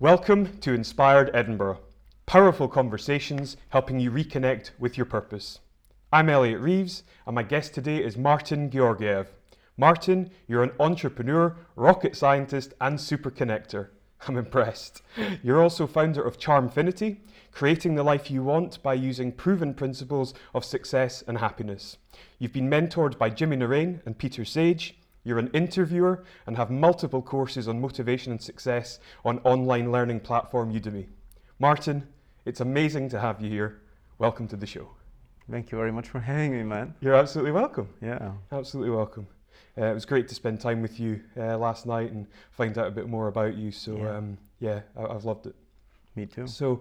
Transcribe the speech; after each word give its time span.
Welcome 0.00 0.58
to 0.58 0.74
Inspired 0.74 1.28
Edinburgh, 1.34 1.80
powerful 2.24 2.68
conversations 2.68 3.56
helping 3.70 3.98
you 3.98 4.12
reconnect 4.12 4.70
with 4.78 4.96
your 4.96 5.06
purpose. 5.06 5.58
I'm 6.12 6.28
Elliot 6.28 6.60
Reeves, 6.60 7.02
and 7.26 7.34
my 7.34 7.42
guest 7.42 7.74
today 7.74 8.04
is 8.04 8.16
Martin 8.16 8.70
Georgiev. 8.70 9.32
Martin, 9.76 10.30
you're 10.46 10.62
an 10.62 10.70
entrepreneur, 10.78 11.56
rocket 11.74 12.14
scientist, 12.14 12.74
and 12.80 13.00
super 13.00 13.28
connector. 13.28 13.88
I'm 14.28 14.36
impressed. 14.36 15.02
You're 15.42 15.60
also 15.60 15.88
founder 15.88 16.22
of 16.22 16.38
Charmfinity, 16.38 17.16
creating 17.50 17.96
the 17.96 18.04
life 18.04 18.30
you 18.30 18.44
want 18.44 18.80
by 18.84 18.94
using 18.94 19.32
proven 19.32 19.74
principles 19.74 20.32
of 20.54 20.64
success 20.64 21.24
and 21.26 21.38
happiness. 21.38 21.96
You've 22.38 22.52
been 22.52 22.70
mentored 22.70 23.18
by 23.18 23.30
Jimmy 23.30 23.56
Naraine 23.56 24.00
and 24.06 24.16
Peter 24.16 24.44
Sage. 24.44 24.96
You're 25.28 25.38
an 25.38 25.48
interviewer 25.52 26.24
and 26.46 26.56
have 26.56 26.70
multiple 26.70 27.20
courses 27.20 27.68
on 27.68 27.82
motivation 27.82 28.32
and 28.32 28.40
success 28.40 28.98
on 29.26 29.40
online 29.40 29.92
learning 29.92 30.20
platform 30.20 30.72
Udemy. 30.72 31.06
Martin, 31.58 32.08
it's 32.46 32.60
amazing 32.62 33.10
to 33.10 33.20
have 33.20 33.38
you 33.42 33.50
here. 33.50 33.82
Welcome 34.16 34.48
to 34.48 34.56
the 34.56 34.64
show. 34.66 34.88
Thank 35.50 35.70
you 35.70 35.76
very 35.76 35.92
much 35.92 36.08
for 36.08 36.18
having 36.20 36.52
me, 36.52 36.62
man. 36.62 36.94
You're 37.02 37.14
absolutely 37.14 37.52
welcome. 37.52 37.90
Yeah. 38.00 38.32
Absolutely 38.50 38.90
welcome. 38.90 39.26
Uh, 39.76 39.84
it 39.90 39.92
was 39.92 40.06
great 40.06 40.28
to 40.28 40.34
spend 40.34 40.62
time 40.62 40.80
with 40.80 40.98
you 40.98 41.20
uh, 41.36 41.58
last 41.58 41.84
night 41.84 42.10
and 42.10 42.26
find 42.52 42.78
out 42.78 42.86
a 42.86 42.90
bit 42.90 43.06
more 43.06 43.28
about 43.28 43.54
you. 43.54 43.70
So 43.70 43.98
Yeah. 43.98 44.16
um, 44.16 44.38
yeah, 44.60 44.80
I- 44.96 45.08
I've 45.08 45.26
loved 45.26 45.44
it. 45.46 45.54
Me 46.16 46.24
too. 46.24 46.46
So 46.46 46.80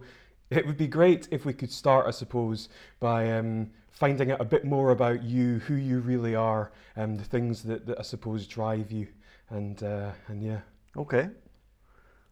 it 0.49 0.65
would 0.65 0.77
be 0.77 0.87
great 0.87 1.27
if 1.31 1.43
we 1.43 1.51
could 1.51 1.69
start, 1.73 2.07
I 2.07 2.11
suppose, 2.11 2.69
by 3.01 3.29
um, 3.29 3.71
finding 3.97 4.31
out 4.31 4.39
a 4.41 4.45
bit 4.45 4.63
more 4.65 4.91
about 4.91 5.23
you, 5.23 5.59
who 5.67 5.75
you 5.75 5.99
really 5.99 6.35
are, 6.35 6.71
and 6.95 7.19
the 7.19 7.23
things 7.23 7.63
that, 7.63 7.85
that 7.87 7.99
I 7.99 8.03
suppose 8.03 8.47
drive 8.47 8.91
you, 8.91 9.07
and 9.49 9.81
uh, 9.83 10.11
and 10.27 10.41
yeah. 10.43 10.59
Okay. 10.95 11.29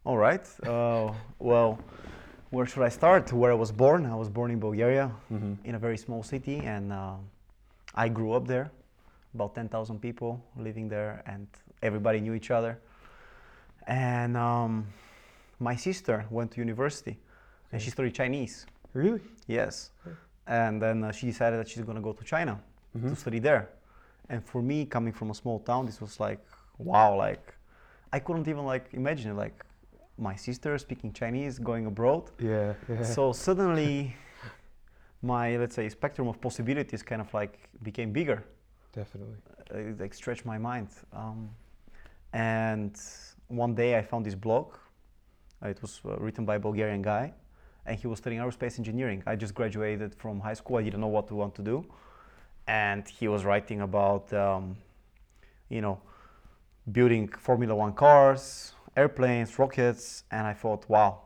All 0.06 0.18
right. 0.18 0.46
Uh, 0.64 1.12
well, 1.40 1.80
where 2.52 2.66
should 2.68 2.84
I 2.84 2.90
start? 2.90 3.34
Where 3.34 3.52
I 3.52 3.56
was 3.56 3.72
born? 3.72 4.06
I 4.06 4.16
was 4.16 4.30
born 4.30 4.52
in 4.52 4.60
Bulgaria, 4.60 5.12
Mm-hmm. 5.32 5.54
in 5.68 5.76
a 5.76 5.80
very 5.80 5.98
small 5.98 6.24
city, 6.24 6.58
and 6.60 6.92
uh, 6.94 7.16
I 7.96 8.10
grew 8.10 8.34
up 8.34 8.46
there. 8.48 8.70
About 9.34 9.54
10,000 9.56 10.00
people 10.00 10.42
living 10.58 10.88
there, 10.88 11.22
and 11.26 11.48
everybody 11.82 12.20
knew 12.22 12.34
each 12.36 12.52
other. 12.52 12.80
And 13.88 14.38
um, 14.38 14.86
my 15.60 15.76
sister 15.76 16.26
went 16.30 16.52
to 16.52 16.60
university, 16.62 17.18
and 17.72 17.82
she 17.82 17.90
studied 17.90 18.14
Chinese. 18.14 18.66
Really? 18.94 19.20
Yes. 19.48 19.92
Okay. 20.08 20.16
And 20.48 20.82
then 20.82 21.04
uh, 21.04 21.12
she 21.12 21.26
decided 21.28 21.60
that 21.60 21.68
she's 21.68 21.84
going 21.84 21.96
to 21.96 22.02
go 22.02 22.14
to 22.14 22.24
China. 22.24 22.60
Mhm. 22.98 23.10
to 23.10 23.16
study 23.16 23.40
there. 23.40 23.64
And 24.30 24.42
for 24.52 24.62
me, 24.62 24.86
coming 24.86 25.14
from 25.14 25.30
a 25.30 25.34
small 25.34 25.60
town, 25.60 25.86
this 25.86 26.00
was 26.02 26.20
like, 26.20 26.40
wow, 26.78 27.16
like 27.28 27.54
I 28.14 28.20
couldn't 28.20 28.48
even 28.48 28.66
like 28.66 28.86
imagine 28.94 29.32
it, 29.32 29.36
like 29.46 29.58
my 30.18 30.36
sister 30.36 30.78
speaking 30.78 31.12
Chinese 31.14 31.60
going 31.60 31.86
abroad. 31.88 32.24
Yeah. 32.40 32.74
yeah. 32.90 33.04
So 33.04 33.34
suddenly, 33.34 34.16
my 35.22 35.58
let's 35.58 35.76
say 35.76 35.90
spectrum 35.90 36.28
of 36.28 36.40
possibilities 36.40 37.04
kind 37.04 37.22
of 37.22 37.34
like 37.34 37.54
became 37.84 38.12
bigger. 38.14 38.44
Definitely. 38.94 39.36
Uh, 39.74 39.90
It 39.90 40.00
like 40.00 40.14
stretched 40.14 40.46
my 40.46 40.58
mind. 40.58 40.88
Um, 41.12 41.50
and 42.34 42.96
one 43.48 43.76
day 43.76 43.98
I 44.00 44.02
found 44.02 44.26
this 44.26 44.36
blog. 44.36 44.68
Uh, 45.62 45.70
It 45.70 45.82
was 45.82 46.02
uh, 46.06 46.16
written 46.26 46.46
by 46.46 46.56
a 46.56 46.60
Bulgarian 46.60 47.02
guy, 47.02 47.34
and 47.86 47.98
he 48.00 48.08
was 48.08 48.18
studying 48.20 48.42
aerospace 48.42 48.78
engineering. 48.80 49.24
I 49.26 49.36
just 49.36 49.54
graduated 49.54 50.16
from 50.16 50.40
high 50.40 50.54
school. 50.56 50.78
I 50.78 50.84
didn't 50.84 51.02
know 51.02 51.08
what 51.08 51.28
to 51.28 51.36
want 51.36 51.56
to 51.56 51.62
do, 51.62 51.86
and 52.68 53.08
he 53.08 53.28
was 53.28 53.46
writing 53.46 53.82
about, 53.82 54.32
um, 54.34 54.76
you 55.70 55.82
know, 55.82 56.00
building 56.92 57.28
Formula 57.28 57.76
One 57.76 57.94
cars, 57.94 58.74
airplanes, 58.96 59.58
rockets, 59.60 60.24
and 60.32 60.46
I 60.48 60.54
thought, 60.54 60.88
wow. 60.90 61.22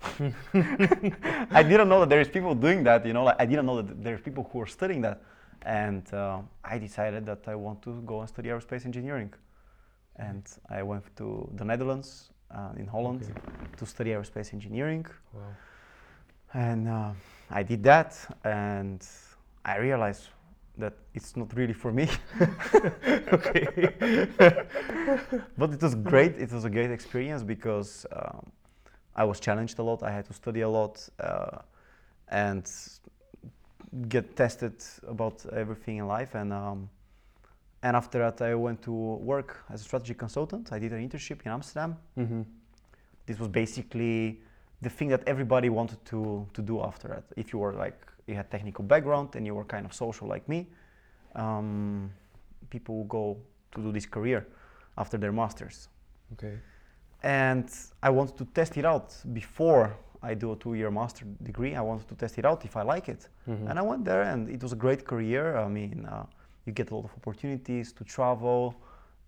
I 0.54 1.62
didn't 1.62 1.88
know 1.88 2.00
that 2.00 2.08
there 2.08 2.20
is 2.20 2.28
people 2.28 2.54
doing 2.54 2.84
that. 2.84 3.04
You 3.04 3.12
know, 3.12 3.24
like 3.24 3.36
I 3.40 3.46
didn't 3.46 3.66
know 3.66 3.82
that 3.82 4.02
there's 4.02 4.20
people 4.20 4.48
who 4.52 4.60
are 4.60 4.66
studying 4.66 5.00
that, 5.02 5.22
and 5.62 6.04
uh, 6.14 6.38
I 6.64 6.78
decided 6.78 7.26
that 7.26 7.48
I 7.48 7.54
want 7.56 7.82
to 7.82 8.00
go 8.06 8.20
and 8.20 8.28
study 8.28 8.48
aerospace 8.48 8.84
engineering, 8.86 9.32
and 10.16 10.44
I 10.70 10.82
went 10.84 11.04
to 11.16 11.50
the 11.56 11.64
Netherlands 11.64 12.30
uh, 12.54 12.70
in 12.76 12.86
Holland 12.86 13.22
Okay. 13.22 13.32
to 13.78 13.86
study 13.86 14.10
aerospace 14.10 14.52
engineering, 14.54 15.04
Wow. 15.34 15.40
And 16.54 16.88
uh, 16.88 17.10
I 17.50 17.62
did 17.62 17.82
that, 17.84 18.16
and 18.44 19.06
I 19.64 19.78
realized 19.78 20.28
that 20.78 20.94
it's 21.14 21.36
not 21.36 21.54
really 21.54 21.72
for 21.72 21.92
me. 21.92 22.08
okay. 23.32 23.88
but 25.58 25.72
it 25.72 25.82
was 25.82 25.94
great. 25.94 26.36
It 26.38 26.52
was 26.52 26.64
a 26.64 26.70
great 26.70 26.90
experience 26.90 27.42
because 27.42 28.06
um, 28.12 28.50
I 29.14 29.24
was 29.24 29.40
challenged 29.40 29.78
a 29.78 29.82
lot. 29.82 30.02
I 30.02 30.10
had 30.10 30.24
to 30.26 30.32
study 30.32 30.60
a 30.60 30.68
lot 30.68 31.08
uh, 31.18 31.58
and 32.28 32.70
get 34.08 34.36
tested 34.36 34.74
about 35.06 35.44
everything 35.52 35.96
in 35.96 36.06
life. 36.06 36.34
And 36.34 36.52
um, 36.52 36.88
and 37.82 37.96
after 37.96 38.18
that, 38.18 38.42
I 38.42 38.54
went 38.54 38.82
to 38.82 38.92
work 38.92 39.64
as 39.70 39.80
a 39.82 39.84
strategy 39.84 40.14
consultant. 40.14 40.72
I 40.72 40.78
did 40.78 40.92
an 40.92 41.08
internship 41.08 41.42
in 41.44 41.52
Amsterdam. 41.52 41.96
mm-hmm. 42.16 42.42
This 43.26 43.38
was 43.38 43.48
basically 43.48 44.40
the 44.82 44.90
thing 44.90 45.08
that 45.08 45.22
everybody 45.26 45.68
wanted 45.70 46.04
to 46.06 46.46
to 46.52 46.62
do 46.62 46.80
after 46.80 47.08
that. 47.08 47.24
If 47.36 47.52
you 47.52 47.58
were 47.58 47.72
like 47.84 47.98
you 48.26 48.34
had 48.36 48.50
technical 48.50 48.84
background 48.84 49.28
and 49.36 49.46
you 49.46 49.54
were 49.54 49.64
kind 49.64 49.84
of 49.86 49.92
social 49.92 50.28
like 50.28 50.48
me, 50.48 50.66
um, 51.34 52.10
people 52.70 52.98
would 52.98 53.08
go 53.08 53.36
to 53.72 53.80
do 53.82 53.92
this 53.92 54.06
career 54.06 54.46
after 54.96 55.18
their 55.18 55.32
masters 55.32 55.88
Okay. 56.34 56.58
and 57.22 57.68
I 58.02 58.10
wanted 58.10 58.36
to 58.38 58.44
test 58.44 58.76
it 58.76 58.84
out 58.84 59.14
before 59.32 59.96
I 60.22 60.34
do 60.34 60.52
a 60.52 60.56
two-year 60.56 60.90
master 60.90 61.24
degree. 61.42 61.74
I 61.76 61.80
wanted 61.80 62.08
to 62.08 62.14
test 62.14 62.38
it 62.38 62.44
out 62.44 62.64
if 62.64 62.76
I 62.76 62.82
like 62.82 63.08
it, 63.08 63.28
Mhm. 63.46 63.68
and 63.70 63.78
I 63.78 63.82
went 63.82 64.04
there, 64.04 64.22
and 64.22 64.48
it 64.48 64.62
was 64.62 64.72
a 64.72 64.76
great 64.76 65.02
career. 65.04 65.56
I 65.56 65.68
mean, 65.68 66.06
uh, 66.06 66.26
you 66.66 66.72
get 66.72 66.90
a 66.90 66.94
lot 66.96 67.04
of 67.04 67.12
opportunities 67.20 67.92
to 67.92 68.04
travel, 68.04 68.74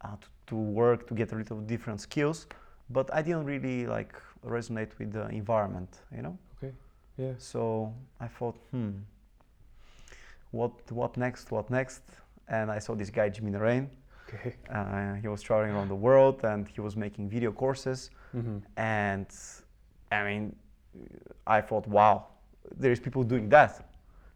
uh, 0.05 0.17
to, 0.23 0.29
to 0.49 0.57
work, 0.57 1.07
to 1.09 1.15
get 1.15 1.33
a 1.33 1.37
little 1.37 1.61
different 1.61 2.01
skills. 2.01 2.47
But 2.89 3.07
I 3.19 3.23
didn't 3.23 3.45
really 3.45 3.87
like 3.87 4.15
resonate 4.45 4.91
with 4.99 5.13
the 5.13 5.29
environment, 5.29 5.99
you 6.15 6.23
know. 6.23 6.39
Okay. 6.59 6.73
Yeah. 7.17 7.33
So 7.39 7.93
I 8.21 8.29
thought, 8.29 8.57
hmm, 8.71 8.91
what 10.51 10.73
what 10.93 11.17
next? 11.17 11.51
What 11.51 11.71
next? 11.71 12.03
And 12.49 12.71
I 12.71 12.79
saw 12.81 12.95
this 12.95 13.11
guy 13.11 13.29
Jimmy 13.29 13.51
Naraine. 13.53 13.89
Okay. 14.29 14.55
Uh, 14.73 15.15
he 15.15 15.29
was 15.29 15.43
traveling 15.43 15.73
around 15.73 15.89
the 15.89 15.95
world, 15.97 16.45
and 16.45 16.69
he 16.69 16.81
was 16.81 16.97
making 16.97 17.29
video 17.29 17.53
courses 17.53 18.11
Mm-hmm. 18.33 18.59
and 18.77 19.27
I 20.13 20.23
mean, 20.25 20.55
I 21.47 21.61
thought, 21.61 21.87
wow, 21.89 22.27
there 22.79 22.93
is 22.93 23.01
people 23.01 23.25
doing 23.25 23.49
that, 23.49 23.85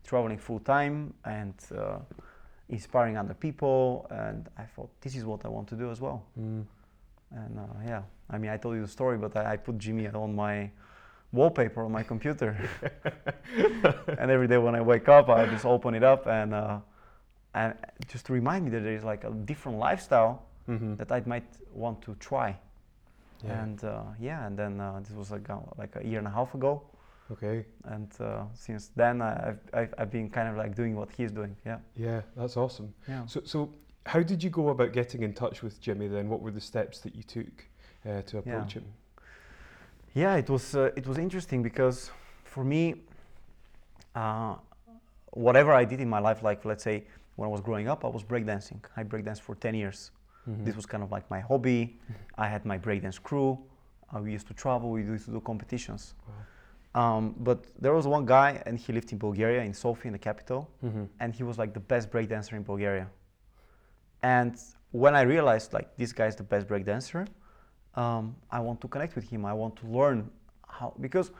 traveling 0.05 0.39
full 0.39 0.59
time 0.59 1.15
and 1.25 1.55
uh, 1.77 1.99
inspiring 2.69 3.17
other 3.17 3.35
people, 3.35 4.07
and 4.11 4.49
I 4.59 4.65
thought 4.65 4.91
this 5.01 5.15
is 5.15 5.25
what 5.25 5.45
I 5.45 5.49
want 5.49 5.69
to 5.69 5.77
do 5.77 5.91
as 5.93 6.01
well. 6.01 6.25
Mm. 6.37 6.65
And 7.35 7.59
uh, 7.59 7.63
yeah, 7.87 8.03
I 8.31 8.39
mean, 8.39 8.51
I 8.51 8.57
told 8.57 8.77
you 8.77 8.83
the 8.83 8.89
story, 8.89 9.19
but 9.19 9.37
I, 9.37 9.53
I 9.53 9.57
put 9.57 9.79
Jimmy 9.79 10.07
on 10.09 10.35
my 10.35 10.71
wallpaper 11.33 11.83
on 11.85 11.91
my 11.93 12.03
computer, 12.05 12.57
and 14.19 14.31
every 14.31 14.47
day 14.47 14.59
when 14.59 14.75
I 14.75 14.81
wake 14.81 15.09
up, 15.09 15.29
I 15.29 15.47
just 15.47 15.65
open 15.65 15.95
it 15.95 16.05
up 16.05 16.27
and 16.27 16.55
uh, 16.55 16.79
and 17.55 17.75
just 18.09 18.27
to 18.27 18.33
remind 18.33 18.65
me 18.65 18.71
that 18.71 18.81
there 18.85 18.95
is 18.95 19.05
like 19.05 19.25
a 19.25 19.31
different 19.31 19.79
lifestyle 19.79 20.43
Mm-hmm. 20.67 20.95
that 20.95 21.13
I 21.13 21.21
might 21.27 21.45
want 21.75 22.01
to 22.07 22.15
try. 22.15 22.57
Yeah. 23.45 23.63
And 23.63 23.85
uh, 23.85 24.03
yeah, 24.19 24.47
and 24.47 24.59
then 24.59 24.81
uh, 24.81 25.01
this 25.07 25.15
was 25.15 25.31
like 25.31 25.51
uh, 25.51 25.59
like 25.77 25.95
a 25.97 26.03
year 26.07 26.19
and 26.19 26.27
a 26.27 26.31
half 26.31 26.55
ago, 26.55 26.83
okay. 27.31 27.67
and 27.85 28.09
uh, 28.19 28.45
since 28.55 28.89
then 28.97 29.21
I've, 29.21 29.59
I've 29.75 29.93
I've 29.99 30.11
been 30.11 30.31
kind 30.31 30.49
of 30.49 30.57
like 30.57 30.75
doing 30.75 30.97
what 30.97 31.11
he's 31.11 31.31
doing. 31.31 31.55
Yeah. 31.67 31.81
Yeah, 31.97 32.23
that's 32.35 32.57
awesome. 32.57 32.95
Yeah. 33.07 33.27
So, 33.27 33.43
so 33.45 33.69
how 34.07 34.23
did 34.23 34.43
you 34.43 34.51
go 34.51 34.69
about 34.69 34.93
getting 34.93 35.23
in 35.23 35.33
touch 35.33 35.63
with 35.63 35.81
Jimmy 35.81 36.09
then? 36.09 36.29
What 36.29 36.41
were 36.43 36.51
the 36.51 36.61
steps 36.61 37.01
that 37.01 37.15
you 37.15 37.23
took 37.23 37.67
uh, 38.09 38.23
to 38.23 38.39
approach 38.39 38.75
him? 38.75 38.85
Yeah, 40.15 40.37
it 40.37 40.49
was 40.51 40.75
uh, 40.77 40.91
it 40.97 41.07
was 41.07 41.19
interesting 41.19 41.63
because 41.63 42.11
for 42.45 42.65
me, 42.65 42.95
uh, 44.15 44.55
whatever 45.33 45.73
I 45.73 45.85
did 45.85 46.01
in 46.01 46.09
my 46.09 46.21
life, 46.21 46.43
like 46.43 46.65
let's 46.65 46.85
say 46.85 47.05
when 47.37 47.49
I 47.49 47.51
was 47.53 47.61
growing 47.61 47.89
up, 47.89 48.05
I 48.05 48.09
was 48.09 48.23
breakdancing. 48.23 48.81
I 48.97 49.03
breakdanced 49.05 49.41
for 49.41 49.55
10 49.57 49.75
years. 49.75 50.11
Mhm. 50.49 50.65
This 50.65 50.77
was 50.77 50.87
kind 50.87 51.03
of 51.03 51.11
like 51.11 51.29
my 51.31 51.41
hobby. 51.41 51.99
I 52.39 52.47
had 52.49 52.65
my 52.65 52.79
breakdance 52.79 53.21
crew. 53.21 53.59
Uh, 54.15 54.21
we 54.21 54.31
used 54.33 54.47
to 54.47 54.55
travel. 54.55 54.91
We 54.91 55.03
used 55.03 55.25
to 55.25 55.33
do 55.33 55.41
competitions. 55.41 56.15
Um, 56.95 57.35
but 57.41 57.59
there 57.83 57.93
was 57.93 58.07
one 58.07 58.25
guy, 58.25 58.63
and 58.67 58.79
he 58.79 58.93
lived 58.93 59.11
in 59.11 59.19
Bulgaria, 59.19 59.63
in 59.65 59.75
Sofia, 59.75 60.07
in 60.11 60.13
the 60.13 60.19
capital. 60.31 60.69
Mhm. 60.85 61.09
and 61.19 61.35
he 61.35 61.43
was 61.43 61.59
like 61.59 61.73
the 61.73 61.81
best 61.81 62.09
breakdancer 62.11 62.53
in 62.53 62.63
Bulgaria. 62.63 63.07
And 64.25 64.57
when 64.93 65.15
I 65.15 65.21
realized 65.21 65.75
like 65.75 65.95
this 65.99 66.13
guy 66.15 66.27
is 66.29 66.35
the 66.35 66.43
best 66.43 66.67
breakdancer, 66.67 67.29
um, 67.95 68.35
I 68.51 68.59
want 68.59 68.81
to 68.81 68.89
connect 68.89 69.15
with 69.17 69.29
him. 69.29 69.45
I 69.45 69.53
want 69.53 69.77
to 69.77 69.87
learn 69.87 70.31
how 70.67 70.95
because 70.99 71.31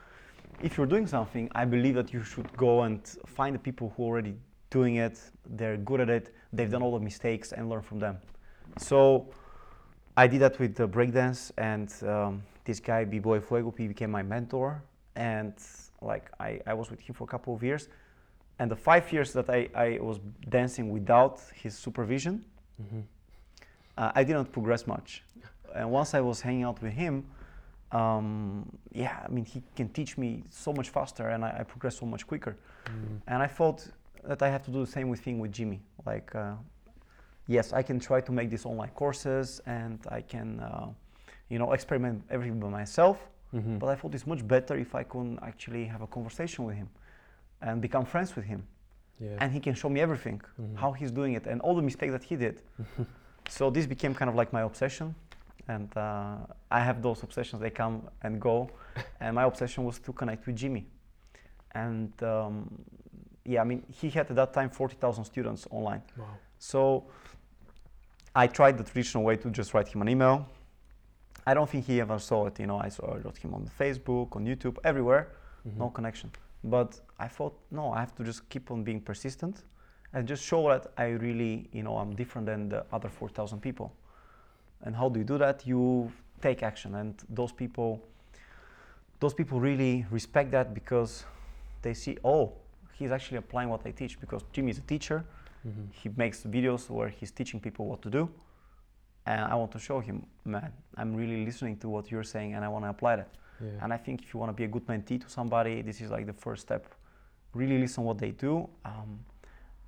if 0.61 0.77
you're 0.77 0.85
doing 0.85 1.07
something, 1.07 1.49
I 1.55 1.65
believe 1.65 1.95
that 1.95 2.13
you 2.13 2.21
should 2.23 2.49
go 2.55 2.83
and 2.83 3.01
find 3.25 3.55
the 3.55 3.63
people 3.67 3.91
who 3.97 4.03
are 4.03 4.09
already 4.09 4.35
doing 4.69 4.97
it. 4.97 5.19
They're 5.57 5.77
good 5.77 5.99
at 5.99 6.11
it. 6.11 6.35
They've 6.53 6.69
done 6.69 6.83
all 6.83 6.93
the 6.93 7.03
mistakes 7.03 7.53
and 7.53 7.69
learn 7.71 7.81
from 7.81 7.97
them. 7.97 8.19
So 8.77 9.29
I 10.15 10.27
did 10.27 10.41
that 10.41 10.59
with 10.59 10.75
the 10.75 10.87
breakdance, 10.87 11.51
and 11.57 11.89
um, 12.07 12.43
this 12.65 12.79
guy 12.79 13.03
B-Boy 13.03 13.39
Fuego, 13.39 13.73
he 13.75 13.87
became 13.87 14.11
my 14.11 14.21
mentor, 14.21 14.83
and 15.15 15.53
like 16.01 16.29
I, 16.39 16.61
I 16.67 16.73
was 16.75 16.91
with 16.91 16.99
him 16.99 17.15
for 17.15 17.23
a 17.23 17.27
couple 17.27 17.55
of 17.55 17.63
years, 17.63 17.89
and 18.59 18.69
the 18.69 18.75
five 18.75 19.11
years 19.11 19.33
that 19.33 19.49
I, 19.49 19.69
I 19.75 19.99
was 19.99 20.19
dancing 20.49 20.91
without 20.91 21.41
his 21.63 21.75
supervision, 21.75 22.45
Mm-hmm. 22.81 22.99
uh, 23.97 24.11
I 24.13 24.23
didn't 24.23 24.51
progress 24.51 24.85
much. 24.87 25.23
And 25.73 25.91
once 25.91 26.13
I 26.13 26.21
was 26.21 26.41
hanging 26.41 26.63
out 26.63 26.81
with 26.81 26.93
him, 26.93 27.25
um, 27.91 28.69
yeah, 28.91 29.19
I 29.25 29.29
mean, 29.31 29.45
he 29.45 29.61
can 29.75 29.89
teach 29.89 30.17
me 30.17 30.43
so 30.49 30.73
much 30.73 30.89
faster, 30.89 31.29
and 31.29 31.45
I, 31.45 31.57
I 31.59 31.63
progress 31.63 31.97
so 31.97 32.05
much 32.05 32.27
quicker. 32.27 32.57
Mm. 32.85 33.21
And 33.27 33.43
I 33.43 33.47
thought 33.47 33.87
that 34.23 34.41
I 34.41 34.49
have 34.49 34.63
to 34.65 34.71
do 34.71 34.79
the 34.85 34.91
same 34.91 35.13
thing 35.15 35.39
with 35.39 35.51
Jimmy. 35.51 35.81
Like, 36.05 36.33
uh, 36.35 36.53
yes, 37.47 37.73
I 37.73 37.81
can 37.83 37.99
try 37.99 38.21
to 38.21 38.31
make 38.31 38.49
these 38.49 38.65
online 38.65 38.89
courses, 38.89 39.61
and 39.65 39.99
I 40.09 40.21
can, 40.21 40.59
uh, 40.59 40.87
you 41.49 41.59
know, 41.59 41.73
experiment 41.73 42.23
everything 42.29 42.59
by 42.59 42.69
myself. 42.69 43.17
Mm-hmm. 43.53 43.77
But 43.77 43.89
I 43.89 43.95
thought 43.95 44.13
it's 44.13 44.27
much 44.27 44.45
better 44.45 44.75
if 44.75 44.95
I 44.95 45.03
can 45.03 45.39
actually 45.41 45.85
have 45.85 46.01
a 46.01 46.07
conversation 46.07 46.65
with 46.65 46.75
him, 46.75 46.89
and 47.61 47.81
become 47.81 48.05
friends 48.05 48.35
with 48.35 48.45
him, 48.45 48.67
Yeah. 49.19 49.37
and 49.39 49.51
he 49.53 49.59
can 49.61 49.73
show 49.75 49.89
me 49.89 50.01
everything, 50.01 50.41
Mhm. 50.59 50.75
how 50.75 50.91
he's 50.91 51.11
doing 51.11 51.33
it, 51.35 51.47
and 51.47 51.61
all 51.61 51.75
the 51.75 51.81
mistakes 51.81 52.11
that 52.11 52.23
he 52.23 52.35
did. 52.35 52.61
so 53.49 53.69
this 53.69 53.85
became 53.87 54.13
kind 54.13 54.29
of 54.29 54.35
like 54.35 54.51
my 54.51 54.61
obsession, 54.63 55.15
and 55.67 55.89
uh, 55.97 56.35
I 56.69 56.79
have 56.81 57.01
those 57.01 57.23
obsessions. 57.23 57.61
They 57.61 57.69
come 57.71 58.01
and 58.23 58.41
go, 58.41 58.69
and 59.21 59.33
my 59.35 59.43
obsession 59.43 59.85
was 59.85 59.99
to 59.99 60.11
connect 60.13 60.45
with 60.45 60.57
Jimmy, 60.57 60.85
and 61.71 62.11
um, 62.23 62.83
yeah, 63.45 63.61
I 63.61 63.63
mean 63.63 63.83
he 63.89 64.09
had 64.09 64.29
at 64.29 64.35
that 64.35 64.51
time 64.53 64.69
forty 64.69 64.95
thousand 64.95 65.23
students 65.25 65.65
online. 65.71 66.01
Wow. 66.17 66.25
So 66.59 67.05
I 68.35 68.47
tried 68.47 68.77
the 68.77 68.83
traditional 68.83 69.23
way 69.23 69.37
to 69.37 69.49
just 69.49 69.73
write 69.73 69.87
him 69.87 70.01
an 70.01 70.09
email. 70.09 70.45
I 71.47 71.53
don't 71.53 71.69
think 71.69 71.85
he 71.85 72.01
ever 72.01 72.19
saw 72.19 72.47
it. 72.47 72.59
You 72.59 72.67
know, 72.67 72.79
I 72.79 72.89
saw 72.89 73.13
I 73.15 73.17
wrote 73.19 73.37
him 73.37 73.53
on 73.53 73.69
Facebook, 73.79 74.35
on 74.35 74.45
YouTube, 74.45 74.77
everywhere, 74.83 75.27
no 75.63 75.85
Mhm. 75.89 75.93
connection. 75.93 76.31
But 76.65 76.99
I 77.19 77.27
thought, 77.27 77.55
no, 77.69 77.91
I 77.91 77.99
have 77.99 78.15
to 78.15 78.23
just 78.23 78.49
keep 78.49 78.71
on 78.71 78.83
being 78.83 78.99
persistent 78.99 79.63
and 80.13 80.27
just 80.27 80.43
show 80.43 80.67
that 80.69 80.87
I 80.97 81.09
really, 81.09 81.69
you 81.71 81.83
know, 81.83 81.97
I'm 81.97 82.15
different 82.15 82.47
than 82.47 82.69
the 82.69 82.85
other 82.91 83.07
4,000 83.07 83.61
people. 83.61 83.93
And 84.81 84.95
how 84.95 85.09
do 85.09 85.19
you 85.19 85.25
do 85.25 85.37
that? 85.37 85.67
You 85.67 86.11
take 86.41 86.63
action, 86.63 86.95
and 86.95 87.13
those 87.29 87.51
people, 87.51 88.01
those 89.19 89.33
people 89.33 89.59
really 89.59 90.05
respect 90.09 90.51
that 90.51 90.73
because 90.73 91.23
they 91.81 91.93
see, 91.93 92.17
oh, 92.23 92.53
he's 92.93 93.11
actually 93.11 93.37
applying 93.37 93.69
what 93.69 93.85
I 93.85 93.91
teach. 93.91 94.19
Because 94.19 94.43
Jimmy 94.51 94.71
is 94.71 94.79
a 94.79 94.81
teacher, 94.81 95.23
Mhm. 95.65 95.91
he 95.91 96.09
makes 96.17 96.43
videos 96.43 96.89
where 96.89 97.09
he's 97.09 97.31
teaching 97.31 97.59
people 97.59 97.85
what 97.85 98.01
to 98.01 98.09
do, 98.09 98.29
and 99.25 99.41
I 99.41 99.55
want 99.55 99.71
to 99.71 99.79
show 99.79 99.99
him, 99.99 100.25
man, 100.43 100.71
I'm 100.97 101.15
really 101.15 101.45
listening 101.45 101.77
to 101.77 101.89
what 101.89 102.11
you're 102.11 102.23
saying, 102.23 102.53
and 102.55 102.65
I 102.65 102.67
want 102.69 102.85
to 102.85 102.89
apply 102.89 103.17
that. 103.17 103.29
Yeah. 103.61 103.69
And 103.83 103.93
I 103.93 103.97
think 103.97 104.21
if 104.23 104.33
you 104.33 104.39
want 104.39 104.49
to 104.49 104.53
be 104.53 104.63
a 104.65 104.67
good 104.67 104.85
mentee 104.87 105.19
to 105.21 105.29
somebody, 105.29 105.81
this 105.81 106.01
is 106.01 106.11
like 106.11 106.25
the 106.25 106.33
first 106.33 106.61
step. 106.63 106.85
Really 107.53 107.77
listen 107.79 108.03
what 108.03 108.17
they 108.17 108.31
do 108.31 108.67
um, 108.83 109.19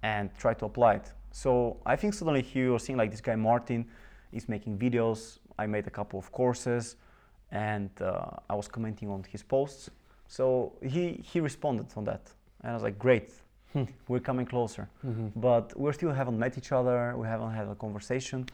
and 0.04 0.30
try 0.38 0.54
to 0.54 0.66
apply 0.66 0.96
it. 0.96 1.12
So 1.32 1.78
I 1.86 1.96
think 1.96 2.14
suddenly 2.14 2.42
here 2.42 2.66
you're 2.66 2.80
seeing 2.80 2.98
like 2.98 3.12
this 3.12 3.22
guy 3.22 3.36
Martin 3.36 3.86
is 4.32 4.48
making 4.48 4.78
videos. 4.78 5.40
I 5.60 5.68
made 5.68 5.86
a 5.88 5.90
couple 5.92 6.18
of 6.20 6.32
courses 6.32 6.96
and 7.52 7.90
uh, 8.02 8.26
I 8.50 8.56
was 8.56 8.68
commenting 8.68 9.10
on 9.10 9.24
his 9.30 9.44
posts. 9.44 9.90
So 10.28 10.74
he, 10.82 11.22
he 11.24 11.40
responded 11.40 11.88
on 11.98 12.04
that. 12.06 12.32
And 12.62 12.72
I 12.72 12.74
was 12.74 12.84
like, 12.84 12.98
great, 13.00 13.32
Hmm. 13.74 13.84
we're 14.08 14.22
coming 14.22 14.46
closer. 14.46 14.88
Mhm. 15.06 15.32
But 15.36 15.78
we 15.78 15.92
still 15.92 16.14
haven't 16.14 16.40
met 16.40 16.58
each 16.58 16.72
other, 16.72 17.14
we 17.18 17.28
haven't 17.28 17.52
had 17.52 17.68
a 17.68 17.76
conversation. 17.76 18.46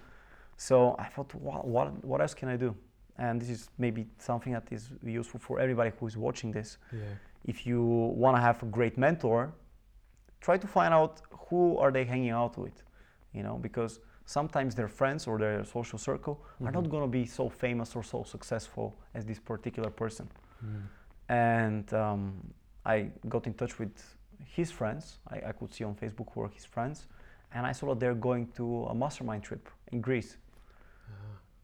So 0.58 0.96
I 0.98 1.06
thought, 1.06 1.34
what, 1.36 1.68
what, 1.68 2.04
what 2.04 2.20
else 2.22 2.34
can 2.34 2.50
I 2.50 2.58
do? 2.58 2.76
And 3.24 3.42
this 3.42 3.50
is 3.58 3.62
maybe 3.86 4.02
something 4.30 4.54
that 4.58 4.68
is 4.78 4.84
useful 5.22 5.40
for 5.48 5.56
everybody 5.64 5.92
who 5.98 6.06
is 6.12 6.16
watching 6.18 6.50
this. 6.58 6.70
Yeah. 6.92 7.00
If 7.52 7.58
you 7.68 7.82
want 8.24 8.34
to 8.38 8.42
have 8.42 8.58
a 8.64 8.70
great 8.78 8.96
mentor, 8.98 9.42
try 10.46 10.58
to 10.58 10.68
find 10.78 10.94
out 11.00 11.14
who 11.50 11.62
are 11.84 11.92
they 11.98 12.06
hanging 12.14 12.32
out 12.42 12.54
with, 12.58 12.78
you 13.38 13.44
know, 13.48 13.56
because 13.68 13.94
sometimes 14.26 14.76
their 14.76 14.88
friends 15.00 15.22
or 15.28 15.36
their 15.46 15.64
social 15.78 16.00
circle 16.10 16.36
are 16.66 16.72
not 16.78 16.84
Mhm. 16.84 16.92
going 16.94 17.04
to 17.12 17.14
be 17.22 17.26
so 17.40 17.46
famous 17.50 17.90
or 17.98 18.04
so 18.04 18.24
successful 18.36 18.88
as 19.18 19.22
this 19.26 19.40
particular 19.52 19.92
person. 20.04 20.28
Mm. 20.66 20.82
And 21.30 21.86
um, 21.94 22.22
I 22.94 22.96
got 23.34 23.48
in 23.48 23.54
touch 23.54 23.74
with 23.82 23.96
his 24.58 24.70
friends. 24.80 25.04
I, 25.36 25.38
I 25.50 25.52
could 25.58 25.72
see 25.76 25.86
on 25.90 25.96
Facebook 25.96 26.28
who 26.34 26.42
are 26.46 26.52
his 26.60 26.66
friends, 26.76 26.98
and 27.54 27.62
I 27.72 27.74
saw 27.74 27.86
that 27.90 28.00
they're 28.02 28.22
going 28.30 28.46
to 28.60 28.66
a 28.94 28.96
mastermind 29.04 29.44
trip 29.44 29.64
in 29.94 30.02
Greece. 30.02 30.38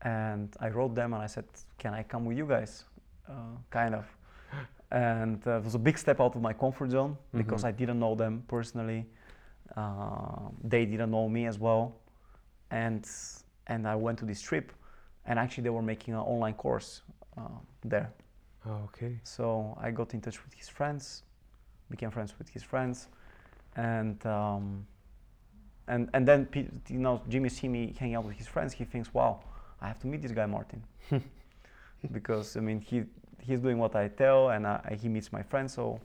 And 0.01 0.55
I 0.59 0.69
wrote 0.69 0.95
them 0.95 1.13
and 1.13 1.21
I 1.23 1.27
said, 1.27 1.45
"Can 1.77 1.93
I 1.93 2.03
come 2.03 2.25
with 2.25 2.37
you 2.37 2.45
guys?" 2.47 2.85
Uh, 3.27 3.33
kind 3.69 3.95
of. 3.95 4.05
And 4.91 5.45
uh, 5.45 5.57
it 5.59 5.63
was 5.65 5.75
a 5.75 5.79
big 5.79 5.97
step 5.99 6.19
out 6.19 6.35
of 6.35 6.41
my 6.41 6.53
comfort 6.53 6.89
zone 6.91 7.15
because 7.37 7.63
Mhm. 7.63 7.67
I 7.67 7.71
didn't 7.71 7.99
know 7.99 8.15
them 8.15 8.43
personally. 8.47 9.05
Uh, 9.75 10.49
they 10.63 10.85
didn't 10.85 11.11
know 11.11 11.29
me 11.29 11.45
as 11.47 11.59
well, 11.59 11.93
and 12.71 13.07
and 13.67 13.87
I 13.87 13.95
went 13.95 14.17
to 14.19 14.25
this 14.25 14.41
trip, 14.41 14.71
and 15.25 15.37
actually 15.37 15.63
they 15.63 15.69
were 15.69 15.83
making 15.83 16.15
an 16.15 16.21
online 16.21 16.55
course 16.55 17.03
uh, 17.37 17.59
there. 17.85 18.09
Oh, 18.65 18.81
okay. 18.85 19.19
So 19.23 19.77
I 19.79 19.91
got 19.91 20.13
in 20.13 20.21
touch 20.21 20.43
with 20.43 20.53
his 20.55 20.67
friends, 20.69 21.23
became 21.91 22.09
friends 22.11 22.33
with 22.39 22.49
his 22.49 22.63
friends, 22.63 23.09
and 23.75 24.25
um, 24.25 24.87
and 25.87 26.09
and 26.13 26.27
then 26.27 26.47
you 26.87 26.97
know 26.99 27.21
Jimmy 27.29 27.49
see 27.49 27.67
me 27.67 27.93
hanging 27.99 28.15
out 28.15 28.25
with 28.25 28.37
his 28.37 28.47
friends. 28.47 28.73
He 28.73 28.85
thinks, 28.85 29.13
"Wow, 29.13 29.41
I 29.81 29.87
have 29.87 29.99
to 29.99 30.07
meet 30.07 30.21
this 30.21 30.31
guy 30.31 30.45
Martin," 30.45 30.83
because 32.11 32.57
I 32.57 32.59
mean 32.59 32.79
he 32.81 33.03
he's 33.39 33.59
doing 33.59 33.77
what 33.77 33.95
I 33.95 34.07
tell, 34.09 34.49
and 34.49 34.65
uh, 34.65 34.79
he 35.01 35.07
meets 35.09 35.31
my 35.31 35.43
friends. 35.43 35.73
So 35.73 35.99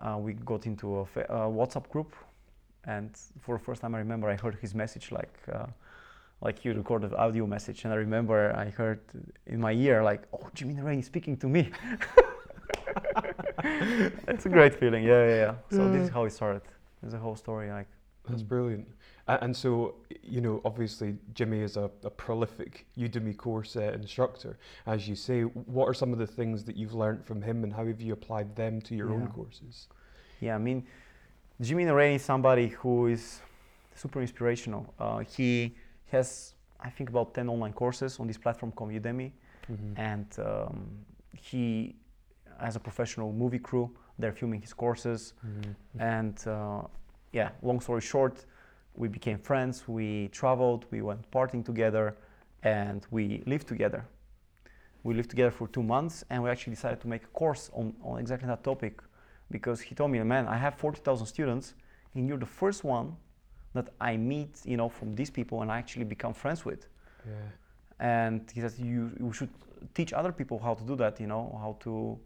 uh, 0.00 0.16
we 0.18 0.32
got 0.34 0.66
into 0.66 0.96
a, 0.98 1.06
fa- 1.06 1.26
a 1.28 1.38
WhatsApp 1.58 1.88
group, 1.88 2.14
and 2.84 3.10
for 3.40 3.58
the 3.58 3.64
first 3.64 3.80
time 3.82 3.94
I 3.94 3.98
remember 3.98 4.28
I 4.28 4.36
heard 4.36 4.56
his 4.60 4.74
message 4.74 5.12
like. 5.12 5.34
Uh, 5.52 5.66
like 6.44 6.58
he 6.58 6.70
recorded 6.70 7.14
audio 7.14 7.46
message, 7.46 7.84
and 7.84 7.92
I 7.92 7.96
remember 7.96 8.52
I 8.56 8.68
heard 8.70 8.98
in 9.46 9.60
my 9.60 9.70
ear 9.70 10.02
like, 10.02 10.22
"Oh, 10.32 10.48
Jimmy 10.54 10.74
Naraine 10.74 10.98
is 10.98 11.06
speaking 11.06 11.36
to 11.36 11.48
me." 11.48 11.70
it's 14.28 14.46
a 14.46 14.48
great 14.48 14.74
feeling. 14.74 15.04
Yeah, 15.04 15.26
yeah, 15.26 15.34
yeah. 15.34 15.54
So 15.70 15.90
this 15.90 16.02
is 16.02 16.08
how 16.08 16.24
it 16.24 16.32
started. 16.32 16.62
There's 17.00 17.14
a 17.14 17.18
whole 17.18 17.36
story. 17.36 17.70
Like, 17.70 17.86
That's 18.28 18.42
brilliant. 18.42 18.88
And 19.40 19.56
so, 19.56 19.94
you 20.22 20.40
know, 20.40 20.60
obviously, 20.64 21.16
Jimmy 21.34 21.60
is 21.60 21.76
a, 21.76 21.90
a 22.04 22.10
prolific 22.10 22.86
Udemy 22.98 23.36
course 23.36 23.76
uh, 23.76 23.92
instructor. 23.94 24.58
As 24.86 25.08
you 25.08 25.14
say, 25.16 25.42
what 25.42 25.86
are 25.88 25.94
some 25.94 26.12
of 26.12 26.18
the 26.18 26.26
things 26.26 26.64
that 26.64 26.76
you've 26.76 26.94
learned 26.94 27.24
from 27.24 27.40
him 27.42 27.64
and 27.64 27.72
how 27.72 27.86
have 27.86 28.00
you 28.00 28.12
applied 28.12 28.54
them 28.56 28.80
to 28.82 28.94
your 28.94 29.10
own 29.12 29.28
courses? 29.28 29.88
yeah, 30.40 30.56
I 30.56 30.58
mean, 30.58 30.84
Jimmy 31.60 31.84
Naraine 31.84 32.16
is 32.16 32.22
somebody 32.24 32.68
who 32.68 33.06
is 33.06 33.40
super 33.94 34.20
inspirational. 34.20 34.92
Uh, 34.98 35.18
he 35.18 35.76
has, 36.10 36.54
I 36.80 36.90
think, 36.90 37.10
about 37.10 37.32
ten 37.34 37.48
online 37.48 37.72
courses 37.72 38.18
on 38.18 38.26
this 38.26 38.38
platform 38.38 38.72
called 38.72 38.90
Udemy, 38.90 39.30
Mhm. 39.70 39.94
and 39.96 40.26
um, 40.40 40.88
he 41.36 41.94
has 42.58 42.74
a 42.74 42.80
professional 42.80 43.32
movie 43.32 43.60
crew. 43.60 43.88
They're 44.18 44.32
filming 44.32 44.60
his 44.60 44.72
courses. 44.74 45.34
Mhm. 45.46 45.74
And 46.00 46.46
uh, 46.48 46.82
yeah, 47.32 47.50
long 47.62 47.80
story 47.80 48.00
short, 48.00 48.44
we 48.94 49.08
became 49.08 49.38
friends. 49.38 49.88
We 49.88 50.28
traveled, 50.28 50.86
we 50.90 51.02
went 51.02 51.30
partying 51.30 51.64
together, 51.64 52.16
and 52.62 53.06
we 53.10 53.42
lived 53.46 53.66
together. 53.68 54.04
We 55.02 55.14
lived 55.14 55.30
together 55.30 55.50
for 55.50 55.66
two 55.68 55.82
months, 55.82 56.24
and 56.30 56.42
we 56.42 56.50
actually 56.50 56.74
decided 56.74 57.00
to 57.00 57.08
make 57.08 57.24
a 57.24 57.28
course 57.28 57.70
on, 57.74 57.94
on 58.02 58.18
exactly 58.20 58.48
that 58.48 58.62
topic 58.62 59.02
because 59.50 59.80
he 59.80 59.94
told 59.94 60.10
me, 60.10 60.22
man, 60.22 60.46
I 60.46 60.56
have 60.56 60.74
40,000 60.76 61.26
students, 61.26 61.74
and 62.14 62.28
you're 62.28 62.38
the 62.38 62.46
first 62.46 62.84
one 62.84 63.16
that 63.74 63.88
I 64.00 64.16
meet, 64.16 64.60
you 64.64 64.76
know, 64.76 64.88
from 64.88 65.14
these 65.14 65.30
people 65.30 65.62
and 65.62 65.70
I 65.72 65.78
actually 65.78 66.04
become 66.04 66.34
friends 66.34 66.64
with. 66.64 66.86
Yeah. 67.26 67.32
And 67.98 68.50
he 68.52 68.60
says, 68.60 68.78
you, 68.78 69.10
you 69.18 69.32
should 69.32 69.50
teach 69.94 70.12
other 70.12 70.32
people 70.32 70.58
how 70.58 70.74
to 70.74 70.84
do 70.84 70.94
that, 70.96 71.20
you 71.20 71.26
know, 71.26 71.58
how 71.60 71.76
to 71.80 72.18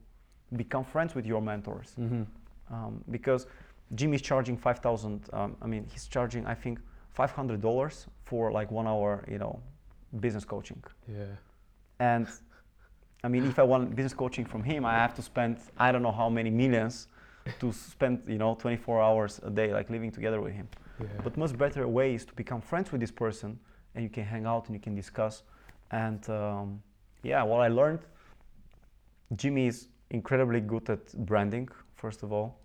become 0.56 0.84
friends 0.84 1.14
with 1.14 1.26
your 1.26 1.40
mentors 1.40 1.94
Mm-hmm. 1.98 2.22
um, 2.72 3.02
because 3.10 3.46
Jimmy's 3.94 4.22
charging 4.22 4.56
five 4.56 4.78
thousand. 4.78 5.28
Um, 5.32 5.56
I 5.62 5.66
mean, 5.66 5.86
he's 5.92 6.06
charging 6.06 6.46
I 6.46 6.54
think 6.54 6.80
five 7.12 7.30
hundred 7.30 7.60
dollars 7.60 8.06
for 8.24 8.50
like 8.50 8.70
one 8.70 8.86
hour, 8.86 9.24
you 9.30 9.38
know, 9.38 9.60
business 10.20 10.44
coaching. 10.44 10.82
Yeah. 11.08 11.24
And 11.98 12.26
I 13.24 13.28
mean, 13.28 13.44
if 13.46 13.58
I 13.58 13.62
want 13.62 13.94
business 13.94 14.14
coaching 14.14 14.44
from 14.44 14.62
him, 14.62 14.84
I 14.84 14.94
have 14.94 15.14
to 15.14 15.22
spend 15.22 15.58
I 15.78 15.92
don't 15.92 16.02
know 16.02 16.12
how 16.12 16.28
many 16.28 16.50
millions 16.50 17.08
to 17.60 17.72
spend 17.72 18.22
you 18.26 18.38
know 18.38 18.54
24 18.54 19.00
hours 19.00 19.40
a 19.44 19.50
day 19.50 19.72
like 19.72 19.88
living 19.90 20.10
together 20.10 20.40
with 20.40 20.52
him. 20.52 20.68
Yeah. 21.00 21.06
But 21.22 21.36
much 21.36 21.56
better 21.56 21.86
way 21.86 22.14
is 22.14 22.24
to 22.24 22.34
become 22.34 22.60
friends 22.60 22.90
with 22.90 23.00
this 23.00 23.10
person, 23.10 23.58
and 23.94 24.02
you 24.02 24.10
can 24.10 24.24
hang 24.24 24.46
out 24.46 24.66
and 24.66 24.74
you 24.74 24.80
can 24.80 24.94
discuss. 24.94 25.42
And 25.90 26.28
um, 26.28 26.82
yeah, 27.22 27.42
what 27.42 27.60
I 27.60 27.68
learned, 27.68 28.00
Jimmy 29.36 29.66
is 29.66 29.88
incredibly 30.10 30.60
good 30.60 30.88
at 30.90 31.12
branding. 31.26 31.68
First 31.94 32.22
of 32.22 32.32
all, 32.32 32.58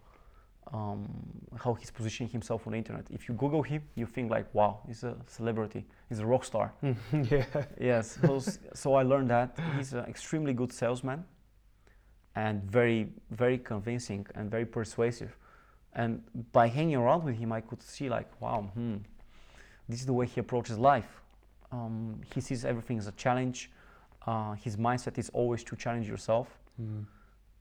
um, 0.74 1.08
how 1.58 1.74
he's 1.74 1.92
positioning 1.92 2.32
himself 2.32 2.66
on 2.66 2.72
the 2.74 2.78
internet. 2.78 3.06
If 3.10 3.28
you 3.28 3.36
Google 3.36 3.62
him, 3.62 3.84
you 3.96 4.06
think 4.06 4.32
like, 4.32 4.54
wow, 4.54 4.80
he's 4.88 5.04
a 5.04 5.16
celebrity, 5.28 5.86
he's 6.10 6.20
a 6.20 6.26
rock 6.26 6.46
star. 6.46 6.74
yeah. 7.32 7.46
yes. 7.80 8.18
So, 8.22 8.42
so 8.74 8.94
I 8.94 9.04
learned 9.04 9.30
that 9.30 9.58
he's 9.76 9.94
an 9.94 10.06
extremely 10.06 10.54
good 10.54 10.72
salesman, 10.72 11.26
and 12.36 12.64
very, 12.64 13.10
very 13.32 13.58
convincing 13.58 14.26
and 14.36 14.50
very 14.50 14.66
persuasive. 14.66 15.36
And 15.94 16.24
by 16.54 16.68
hanging 16.68 16.96
around 16.96 17.26
with 17.26 17.36
him, 17.36 17.52
I 17.52 17.60
could 17.60 17.82
see 17.82 18.08
like, 18.08 18.30
wow, 18.40 18.72
hmm, 18.74 18.98
this 19.90 20.00
is 20.00 20.06
the 20.06 20.14
way 20.14 20.26
he 20.26 20.40
approaches 20.40 20.78
life. 20.78 21.22
Um, 21.72 22.22
he 22.34 22.40
sees 22.40 22.64
everything 22.64 22.98
as 22.98 23.08
a 23.08 23.12
challenge. 23.14 23.72
Uh, 24.26 24.54
his 24.54 24.78
mindset 24.78 25.18
is 25.18 25.30
always 25.34 25.64
to 25.66 25.76
challenge 25.76 26.08
yourself. 26.08 26.48
Mm. 26.82 27.06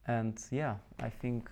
And 0.07 0.41
yeah, 0.51 0.77
I 1.01 1.09
think 1.09 1.51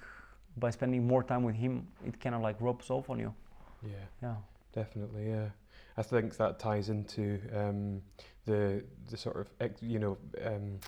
by 0.59 0.71
spending 0.71 1.07
more 1.07 1.23
time 1.23 1.43
with 1.43 1.55
him, 1.57 1.87
it 2.05 2.21
kind 2.21 2.35
of 2.35 2.41
like 2.43 2.57
rubs 2.61 2.91
off 2.91 3.11
on 3.11 3.19
you. 3.19 3.35
Yeah. 3.83 3.91
Yeah. 4.23 4.35
Definitely, 4.73 5.29
yeah. 5.31 5.49
I 5.97 6.03
think 6.03 6.37
that 6.37 6.59
ties 6.59 6.89
into 6.91 7.41
um, 7.55 8.03
the 8.45 8.85
the 9.11 9.17
sort 9.17 9.37
of 9.61 9.71
you 9.81 9.99
know 9.99 10.17
um, 10.45 10.79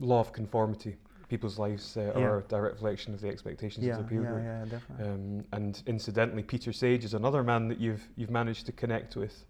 law 0.00 0.20
of 0.20 0.32
conformity. 0.32 0.96
People's 1.28 1.58
lives 1.58 1.96
uh, 1.96 2.12
Yeah. 2.14 2.24
are 2.24 2.38
a 2.38 2.42
direct 2.42 2.74
reflection 2.74 3.14
of 3.14 3.20
the 3.20 3.28
expectations 3.28 3.86
Yeah, 3.86 3.92
of 3.98 4.02
the 4.02 4.04
peer 4.08 4.22
yeah, 4.22 4.28
group. 4.30 4.42
yeah, 4.44 4.64
definitely. 4.78 5.06
Um, 5.08 5.44
and 5.52 5.82
incidentally, 5.86 6.42
Peter 6.42 6.72
Sage 6.72 7.04
is 7.04 7.14
another 7.14 7.42
man 7.42 7.68
that 7.68 7.78
you've 7.78 8.06
you've 8.16 8.30
managed 8.30 8.66
to 8.66 8.72
connect 8.72 9.16
with, 9.16 9.44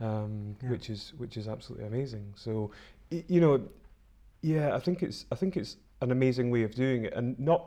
um, 0.00 0.56
Yeah. 0.62 0.70
which 0.70 0.90
is 0.90 1.12
which 1.18 1.36
is 1.36 1.46
absolutely 1.46 1.86
amazing. 1.86 2.32
So, 2.36 2.70
y- 3.12 3.24
you 3.28 3.40
know, 3.40 3.60
yeah, 4.42 4.74
I 4.74 4.80
think 4.80 5.02
it's 5.02 5.26
I 5.30 5.34
think 5.36 5.56
it's 5.56 5.76
an 6.00 6.10
amazing 6.10 6.50
way 6.50 6.62
of 6.64 6.74
doing 6.74 7.04
it, 7.04 7.12
and 7.14 7.38
not 7.38 7.62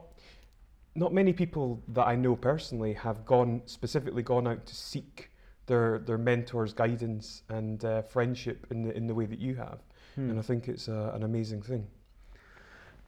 not 0.95 1.13
many 1.13 1.33
people 1.33 1.81
that 1.89 2.07
I 2.07 2.15
know 2.15 2.35
personally 2.35 2.93
have 2.93 3.25
gone 3.25 3.61
specifically 3.65 4.23
gone 4.23 4.47
out 4.47 4.65
to 4.65 4.75
seek 4.75 5.29
their 5.65 5.99
their 5.99 6.17
mentors' 6.17 6.73
guidance 6.73 7.43
and 7.49 7.83
uh, 7.85 8.01
friendship 8.01 8.67
in 8.71 8.83
the 8.83 8.95
in 8.95 9.07
the 9.07 9.13
way 9.15 9.25
that 9.25 9.39
you 9.39 9.55
have, 9.55 9.79
Hmm. 10.15 10.29
and 10.29 10.39
I 10.39 10.41
think 10.43 10.67
it's 10.67 10.87
uh, 10.89 11.11
an 11.15 11.23
amazing 11.23 11.61
thing. 11.63 11.87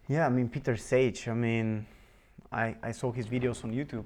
Yeah, 0.08 0.26
I 0.26 0.30
mean 0.30 0.50
Peter 0.50 0.78
Sage. 0.78 1.28
I 1.28 1.34
mean, 1.34 1.86
I, 2.52 2.76
I 2.84 2.92
saw 2.92 3.12
his 3.12 3.28
videos 3.28 3.64
on 3.64 3.72
YouTube 3.72 4.06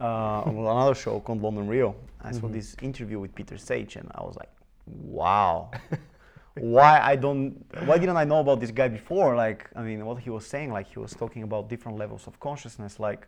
uh, 0.00 0.42
on 0.48 0.56
another 0.56 0.94
show 0.94 1.20
called 1.20 1.42
London 1.42 1.68
Real. 1.68 1.94
I 2.20 2.32
saw 2.32 2.48
Mhm. 2.48 2.52
this 2.52 2.76
interview 2.82 3.18
with 3.20 3.34
Peter 3.34 3.58
Sage, 3.58 3.96
and 3.96 4.10
I 4.14 4.22
was 4.22 4.36
like, 4.36 4.50
wow. 4.86 5.70
why 6.60 7.00
I 7.00 7.16
don't? 7.16 7.64
Why 7.84 7.98
didn't 7.98 8.16
I 8.16 8.24
know 8.24 8.40
about 8.40 8.60
this 8.60 8.70
guy 8.70 8.88
before? 8.88 9.34
Like, 9.36 9.68
I 9.74 9.82
mean, 9.82 10.04
what 10.06 10.18
he 10.20 10.30
was 10.30 10.46
saying, 10.46 10.72
like 10.72 10.86
he 10.86 10.98
was 10.98 11.12
talking 11.12 11.42
about 11.42 11.68
different 11.68 11.98
levels 11.98 12.26
of 12.26 12.38
consciousness, 12.40 13.00
like 13.00 13.26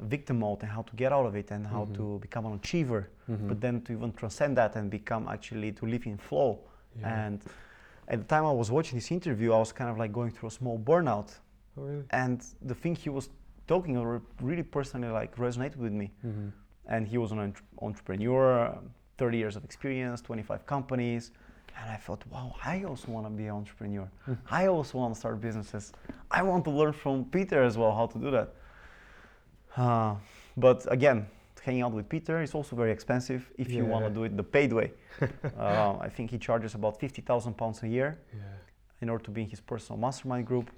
victim 0.00 0.40
mode 0.40 0.62
and 0.62 0.70
how 0.70 0.82
to 0.82 0.94
get 0.96 1.12
out 1.12 1.26
of 1.26 1.34
it 1.36 1.50
and 1.50 1.66
how 1.66 1.84
Mhm. 1.86 1.94
to 1.96 2.18
become 2.20 2.44
an 2.46 2.52
achiever, 2.54 3.08
Mhm. 3.28 3.48
but 3.48 3.60
then 3.60 3.80
to 3.82 3.92
even 3.92 4.12
transcend 4.12 4.56
that 4.56 4.76
and 4.76 4.90
become 4.90 5.26
actually 5.28 5.72
to 5.72 5.86
live 5.86 6.06
in 6.06 6.18
flow. 6.18 6.58
Yeah. 7.00 7.26
And 7.26 7.42
at 8.08 8.18
the 8.18 8.24
time 8.24 8.44
I 8.44 8.52
was 8.52 8.70
watching 8.70 8.98
this 8.98 9.10
interview, 9.10 9.52
I 9.52 9.58
was 9.58 9.72
kind 9.72 9.88
of 9.90 9.96
like 9.98 10.12
going 10.12 10.30
through 10.30 10.48
a 10.48 10.52
small 10.60 10.78
burnout. 10.78 11.38
oh 11.78 11.82
really? 11.82 12.04
And 12.10 12.42
the 12.62 12.74
thing 12.74 12.94
he 12.94 13.10
was 13.10 13.28
talking 13.66 13.96
about 13.96 14.22
really 14.40 14.62
personally 14.62 15.08
like 15.08 15.36
resonated 15.36 15.76
with 15.76 15.92
me. 15.92 16.10
hmm 16.22 16.48
And 16.88 17.08
he 17.08 17.18
was 17.18 17.32
an 17.32 17.38
entre- 17.40 17.64
entrepreneur, 17.82 18.66
um, 18.68 18.90
30 19.18 19.38
years 19.38 19.56
of 19.56 19.64
experience, 19.64 20.20
25 20.22 20.64
companies. 20.66 21.32
And 21.78 21.90
I 21.90 21.96
thought, 21.96 22.22
wow, 22.30 22.54
I 22.64 22.84
also 22.84 23.10
want 23.10 23.26
to 23.26 23.30
be 23.30 23.44
an 23.44 23.50
entrepreneur. 23.50 24.08
Mm. 24.28 24.38
I 24.50 24.66
also 24.66 24.98
want 24.98 25.14
to 25.14 25.20
start 25.20 25.40
businesses. 25.40 25.92
I 26.30 26.42
want 26.42 26.64
to 26.64 26.70
learn 26.70 26.92
from 26.92 27.24
Peter 27.26 27.62
as 27.62 27.76
well 27.76 27.94
how 27.94 28.06
to 28.06 28.18
do 28.18 28.30
that. 28.30 28.54
Uh, 29.76 30.14
but 30.56 30.90
again, 30.90 31.26
hanging 31.62 31.82
out 31.82 31.92
with 31.92 32.08
Peter 32.08 32.40
is 32.40 32.54
also 32.54 32.76
very 32.76 32.92
expensive 32.92 33.50
if 33.58 33.70
you 33.70 33.84
want 33.84 34.04
to 34.06 34.10
do 34.10 34.24
it 34.24 34.36
the 34.36 34.42
paid 34.42 34.72
way. 34.72 34.92
uh, 35.58 35.96
I 36.00 36.08
think 36.08 36.30
he 36.30 36.38
charges 36.38 36.74
about 36.74 36.98
50,000 36.98 37.54
pounds 37.54 37.82
a 37.82 37.88
year 37.88 38.18
Yeah. 38.32 38.40
in 39.02 39.10
order 39.10 39.24
to 39.24 39.30
be 39.30 39.42
in 39.42 39.50
his 39.50 39.60
personal 39.60 39.98
mastermind 40.00 40.46
group. 40.46 40.70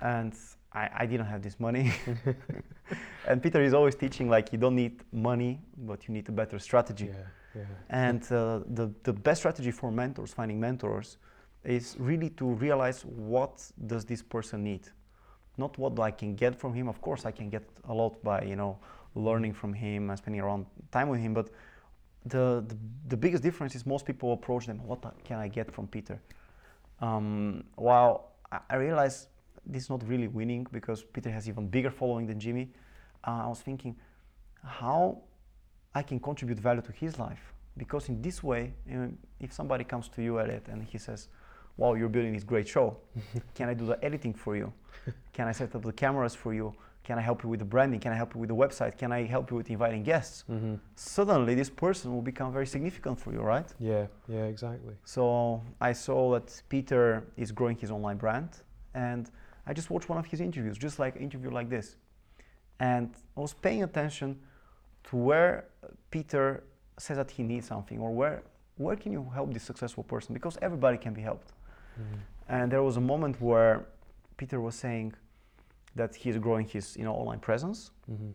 And 0.00 0.34
I, 0.72 0.88
I 1.00 1.06
didn't 1.06 1.26
have 1.26 1.42
this 1.42 1.60
money. 1.60 1.92
and 3.28 3.40
Peter 3.42 3.62
is 3.62 3.74
always 3.74 3.94
teaching 3.94 4.28
like 4.28 4.52
you 4.52 4.58
don't 4.58 4.74
need 4.74 5.04
money, 5.12 5.60
but 5.76 6.08
you 6.08 6.14
need 6.14 6.28
a 6.28 6.32
better 6.32 6.58
strategy. 6.58 7.06
Yeah. 7.06 7.41
Yeah. 7.54 7.62
And 7.90 8.22
uh, 8.24 8.60
the, 8.66 8.92
the 9.02 9.12
best 9.12 9.42
strategy 9.42 9.70
for 9.70 9.90
mentors, 9.90 10.32
finding 10.32 10.58
mentors, 10.58 11.18
is 11.64 11.96
really 11.98 12.30
to 12.30 12.46
realize 12.46 13.04
what 13.04 13.62
does 13.86 14.04
this 14.04 14.22
person 14.22 14.64
need. 14.64 14.88
Not 15.56 15.78
what 15.78 15.98
I 16.00 16.10
can 16.10 16.34
get 16.34 16.58
from 16.58 16.74
him. 16.74 16.88
Of 16.88 17.00
course, 17.00 17.24
I 17.24 17.30
can 17.30 17.50
get 17.50 17.62
a 17.88 17.94
lot 17.94 18.22
by 18.22 18.42
you 18.42 18.56
know 18.56 18.78
learning 19.14 19.52
from 19.52 19.74
him 19.74 20.08
and 20.08 20.18
spending 20.18 20.40
around 20.40 20.66
time 20.90 21.08
with 21.08 21.20
him. 21.20 21.34
But 21.34 21.50
the, 22.24 22.64
the 22.66 22.76
the 23.08 23.16
biggest 23.16 23.42
difference 23.42 23.74
is 23.74 23.84
most 23.84 24.06
people 24.06 24.32
approach 24.32 24.66
them. 24.66 24.80
What 24.86 25.04
can 25.24 25.38
I 25.38 25.48
get 25.48 25.70
from 25.70 25.86
Peter? 25.86 26.20
Um, 27.00 27.64
while 27.74 28.32
I, 28.70 28.76
realize 28.76 29.26
this 29.66 29.84
is 29.84 29.90
not 29.90 30.06
really 30.08 30.28
winning 30.28 30.66
because 30.72 31.02
Peter 31.02 31.30
has 31.30 31.48
even 31.48 31.66
bigger 31.66 31.90
following 31.90 32.26
than 32.26 32.38
Jimmy. 32.38 32.70
Uh, 33.26 33.42
I 33.44 33.48
was 33.48 33.60
thinking, 33.60 33.96
how 34.64 35.18
I 35.94 36.02
can 36.02 36.18
contribute 36.20 36.58
value 36.58 36.82
to 36.82 36.92
his 36.92 37.18
life 37.18 37.52
because 37.76 38.08
in 38.08 38.20
this 38.22 38.42
way, 38.42 38.72
you 38.86 38.96
know, 38.96 39.12
if 39.40 39.52
somebody 39.52 39.84
comes 39.84 40.08
to 40.10 40.22
you 40.22 40.38
at 40.38 40.48
it 40.48 40.66
and 40.68 40.82
he 40.82 40.98
says, 40.98 41.28
"Wow, 41.76 41.94
you're 41.94 42.08
building 42.08 42.32
this 42.32 42.44
great 42.44 42.68
show. 42.68 42.96
can 43.54 43.68
I 43.68 43.74
do 43.74 43.86
the 43.86 44.02
editing 44.04 44.34
for 44.34 44.56
you? 44.56 44.72
Can 45.32 45.48
I 45.48 45.52
set 45.52 45.74
up 45.74 45.82
the 45.82 45.92
cameras 45.92 46.34
for 46.34 46.54
you? 46.54 46.74
Can 47.04 47.18
I 47.18 47.22
help 47.22 47.42
you 47.42 47.48
with 47.50 47.58
the 47.58 47.64
branding? 47.74 48.00
Can 48.00 48.12
I 48.12 48.14
help 48.16 48.34
you 48.34 48.40
with 48.40 48.48
the 48.48 48.54
website? 48.54 48.96
Can 48.96 49.10
I 49.12 49.24
help 49.24 49.50
you 49.50 49.56
with 49.56 49.70
inviting 49.70 50.02
guests?" 50.02 50.44
hmm 50.46 50.74
Suddenly, 50.96 51.54
this 51.54 51.70
person 51.70 52.12
will 52.14 52.22
become 52.22 52.52
very 52.52 52.66
significant 52.66 53.18
for 53.20 53.32
you, 53.32 53.40
right? 53.40 53.68
Yeah. 53.78 54.06
Yeah. 54.28 54.44
Exactly. 54.44 54.94
So 55.04 55.62
I 55.80 55.92
saw 55.92 56.32
that 56.34 56.62
Peter 56.68 57.24
is 57.36 57.52
growing 57.52 57.76
his 57.76 57.90
online 57.90 58.16
brand, 58.18 58.50
and 58.94 59.30
I 59.66 59.72
just 59.72 59.90
watched 59.90 60.08
one 60.08 60.18
of 60.18 60.26
his 60.26 60.40
interviews, 60.40 60.78
just 60.78 60.98
like 60.98 61.16
an 61.16 61.22
interview 61.22 61.50
like 61.50 61.68
this, 61.68 61.96
and 62.80 63.10
I 63.36 63.40
was 63.40 63.54
paying 63.54 63.82
attention 63.82 64.38
to 65.04 65.16
where 65.16 65.64
Peter 66.10 66.62
says 66.98 67.16
that 67.16 67.30
he 67.30 67.42
needs 67.42 67.66
something, 67.66 67.98
or 68.00 68.10
where 68.14 68.42
where 68.78 68.96
can 68.96 69.12
you 69.12 69.30
help 69.34 69.52
this 69.52 69.62
successful 69.62 70.02
person? 70.02 70.32
Because 70.34 70.58
everybody 70.62 70.96
can 70.98 71.12
be 71.14 71.20
helped. 71.22 71.52
Mhm. 71.98 72.18
And 72.48 72.72
there 72.72 72.82
was 72.82 72.96
a 72.96 73.00
moment 73.00 73.40
where 73.40 73.84
Peter 74.36 74.60
was 74.60 74.74
saying 74.74 75.12
that 75.94 76.14
he's 76.14 76.38
growing 76.38 76.66
his 76.66 76.96
you 76.96 77.04
know 77.04 77.14
online 77.14 77.40
presence, 77.40 77.90
Mhm. 78.10 78.32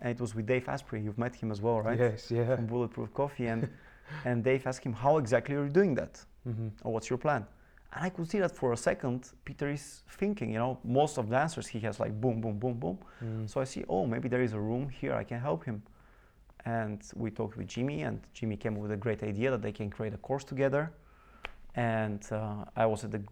and 0.00 0.10
it 0.10 0.20
was 0.20 0.34
with 0.34 0.46
Dave 0.46 0.68
Asprey. 0.68 1.00
You've 1.00 1.18
met 1.18 1.34
him 1.34 1.50
as 1.50 1.60
well, 1.60 1.80
right? 1.80 1.98
Yes. 1.98 2.30
Yeah. 2.30 2.56
From 2.56 2.66
Bulletproof 2.66 3.12
Coffee, 3.14 3.46
and 3.46 3.68
and 4.24 4.44
Dave 4.44 4.66
asked 4.66 4.84
him 4.84 4.92
how 4.94 5.18
exactly 5.18 5.54
are 5.54 5.64
you 5.64 5.70
doing 5.70 5.94
that 5.96 6.24
hmm 6.44 6.68
or 6.84 6.92
what's 6.92 7.08
your 7.10 7.18
plan? 7.18 7.46
And 7.94 8.04
I 8.04 8.08
could 8.08 8.28
see 8.28 8.38
that 8.40 8.56
for 8.56 8.72
a 8.72 8.76
second, 8.76 9.30
Peter 9.44 9.70
is 9.70 10.02
thinking, 10.08 10.50
you 10.50 10.58
know, 10.58 10.78
most 10.82 11.18
of 11.18 11.28
the 11.28 11.36
answers 11.36 11.66
he 11.66 11.78
has 11.80 12.00
like 12.00 12.18
boom, 12.20 12.40
boom, 12.40 12.58
boom, 12.58 12.74
boom. 12.74 12.98
Mm. 13.22 13.48
So 13.48 13.60
I 13.60 13.64
see, 13.64 13.84
oh, 13.88 14.06
maybe 14.06 14.28
there 14.28 14.42
is 14.42 14.54
a 14.54 14.60
room 14.60 14.88
here, 14.88 15.14
I 15.14 15.24
can 15.24 15.40
help 15.40 15.64
him. 15.64 15.82
And 16.64 17.02
we 17.16 17.30
talked 17.30 17.56
with 17.56 17.66
Jimmy, 17.66 18.02
and 18.02 18.20
Jimmy 18.32 18.56
came 18.56 18.76
up 18.76 18.82
with 18.82 18.92
a 18.92 18.96
great 18.96 19.22
idea 19.22 19.50
that 19.50 19.62
they 19.62 19.72
can 19.72 19.90
create 19.90 20.14
a 20.14 20.18
course 20.18 20.44
together. 20.44 20.92
And 21.74 22.24
uh, 22.30 22.64
I 22.76 22.86
was 22.86 23.04
at 23.04 23.10
the 23.10 23.22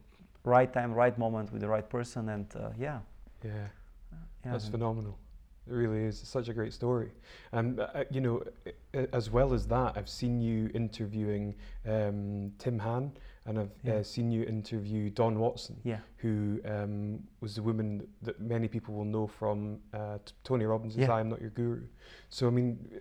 right 0.45 0.71
time, 0.71 0.93
right 0.93 1.17
moment 1.17 1.52
with 1.52 1.62
the 1.62 1.69
right 1.69 1.88
person, 1.88 2.29
and 2.29 2.47
uh, 2.57 2.71
yeah. 2.79 2.99
Yeah. 3.45 3.50
yeah. 4.45 4.52
That's 4.52 4.69
phenomenal. 4.69 5.17
It 5.69 5.75
really 5.75 6.05
is. 6.05 6.21
It's 6.21 6.29
such 6.29 6.49
a 6.49 6.52
great 6.52 6.73
story. 6.73 7.12
And, 7.52 7.81
uh, 7.81 8.05
you 8.11 8.21
know, 8.21 8.43
as 9.12 9.31
well 9.31 9.55
as 9.55 9.67
that, 9.69 9.97
I've 9.97 10.09
seen 10.09 10.40
you 10.40 10.71
interviewing 10.75 11.55
um, 11.87 12.52
Tim 12.59 12.79
Han 12.81 13.12
and 13.47 13.59
I've 13.59 13.70
Yeah. 13.82 13.94
uh, 13.94 14.02
seen 14.02 14.30
you 14.30 14.44
interview 14.44 15.11
Don 15.11 15.38
Watson, 15.38 15.80
Yeah. 15.85 16.00
who 16.18 16.61
um, 16.64 17.23
was 17.40 17.54
the 17.54 17.62
woman 17.62 18.06
that 18.23 18.40
many 18.40 18.68
people 18.68 18.94
will 18.94 19.04
know 19.04 19.26
from 19.26 19.80
uh, 19.92 20.18
t- 20.25 20.32
Tony 20.44 20.64
Robbins' 20.64 20.97
Yeah. 20.97 21.11
I 21.12 21.20
Am 21.20 21.28
Not 21.28 21.40
Your 21.40 21.50
Guru. 21.50 21.82
So, 22.28 22.47
I 22.47 22.50
mean, 22.50 23.00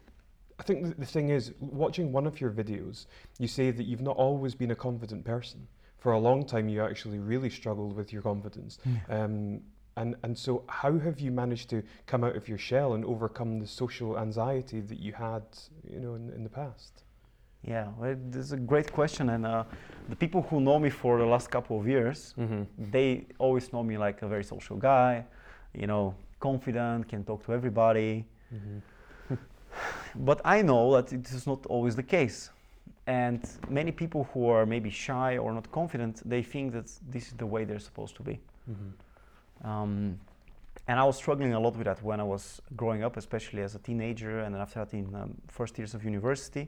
I 0.58 0.63
think 0.63 0.84
th- 0.86 0.98
the 0.98 1.05
thing 1.05 1.29
is, 1.29 1.53
watching 1.60 2.12
one 2.12 2.25
of 2.25 2.39
your 2.41 2.51
videos, 2.51 3.05
you 3.38 3.48
say 3.48 3.72
that 3.72 3.84
you've 3.84 4.01
not 4.01 4.15
always 4.17 4.55
been 4.55 4.72
a 4.72 4.75
confident 4.75 5.25
person. 5.25 5.67
For 5.98 6.13
a 6.13 6.19
long 6.19 6.46
time, 6.46 6.69
you 6.69 6.81
actually 6.81 7.19
really 7.19 7.50
struggled 7.50 7.93
with 7.96 8.13
your 8.13 8.22
confidence. 8.22 8.77
Um, 9.10 9.62
and, 9.98 10.15
and 10.24 10.38
so, 10.38 10.63
how 10.69 10.98
have 10.98 11.19
you 11.19 11.29
managed 11.31 11.69
to 11.72 11.84
come 12.05 12.24
out 12.24 12.38
of 12.38 12.48
your 12.48 12.58
shell 12.58 12.93
and 12.93 13.03
overcome 13.03 13.60
the 13.60 13.67
social 13.67 14.17
anxiety 14.17 14.79
that 14.79 15.00
you 15.00 15.12
had, 15.12 15.43
you 15.84 16.00
know, 16.00 16.13
in, 16.15 16.29
in 16.29 16.43
the 16.46 16.50
past? 16.50 17.03
Yeah, 17.63 17.88
well, 17.98 18.16
this 18.30 18.46
is 18.46 18.51
a 18.54 18.58
great 18.58 18.92
question, 18.92 19.30
and 19.30 19.46
uh, 19.46 19.63
the 20.08 20.16
people 20.16 20.42
who 20.44 20.62
know 20.62 20.80
me 20.80 20.89
for 20.89 21.18
the 21.20 21.25
last 21.25 21.50
couple 21.51 21.80
of 21.80 21.88
years, 21.88 22.34
Mm-hmm. 22.38 22.63
they 22.92 23.25
always 23.38 23.74
know 23.74 23.84
me 23.84 23.98
like 23.98 24.22
a 24.22 24.28
very 24.28 24.44
social 24.44 24.78
guy, 24.78 25.25
you 25.74 25.86
know, 25.88 26.16
confident, 26.39 27.08
can 27.10 27.24
talk 27.24 27.46
to 27.46 27.54
everybody. 27.54 28.25
Mm-hmm. 28.54 29.36
But 30.16 30.42
I 30.44 30.62
know 30.63 30.94
that 30.96 31.13
it 31.13 31.30
is 31.32 31.46
not 31.46 31.66
always 31.68 31.96
the 31.96 32.04
case. 32.04 32.50
And 33.06 33.42
many 33.70 33.92
people 33.92 34.28
who 34.34 34.50
are 34.50 34.66
maybe 34.66 34.89
shy 34.89 35.38
or 35.38 35.51
not 35.54 35.72
confident, 35.72 36.22
they 36.30 36.44
think 36.44 36.74
that 36.74 36.92
this 37.12 37.28
is 37.28 37.34
the 37.34 37.46
way 37.46 37.66
they're 37.66 37.80
supposed 37.80 38.16
to 38.16 38.24
be. 38.24 38.39
Mm-hmm. 38.70 39.68
Um, 39.70 40.20
and 40.88 41.00
I 41.00 41.04
was 41.04 41.18
struggling 41.18 41.54
a 41.54 41.60
lot 41.60 41.75
with 41.75 41.86
that 41.86 42.01
when 42.04 42.20
I 42.20 42.24
was 42.24 42.62
growing 42.75 43.04
up, 43.04 43.18
especially 43.18 43.62
as 43.62 43.75
a 43.75 43.80
teenager, 43.80 44.39
and 44.39 44.56
after 44.56 44.80
that 44.80 44.94
in 44.94 45.13
um, 45.16 45.36
first 45.48 45.78
years 45.78 45.94
of 45.94 46.04
university. 46.04 46.68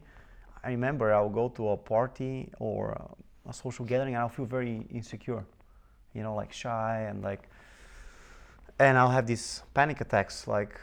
I 0.64 0.70
remember 0.72 1.14
I'll 1.14 1.30
go 1.30 1.50
to 1.50 1.70
a 1.70 1.78
party 1.78 2.50
or 2.60 2.92
a 3.48 3.54
social 3.54 3.86
gathering, 3.86 4.14
and 4.16 4.22
I'll 4.22 4.30
feel 4.30 4.46
very 4.46 4.86
insecure, 4.92 5.44
you 6.14 6.22
know, 6.24 6.36
like 6.36 6.54
shy 6.54 7.02
and 7.10 7.24
like, 7.24 7.50
and 8.80 8.98
I'll 8.98 9.10
have 9.10 9.26
these 9.28 9.64
panic 9.74 10.02
attacks, 10.02 10.48
like, 10.48 10.80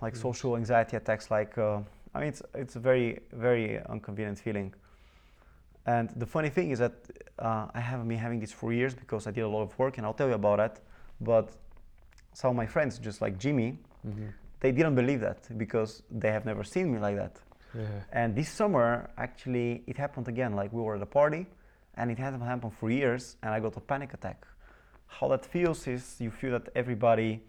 like 0.00 0.14
Yes. 0.14 0.22
social 0.22 0.56
anxiety 0.56 0.96
attacks. 0.96 1.30
Like, 1.30 1.58
uh, 1.58 1.80
I 2.14 2.20
mean, 2.20 2.28
it's 2.28 2.42
it's 2.54 2.76
a 2.76 2.80
very 2.80 3.20
very 3.32 3.80
inconvenient 3.90 4.38
feeling. 4.38 4.74
And 5.86 6.10
the 6.16 6.26
funny 6.26 6.50
thing 6.50 6.70
is 6.70 6.78
that 6.78 6.92
uh, 7.38 7.66
I 7.74 7.80
haven't 7.80 8.08
been 8.08 8.18
having 8.18 8.40
this 8.40 8.52
for 8.52 8.72
years 8.72 8.94
because 8.94 9.26
I 9.26 9.30
did 9.30 9.42
a 9.44 9.48
lot 9.48 9.62
of 9.62 9.78
work, 9.78 9.98
and 9.98 10.06
I'll 10.06 10.14
tell 10.14 10.28
you 10.28 10.34
about 10.34 10.58
that. 10.58 10.80
But 11.20 11.50
some 12.34 12.50
of 12.50 12.56
my 12.56 12.66
friends, 12.66 12.98
just 12.98 13.20
like 13.20 13.38
Jimmy, 13.38 13.78
Mhm. 14.06 14.32
they 14.60 14.72
didn't 14.72 14.94
believe 14.94 15.20
that 15.20 15.48
because 15.58 16.02
they 16.10 16.30
have 16.32 16.44
never 16.44 16.64
seen 16.64 16.92
me 16.92 16.98
like 16.98 17.16
that. 17.16 17.40
Yeah. 17.74 17.84
And 18.12 18.34
this 18.34 18.48
summer, 18.48 19.10
actually, 19.16 19.82
it 19.86 19.96
happened 19.98 20.28
again. 20.28 20.54
Like 20.54 20.72
we 20.72 20.82
were 20.82 20.96
at 20.96 21.02
a 21.02 21.06
party, 21.06 21.46
and 21.94 22.10
it 22.10 22.18
hasn't 22.18 22.42
happened 22.42 22.72
for 22.74 22.90
years, 22.90 23.36
and 23.42 23.52
I 23.54 23.60
got 23.60 23.76
a 23.76 23.80
panic 23.80 24.14
attack. 24.14 24.46
How 25.06 25.28
that 25.28 25.44
feels 25.44 25.86
is 25.86 26.16
you 26.20 26.30
feel 26.30 26.52
that 26.52 26.68
everybody 26.74 27.42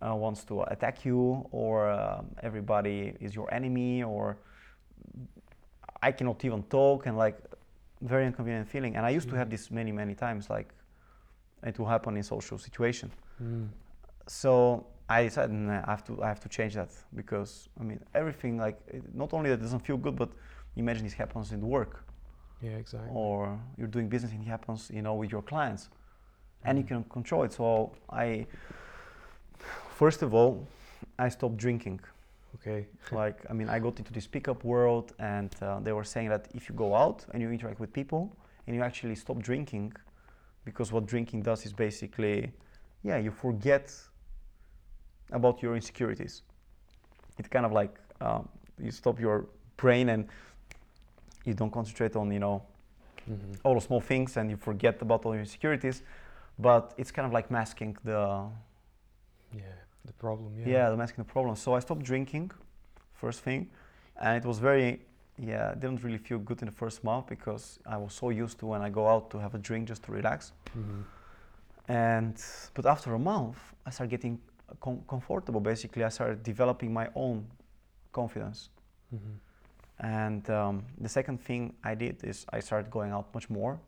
uh, 0.00 0.14
wants 0.14 0.44
to 0.44 0.62
attack 0.62 1.04
you, 1.04 1.46
or 1.50 1.90
um, 1.90 2.26
everybody 2.42 3.14
is 3.20 3.34
your 3.34 3.52
enemy, 3.52 4.02
or 4.02 4.36
I 6.02 6.12
cannot 6.12 6.44
even 6.44 6.62
talk, 6.64 7.06
and 7.06 7.16
like 7.16 7.38
very 8.00 8.26
inconvenient 8.26 8.68
feeling. 8.68 8.96
And 8.96 9.04
I 9.04 9.10
used 9.10 9.28
to 9.28 9.36
have 9.36 9.50
this 9.50 9.70
many, 9.70 9.92
many 9.92 10.14
times. 10.14 10.48
Like 10.48 10.72
it 11.62 11.78
will 11.78 11.86
happen 11.86 12.16
in 12.16 12.22
social 12.22 12.58
situation 12.58 13.10
Mm. 13.42 13.68
so 14.26 14.86
I 15.10 15.24
decided 15.24 15.50
nah, 15.52 15.82
I 15.86 15.90
have 15.90 16.04
to 16.08 16.12
I 16.22 16.28
have 16.28 16.40
to 16.40 16.48
change 16.48 16.74
that 16.74 16.90
because 17.20 17.68
I 17.80 17.82
mean 17.88 18.00
everything 18.14 18.56
like 18.66 18.78
it, 18.96 19.02
not 19.14 19.34
only 19.34 19.50
that 19.50 19.60
doesn't 19.60 19.84
feel 19.88 19.96
good, 19.96 20.16
but 20.16 20.30
imagine 20.76 21.04
this 21.04 21.14
happens 21.24 21.52
in 21.52 21.60
work 21.60 22.04
Yeah, 22.62 22.76
exactly. 22.82 23.10
or 23.12 23.58
you're 23.76 23.88
doing 23.96 24.08
business 24.08 24.32
and 24.32 24.42
it 24.42 24.48
happens 24.48 24.90
you 24.94 25.02
know 25.02 25.14
with 25.14 25.30
your 25.32 25.42
clients, 25.42 25.88
and 26.64 26.78
you 26.78 26.84
Mm. 26.84 26.88
can 26.88 27.04
control 27.04 27.42
it. 27.46 27.52
So 27.52 27.92
I 28.24 28.46
first 29.98 30.22
of 30.22 30.32
all 30.34 30.66
I 31.18 31.28
stopped 31.28 31.56
drinking. 31.56 32.00
Okay. 32.56 32.86
like 33.12 33.38
I 33.50 33.52
mean 33.52 33.68
I 33.68 33.78
got 33.78 33.98
into 33.98 34.12
this 34.12 34.26
pickup 34.26 34.64
world 34.64 35.12
and 35.18 35.50
uh, 35.62 35.80
they 35.84 35.92
were 35.92 36.04
saying 36.04 36.28
that 36.28 36.48
if 36.54 36.68
you 36.68 36.74
go 36.74 36.94
out 36.94 37.18
and 37.32 37.42
you 37.42 37.50
interact 37.50 37.80
with 37.80 37.92
people 37.92 38.22
and 38.66 38.76
you 38.76 38.82
actually 38.82 39.14
stop 39.16 39.38
drinking 39.42 39.92
because 40.64 40.92
what 40.92 41.06
drinking 41.06 41.42
does 41.42 41.64
is 41.66 41.72
basically 41.72 42.52
yeah 43.02 43.18
you 43.26 43.30
forget 43.30 43.84
about 45.32 45.62
your 45.62 45.74
insecurities 45.76 46.42
it 47.38 47.50
kind 47.50 47.64
of 47.66 47.72
like 47.72 47.94
um, 48.20 48.48
you 48.78 48.90
stop 48.90 49.18
your 49.20 49.46
brain 49.76 50.08
and 50.08 50.28
you 51.44 51.54
don't 51.54 51.70
concentrate 51.72 52.16
on 52.16 52.30
you 52.32 52.38
know 52.40 52.62
Mhm. 53.28 53.56
all 53.64 53.74
the 53.74 53.80
small 53.80 54.00
things 54.00 54.36
and 54.36 54.50
you 54.50 54.56
forget 54.56 55.00
about 55.02 55.24
all 55.24 55.32
your 55.34 55.42
insecurities 55.42 56.02
but 56.58 56.94
it's 56.96 57.10
kind 57.12 57.26
of 57.26 57.32
like 57.32 57.50
masking 57.50 57.96
the 58.04 58.48
Yeah. 59.52 59.62
The 60.06 60.12
problem. 60.14 60.54
Yeah. 60.58 60.68
yeah, 60.68 60.90
the 60.90 60.96
masking 60.96 61.24
the 61.24 61.32
problem. 61.32 61.56
So 61.56 61.74
I 61.76 61.80
stopped 61.80 62.02
drinking, 62.02 62.50
first 63.12 63.40
thing, 63.42 63.68
and 64.16 64.36
it 64.36 64.46
was 64.46 64.58
very, 64.58 65.00
yeah, 65.38 65.72
it 65.72 65.80
didn't 65.80 66.02
really 66.02 66.18
feel 66.18 66.38
good 66.38 66.62
in 66.62 66.66
the 66.66 66.72
first 66.74 67.04
month 67.04 67.26
because 67.26 67.78
I 67.86 67.96
was 67.98 68.12
so 68.14 68.30
used 68.30 68.58
to 68.60 68.66
when 68.66 68.80
I 68.82 68.90
go 68.90 69.06
out 69.08 69.30
to 69.30 69.38
have 69.38 69.54
a 69.54 69.58
drink 69.58 69.88
just 69.88 70.02
to 70.04 70.12
relax. 70.12 70.52
Mhm. 70.74 71.04
And 71.88 72.34
but 72.74 72.86
after 72.86 73.14
a 73.14 73.18
month, 73.18 73.58
I 73.86 73.90
started 73.90 74.10
getting 74.10 74.38
com- 74.80 75.02
comfortable. 75.08 75.60
Basically, 75.60 76.04
I 76.04 76.08
started 76.10 76.42
developing 76.42 76.92
my 76.92 77.08
own 77.14 77.46
confidence. 78.12 78.70
Mhm. 79.14 79.38
And 79.98 80.48
um, 80.50 80.84
the 81.00 81.08
second 81.08 81.38
thing 81.40 81.74
I 81.84 81.94
did 81.94 82.24
is 82.24 82.46
I 82.52 82.60
started 82.60 82.90
going 82.90 83.12
out 83.12 83.34
much 83.34 83.50
more, 83.50 83.78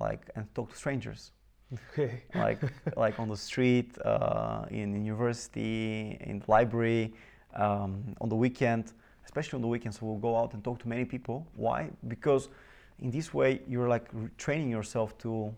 like 0.00 0.30
and 0.36 0.46
talk 0.54 0.70
to 0.70 0.76
strangers. 0.76 1.32
Okay. 1.72 2.22
like 2.34 2.60
like 2.96 3.18
on 3.18 3.28
the 3.28 3.36
street, 3.36 3.96
uh, 4.04 4.64
in 4.70 5.04
university, 5.04 6.16
in 6.20 6.38
the 6.40 6.50
library, 6.50 7.12
um, 7.54 8.14
on 8.20 8.28
the 8.28 8.36
weekend. 8.36 8.92
Especially 9.24 9.56
on 9.56 9.62
the 9.62 9.68
weekends, 9.68 10.02
we'll 10.02 10.18
go 10.18 10.36
out 10.36 10.54
and 10.54 10.64
talk 10.64 10.78
to 10.80 10.88
many 10.88 11.04
people. 11.04 11.46
Why? 11.54 11.90
Because 12.08 12.48
in 12.98 13.10
this 13.10 13.32
way, 13.34 13.60
you're 13.68 13.88
like 13.88 14.08
training 14.36 14.70
yourself 14.70 15.16
to 15.18 15.54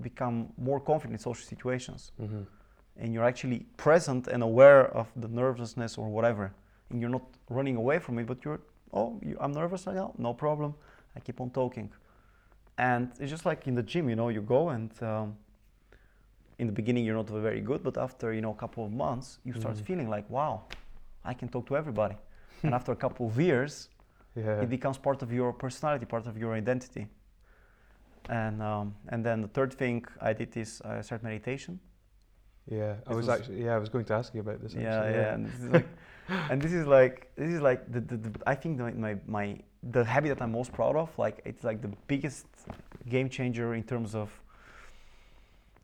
become 0.00 0.48
more 0.58 0.80
confident 0.80 1.12
in 1.14 1.18
social 1.18 1.44
situations, 1.46 2.12
Mhm. 2.20 2.46
And 2.98 3.12
you're 3.14 3.24
actually 3.28 3.60
present 3.76 4.26
and 4.28 4.42
aware 4.42 4.86
of 4.96 5.06
the 5.16 5.28
nervousness 5.28 5.98
or 5.98 6.08
whatever, 6.08 6.52
and 6.90 7.00
you're 7.00 7.10
not 7.10 7.24
running 7.50 7.76
away 7.76 7.98
from 7.98 8.18
it. 8.18 8.26
But 8.26 8.44
you're, 8.44 8.60
oh, 8.92 9.18
you, 9.22 9.36
I'm 9.40 9.52
nervous 9.52 9.86
right 9.86 9.96
now, 9.96 10.12
no 10.18 10.34
problem. 10.34 10.74
I 11.16 11.20
keep 11.20 11.40
on 11.40 11.50
talking, 11.50 11.90
and 12.78 13.10
it's 13.20 13.30
just 13.30 13.46
like 13.46 13.66
in 13.66 13.74
the 13.74 13.82
gym, 13.82 14.08
you 14.08 14.16
know, 14.16 14.28
you 14.28 14.42
go 14.42 14.68
and. 14.70 14.90
Um, 15.02 15.36
in 16.58 16.66
the 16.66 16.72
beginning 16.72 17.04
you're 17.04 17.14
not 17.16 17.28
very 17.28 17.60
good 17.60 17.82
but 17.82 17.98
after 17.98 18.32
you 18.32 18.40
know 18.40 18.50
a 18.50 18.54
couple 18.54 18.82
of 18.82 18.90
months 18.90 19.38
you 19.44 19.52
start 19.52 19.76
Mhm. 19.76 19.84
feeling 19.84 20.08
like 20.08 20.24
wow 20.30 20.62
i 21.22 21.34
can 21.34 21.48
talk 21.50 21.66
to 21.66 21.76
everybody 21.76 22.16
and 22.62 22.74
after 22.74 22.92
a 22.92 22.96
couple 22.96 23.26
of 23.26 23.38
years 23.38 23.90
Yeah. 24.34 24.62
it 24.62 24.70
becomes 24.70 24.96
part 24.98 25.20
of 25.22 25.30
your 25.30 25.52
personality 25.52 26.06
part 26.06 26.26
of 26.26 26.38
your 26.38 26.54
identity 26.54 27.08
and 28.30 28.62
um, 28.62 28.94
and 29.08 29.22
then 29.24 29.42
the 29.42 29.48
third 29.48 29.72
thing 29.74 30.04
i 30.20 30.32
did 30.32 30.56
is 30.56 30.80
i 30.84 31.02
started 31.02 31.24
meditation 31.24 31.78
yeah. 32.68 32.94
I 33.06 33.14
was, 33.14 33.26
was- 33.26 33.28
actually. 33.40 33.64
Yeah, 33.64 33.74
I 33.74 33.78
was 33.78 33.88
going 33.88 34.04
to 34.06 34.14
ask 34.14 34.34
you 34.34 34.40
about 34.40 34.60
this. 34.62 34.74
yeah 34.74 34.80
actually, 34.82 35.12
yeah 35.18 35.34
and 35.34 35.46
this 35.46 35.60
is 35.62 35.70
like 35.70 35.88
and 36.50 36.62
this 36.62 36.72
is 36.72 36.86
like 36.86 37.30
this 37.36 37.50
is 37.50 37.60
like 37.60 37.80
the, 37.92 38.00
the, 38.00 38.16
the 38.16 38.30
i 38.46 38.54
think 38.54 38.78
the, 38.78 38.84
my 38.92 39.14
my 39.26 39.46
the 39.92 40.02
habit 40.04 40.28
that 40.32 40.42
i'm 40.42 40.50
most 40.50 40.72
proud 40.72 40.96
of 40.96 41.08
like 41.18 41.40
it's 41.44 41.62
like 41.62 41.80
the 41.80 41.92
biggest 42.08 42.46
game 43.08 43.28
changer 43.28 43.74
in 43.74 43.84
terms 43.84 44.14
of 44.16 44.28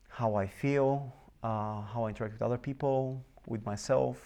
how 0.09 0.35
i 0.35 0.45
feel 0.45 1.11
uh, 1.43 1.81
how 1.93 2.03
i 2.05 2.09
interact 2.09 2.33
with 2.33 2.41
other 2.41 2.57
people 2.57 3.23
with 3.47 3.65
myself 3.65 4.17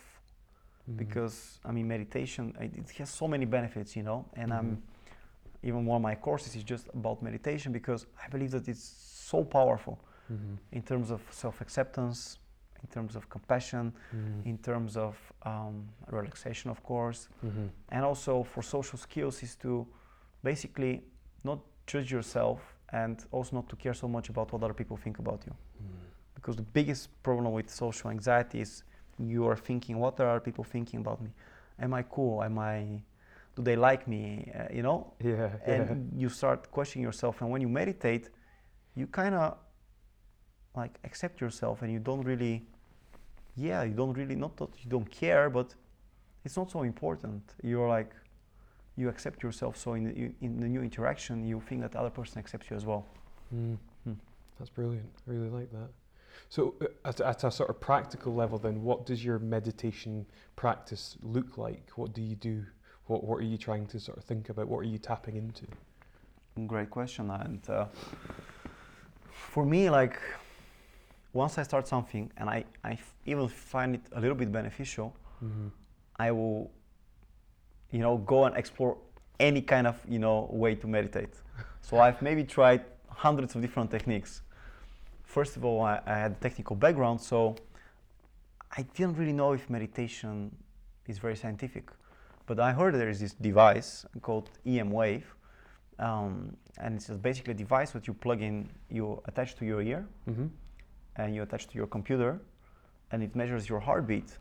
Mhm. 0.90 0.98
because 1.04 1.60
I 1.66 1.72
mean 1.74 1.86
meditation 1.88 2.44
it, 2.62 2.72
it 2.78 2.90
has 3.00 3.10
so 3.10 3.28
many 3.28 3.46
benefits 3.46 3.94
you 3.98 4.04
know 4.04 4.20
and 4.40 4.54
I'm 4.58 4.70
Mhm. 4.78 5.68
even 5.70 5.86
one 5.86 5.98
of 5.98 6.02
my 6.02 6.16
courses 6.16 6.56
is 6.56 6.64
just 6.64 6.86
about 7.00 7.22
meditation 7.22 7.74
because 7.74 8.02
I 8.26 8.30
believe 8.30 8.52
that 8.52 8.66
it's 8.70 8.86
so 9.32 9.44
powerful 9.44 9.96
Mhm. 10.32 10.58
in 10.72 10.82
terms 10.84 11.12
of 11.12 11.20
self-acceptance 11.44 12.40
in 12.84 12.88
terms 12.90 13.16
of 13.16 13.28
compassion 13.30 13.94
Mhm. 14.14 14.46
in 14.46 14.58
terms 14.58 14.96
of 14.98 15.16
um, 15.46 15.88
relaxation 16.12 16.72
of 16.72 16.82
course 16.84 17.30
Mhm. 17.44 17.70
and 17.90 18.06
also 18.06 18.44
for 18.44 18.64
social 18.64 18.98
skills 19.00 19.44
is 19.44 19.56
to 19.56 19.88
basically 20.44 21.04
not 21.44 21.60
judge 21.86 22.12
yourself 22.12 22.60
and 22.94 23.26
also 23.32 23.56
not 23.56 23.68
to 23.70 23.76
care 23.76 23.94
so 23.94 24.08
much 24.08 24.30
about 24.30 24.52
what 24.52 24.64
other 24.64 24.74
people 24.74 24.98
think 24.98 25.20
about 25.20 25.46
you 25.46 25.54
Mhm. 25.54 26.00
because 26.36 26.56
the 26.56 26.68
biggest 26.74 27.10
problem 27.24 27.54
with 27.54 27.70
social 27.70 28.10
anxiety 28.12 28.60
is 28.62 28.84
you 29.20 29.48
are 29.50 29.56
thinking 29.58 29.98
what 30.00 30.20
are 30.20 30.40
people 30.40 30.64
thinking 30.64 31.00
about 31.00 31.20
me 31.22 31.32
am 31.80 31.94
i 31.94 32.04
cool 32.04 32.44
am 32.44 32.58
i 32.60 33.02
do 33.56 33.64
they 33.64 33.76
like 33.76 34.08
me 34.08 34.52
uh, 34.54 34.68
you 34.78 34.84
know 34.84 35.14
Yeah. 35.20 35.50
and 35.66 35.88
yeah. 36.14 36.22
you 36.22 36.30
start 36.30 36.70
questioning 36.72 37.04
yourself 37.04 37.42
and 37.42 37.50
when 37.52 37.62
you 37.62 37.70
meditate 37.70 38.30
you 38.96 39.08
kind 39.08 39.34
of 39.36 39.58
like 40.78 40.98
accept 41.04 41.42
yourself 41.42 41.82
and 41.82 41.92
you 41.92 42.00
don't 42.00 42.22
really 42.24 42.64
yeah 43.56 43.84
you 43.84 43.94
don't 43.94 44.14
really 44.14 44.36
not 44.36 44.56
that 44.58 44.70
you 44.84 44.90
don't 44.90 45.10
care 45.12 45.50
but 45.50 45.74
it's 46.46 46.56
not 46.56 46.70
so 46.72 46.84
important 46.84 47.42
you're 47.64 47.90
like 47.90 48.12
you 48.96 49.10
accept 49.10 49.44
yourself 49.44 49.76
so 49.76 49.94
in 49.94 50.04
the, 50.06 50.14
you- 50.18 50.36
in 50.42 50.60
the 50.60 50.68
new 50.68 50.82
interaction 50.82 51.44
you 51.44 51.60
think 51.68 51.82
that 51.82 51.92
the 51.92 52.00
other 52.00 52.10
person 52.12 52.38
accepts 52.40 52.70
you 52.70 52.78
as 52.78 52.86
well 52.86 53.06
Mm. 53.56 53.78
Hmm. 54.04 54.12
That's 54.60 54.70
brilliant. 54.70 55.10
I 55.26 55.32
really 55.32 55.50
like 55.50 55.72
that. 55.72 55.88
So, 56.50 56.76
uh, 56.82 56.88
at, 57.06 57.22
at 57.22 57.46
a 57.46 57.50
sort 57.52 57.70
of 57.70 57.80
practical 57.80 58.36
level, 58.36 58.58
then, 58.58 58.84
what 58.84 59.06
does 59.06 59.24
your 59.24 59.40
meditation 59.40 60.26
practice 60.58 61.16
look 61.22 61.58
like? 61.58 61.90
What 61.96 62.12
do 62.14 62.22
you 62.22 62.36
do? 62.36 62.66
What 63.06 63.24
What 63.24 63.38
are 63.38 63.46
you 63.54 63.58
trying 63.58 63.88
to 63.88 64.02
sort 64.02 64.18
of 64.18 64.26
think 64.26 64.50
about? 64.50 64.68
What 64.68 64.80
are 64.80 64.90
you 64.96 64.98
tapping 64.98 65.38
into? 65.38 65.66
Great 66.68 66.90
question. 66.90 67.30
And 67.32 67.62
uh, 67.70 67.86
for 69.54 69.66
me, 69.66 69.90
like, 69.90 70.20
once 71.38 71.60
I 71.60 71.64
start 71.64 71.88
something 71.88 72.32
and 72.38 72.50
I, 72.50 72.66
even 73.26 73.48
find 73.48 73.96
it 73.96 74.02
a 74.18 74.20
little 74.20 74.36
bit 74.36 74.52
beneficial, 74.52 75.10
Mm-hmm. 75.44 75.68
I 76.28 76.32
will, 76.32 76.72
you 77.92 78.00
know, 78.00 78.18
go 78.18 78.46
and 78.46 78.58
explore 78.58 78.98
any 79.40 79.62
kind 79.62 79.86
of, 79.86 79.96
you 80.10 80.18
know, 80.18 80.50
way 80.52 80.74
to 80.74 80.88
meditate. 80.88 81.36
So 81.82 82.00
I've 82.06 82.20
maybe 82.24 82.44
tried 82.44 82.82
hundreds 83.08 83.54
of 83.56 83.62
different 83.62 83.92
techniques. 83.92 84.42
First 85.36 85.56
of 85.58 85.62
all, 85.64 85.80
I, 85.84 86.02
I 86.08 86.16
had 86.24 86.32
a 86.32 86.40
technical 86.48 86.76
background, 86.76 87.22
so 87.22 87.56
I 88.80 88.82
didn't 88.96 89.16
really 89.20 89.38
know 89.42 89.52
if 89.54 89.70
meditation 89.70 90.34
is 91.06 91.20
very 91.20 91.36
scientific. 91.36 91.86
But 92.48 92.60
I 92.60 92.72
heard 92.80 92.96
there 92.96 93.12
is 93.16 93.20
this 93.20 93.34
device 93.34 94.08
called 94.24 94.50
emWave, 94.66 95.28
um, 96.00 96.58
and 96.80 96.96
it's 96.96 97.08
just 97.10 97.22
basically 97.22 97.52
a 97.52 97.60
device 97.66 97.92
that 97.92 98.08
you 98.08 98.14
plug 98.16 98.42
in, 98.42 98.70
you 98.90 99.22
attach 99.30 99.56
to 99.58 99.66
your 99.66 99.82
ear, 99.84 100.04
Mm-hmm. 100.28 100.48
And 101.18 101.36
you 101.36 101.44
attach 101.44 101.68
to 101.68 101.76
your 101.78 101.88
computer, 101.88 102.40
and 103.12 103.24
it 103.24 103.36
measures 103.36 103.68
your 103.70 103.80
heartbeat. 103.80 104.38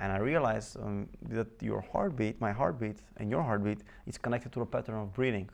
And 0.00 0.12
I 0.12 0.18
realized 0.18 0.76
um, 0.78 1.08
that 1.30 1.48
your 1.62 1.80
heartbeat, 1.92 2.40
my 2.40 2.52
heartbeat, 2.52 2.98
and 3.18 3.30
your 3.30 3.42
heartbeat 3.42 3.80
is 4.06 4.18
connected 4.18 4.52
to 4.52 4.60
a 4.62 4.66
pattern 4.66 4.96
of 4.96 5.12
breathing. 5.14 5.48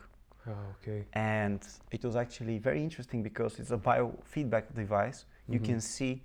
Oh, 0.47 0.75
okay. 0.83 1.07
And 1.13 1.61
it 1.91 2.05
was 2.05 2.17
actually 2.17 2.59
very 2.59 2.83
interesting 2.83 3.23
because 3.23 3.59
it's 3.59 3.71
a 3.71 3.77
biofeedback 3.79 4.75
device. 4.75 5.25
You 5.51 5.61
Mhm. 5.61 5.65
can 5.67 5.81
see 5.81 6.23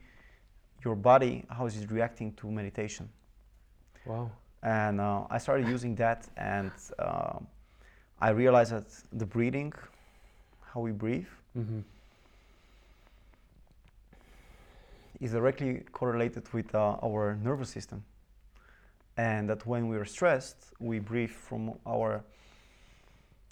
your 0.85 0.95
body 0.95 1.45
how 1.49 1.65
is 1.65 1.75
it 1.81 1.91
reacting 1.91 2.33
to 2.33 2.51
meditation. 2.51 3.09
Wow. 4.05 4.31
And 4.63 4.99
uh, 5.01 5.25
I 5.29 5.37
started 5.37 5.67
using 5.67 5.95
that, 5.95 6.27
and 6.37 6.71
um 6.99 7.47
I 8.21 8.29
realized 8.29 8.71
that 8.71 8.87
the 9.11 9.25
breathing, 9.25 9.73
how 10.73 10.81
we 10.81 10.91
breathe, 10.91 11.27
Mm-hmm. 11.57 11.79
Is 15.19 15.31
directly 15.31 15.83
correlated 15.91 16.51
with 16.53 16.73
uh, 16.73 16.97
our 17.03 17.37
nervous 17.41 17.69
system. 17.69 18.03
And 19.17 19.49
that 19.49 19.65
when 19.65 19.87
we 19.87 19.97
are 19.97 20.05
stressed, 20.05 20.73
we 20.79 20.99
breathe 20.99 21.29
from 21.29 21.73
our 21.85 22.23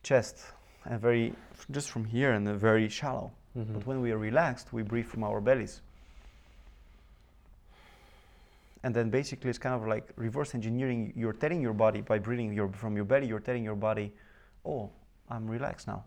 chest 0.03 0.39
and 0.85 0.99
very, 0.99 1.33
just 1.71 1.89
from 1.89 2.03
here 2.03 2.33
and 2.33 2.47
very 2.59 2.89
shallow. 2.89 3.31
Mm-hmm. 3.57 3.73
But 3.73 3.87
when 3.87 4.01
we 4.01 4.11
are 4.11 4.17
relaxed, 4.17 4.73
we 4.73 4.83
breathe 4.83 5.05
from 5.05 5.23
our 5.23 5.39
bellies. 5.39 5.81
And 8.83 8.93
then 8.93 9.09
basically, 9.09 9.49
it's 9.49 9.59
kind 9.59 9.73
of 9.73 9.87
like 9.87 10.09
reverse 10.17 10.53
engineering. 10.55 11.13
You're 11.15 11.33
telling 11.33 11.61
your 11.61 11.73
body 11.73 12.01
by 12.01 12.19
breathing 12.19 12.51
your, 12.51 12.67
from 12.67 12.97
your 12.97 13.05
belly, 13.05 13.27
you're 13.27 13.39
telling 13.39 13.63
your 13.63 13.77
body, 13.77 14.11
oh, 14.65 14.89
I'm 15.29 15.49
relaxed 15.49 15.87
now. 15.87 16.03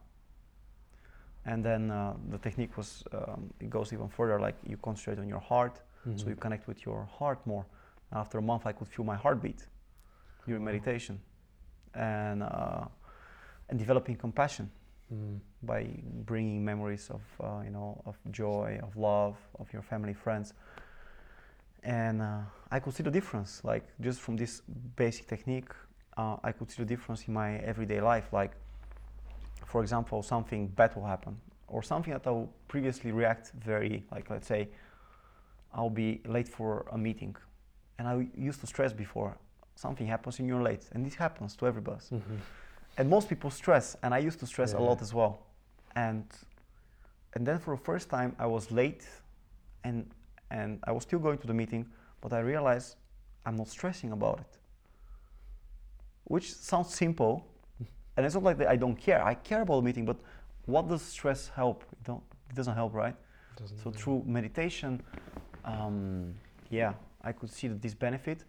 And 1.46 1.64
then 1.64 1.90
uh, 1.90 2.14
the 2.30 2.38
technique 2.38 2.76
was, 2.76 3.04
um, 3.12 3.50
it 3.60 3.70
goes 3.70 3.92
even 3.92 4.08
further, 4.08 4.40
like 4.40 4.56
you 4.66 4.76
concentrate 4.76 5.18
on 5.20 5.28
your 5.28 5.40
heart, 5.40 5.80
so 6.16 6.24
Mhm. 6.24 6.30
you 6.30 6.36
connect 6.36 6.66
with 6.66 6.84
your 6.84 7.04
heart 7.18 7.38
more. 7.46 7.64
After 8.12 8.38
a 8.38 8.42
month, 8.42 8.66
I 8.66 8.72
could 8.72 8.88
feel 8.88 9.04
my 9.04 9.16
heartbeat 9.16 9.66
during 10.46 10.62
Wow. 10.62 10.72
meditation. 10.72 11.20
And, 11.94 12.42
uh, 12.42 12.86
and 13.68 13.78
developing 13.78 14.16
compassion 14.16 14.70
Mm. 15.12 15.40
by 15.62 15.86
bringing 16.24 16.64
memories 16.64 17.10
of 17.10 17.22
uh, 17.40 17.62
you 17.64 17.70
know 17.70 18.02
of 18.06 18.16
joy 18.32 18.78
of 18.82 18.96
love 18.96 19.36
of 19.60 19.72
your 19.72 19.82
family 19.82 20.14
friends 20.14 20.52
and 21.82 22.20
uh, 22.22 22.40
i 22.70 22.80
could 22.80 22.92
see 22.94 23.02
the 23.02 23.10
difference 23.10 23.62
like 23.64 23.84
just 24.00 24.20
from 24.20 24.36
this 24.36 24.62
basic 24.96 25.26
technique 25.26 25.70
uh, 26.16 26.36
i 26.42 26.50
could 26.52 26.70
see 26.70 26.82
the 26.82 26.88
difference 26.88 27.26
in 27.28 27.34
my 27.34 27.56
everyday 27.58 28.00
life 28.00 28.32
like 28.32 28.52
for 29.66 29.82
example 29.82 30.22
something 30.22 30.68
bad 30.68 30.94
will 30.96 31.04
happen 31.14 31.36
or 31.68 31.82
something 31.82 32.12
that 32.12 32.26
i 32.26 32.30
will 32.30 32.48
previously 32.68 33.10
react 33.12 33.52
very 33.64 34.04
like 34.10 34.30
let's 34.30 34.46
say 34.46 34.68
i'll 35.74 35.90
be 36.04 36.20
late 36.26 36.48
for 36.48 36.86
a 36.92 36.98
meeting 36.98 37.36
and 37.98 38.08
i 38.08 38.26
used 38.48 38.60
to 38.60 38.66
stress 38.66 38.92
before 38.92 39.36
something 39.74 40.06
happens 40.06 40.38
and 40.38 40.48
you're 40.48 40.62
late 40.62 40.84
and 40.92 41.04
this 41.04 41.14
happens 41.16 41.54
to 41.56 41.66
everybody 41.66 42.00
Mhm. 42.12 42.38
and 42.98 43.10
most 43.10 43.28
people 43.28 43.50
stress 43.50 43.96
and 44.02 44.14
i 44.14 44.18
used 44.28 44.38
to 44.40 44.46
stress 44.46 44.72
a 44.72 44.78
lot 44.88 45.02
as 45.02 45.12
well. 45.12 45.34
And 45.94 46.24
and 47.34 47.46
then 47.46 47.58
for 47.58 47.76
the 47.76 47.82
first 47.90 48.08
time 48.08 48.30
i 48.38 48.46
was 48.46 48.70
late 48.70 49.04
and 49.84 49.98
and 50.50 50.78
i 50.88 50.92
was 50.92 51.02
still 51.02 51.18
going 51.18 51.38
to 51.38 51.46
the 51.46 51.54
meeting 51.54 51.86
but 52.20 52.32
i 52.32 52.40
realized 52.40 52.96
i'm 53.44 53.56
not 53.56 53.68
stressing 53.68 54.12
about 54.12 54.38
it. 54.40 54.58
Which 56.24 56.52
sounds 56.54 56.94
simple 56.94 57.34
and 58.16 58.24
it's 58.26 58.34
not 58.34 58.44
like 58.44 58.60
i 58.62 58.76
don't 58.76 58.96
care 58.96 59.22
i 59.24 59.34
care 59.34 59.62
about 59.62 59.76
the 59.76 59.82
meeting 59.82 60.04
but 60.04 60.16
what 60.66 60.88
does 60.88 61.02
stress 61.02 61.48
help 61.54 61.84
it, 61.92 62.02
don't, 62.04 62.22
it 62.50 62.56
doesn't 62.56 62.74
help 62.74 62.92
right 62.94 63.14
Doesn't 63.56 63.78
so 63.78 63.84
really- 63.90 63.98
through 63.98 64.22
meditation 64.26 65.02
um, 65.64 66.34
yeah 66.70 66.92
i 67.22 67.32
could 67.32 67.50
see 67.50 67.68
this 67.68 67.94
benefit 67.94 68.44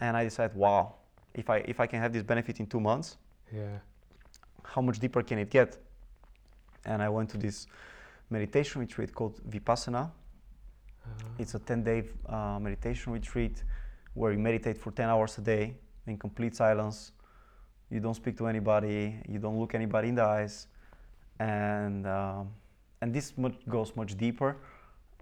and 0.00 0.16
i 0.16 0.24
decided 0.24 0.56
wow 0.56 0.94
if 1.34 1.48
i 1.50 1.58
if 1.58 1.80
i 1.80 1.86
can 1.86 2.00
have 2.00 2.12
this 2.12 2.22
benefit 2.22 2.60
in 2.60 2.66
two 2.66 2.80
months 2.80 3.16
Yeah. 3.52 3.78
how 4.74 4.82
much 4.82 4.98
deeper 4.98 5.22
can 5.22 5.38
it 5.38 5.50
get? 5.50 5.78
And 6.86 7.02
I 7.02 7.08
went 7.08 7.30
to 7.30 7.38
this 7.38 7.66
meditation 8.30 8.80
retreat 8.80 9.10
called 9.14 9.34
Vipassana. 9.52 10.04
Uh, 11.06 11.10
It's 11.38 11.54
a 11.54 11.58
10 11.58 11.82
day 11.84 12.00
uh, 12.28 12.58
meditation 12.60 13.12
retreat 13.12 13.64
where 14.14 14.32
you 14.32 14.38
meditate 14.38 14.76
for 14.78 14.90
10 14.92 15.08
hours 15.08 15.38
a 15.38 15.40
day 15.42 15.76
in 16.06 16.18
complete 16.18 16.54
silence. 16.56 17.12
You 17.90 18.00
don't 18.00 18.14
speak 18.14 18.36
to 18.38 18.46
anybody, 18.46 19.20
you 19.28 19.38
don't 19.38 19.58
look 19.58 19.74
anybody 19.74 20.08
in 20.08 20.14
the 20.14 20.24
eyes. 20.24 20.66
And, 21.38 22.06
um, 22.06 22.48
and 23.00 23.12
this 23.12 23.36
much 23.36 23.54
goes 23.68 23.94
much 23.96 24.16
deeper. 24.16 24.56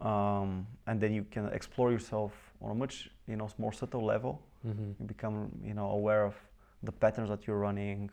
Um, 0.00 0.66
and 0.86 1.00
then 1.00 1.12
you 1.12 1.24
can 1.30 1.46
explore 1.48 1.92
yourself 1.92 2.32
on 2.60 2.70
a 2.70 2.74
much 2.74 3.10
you 3.28 3.36
know, 3.36 3.48
more 3.58 3.72
subtle 3.72 4.04
level 4.04 4.42
mhm. 4.66 4.94
you 4.98 5.06
become 5.06 5.50
you 5.64 5.74
know 5.74 5.90
aware 5.90 6.24
of 6.24 6.34
the 6.82 6.92
patterns 6.92 7.28
that 7.28 7.46
you're 7.46 7.58
running 7.58 8.10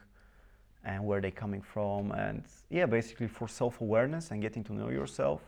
and 0.83 1.03
where 1.03 1.19
they're 1.19 1.31
coming 1.31 1.61
from 1.61 2.11
and 2.11 2.43
yeah 2.69 2.85
basically 2.85 3.27
for 3.27 3.47
self-awareness 3.47 4.31
and 4.31 4.41
getting 4.41 4.63
to 4.63 4.73
know 4.73 4.89
yourself 4.89 5.41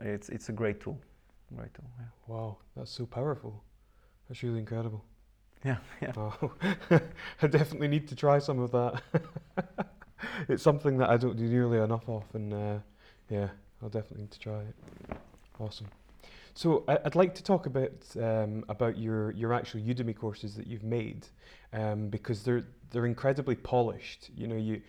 it's 0.00 0.28
it's 0.28 0.48
a 0.48 0.52
great 0.52 0.80
tool 0.80 0.98
great 1.56 1.74
tool 1.74 1.90
yeah 1.98 2.06
Wow, 2.30 2.58
that's 2.76 2.92
so 2.92 3.06
powerful. 3.06 3.64
That's 4.28 4.44
really 4.44 4.60
incredible. 4.60 5.04
Yeah, 5.64 5.76
yeah. 6.00 6.12
Wow. 6.16 6.52
I 7.42 7.46
definitely 7.46 7.88
need 7.88 8.08
to 8.08 8.16
try 8.16 8.38
some 8.38 8.58
of 8.60 8.70
that. 8.72 9.02
it's 10.48 10.62
something 10.62 10.98
that 10.98 11.10
I 11.10 11.16
don't 11.16 11.36
do 11.36 11.44
nearly 11.44 11.78
enough 11.78 12.08
of, 12.08 12.24
and 12.34 12.52
uh, 12.52 12.78
yeah, 13.28 13.48
I'll 13.82 13.88
definitely 13.88 14.22
need 14.22 14.30
to 14.32 14.40
try 14.40 14.60
it. 14.60 15.16
Awesome. 15.58 15.88
So 16.54 16.84
I, 16.88 16.98
I'd 17.04 17.14
like 17.14 17.34
to 17.36 17.42
talk 17.42 17.66
a 17.66 17.70
bit 17.70 18.04
um, 18.20 18.64
about 18.68 18.98
your 18.98 19.32
your 19.32 19.52
actual 19.52 19.80
Udemy 19.80 20.16
courses 20.16 20.54
that 20.56 20.66
you've 20.66 20.84
made, 20.84 21.26
um, 21.72 22.08
because 22.08 22.42
they're 22.42 22.64
they're 22.90 23.06
incredibly 23.06 23.54
polished. 23.54 24.30
You 24.36 24.46
know, 24.48 24.56
you 24.56 24.80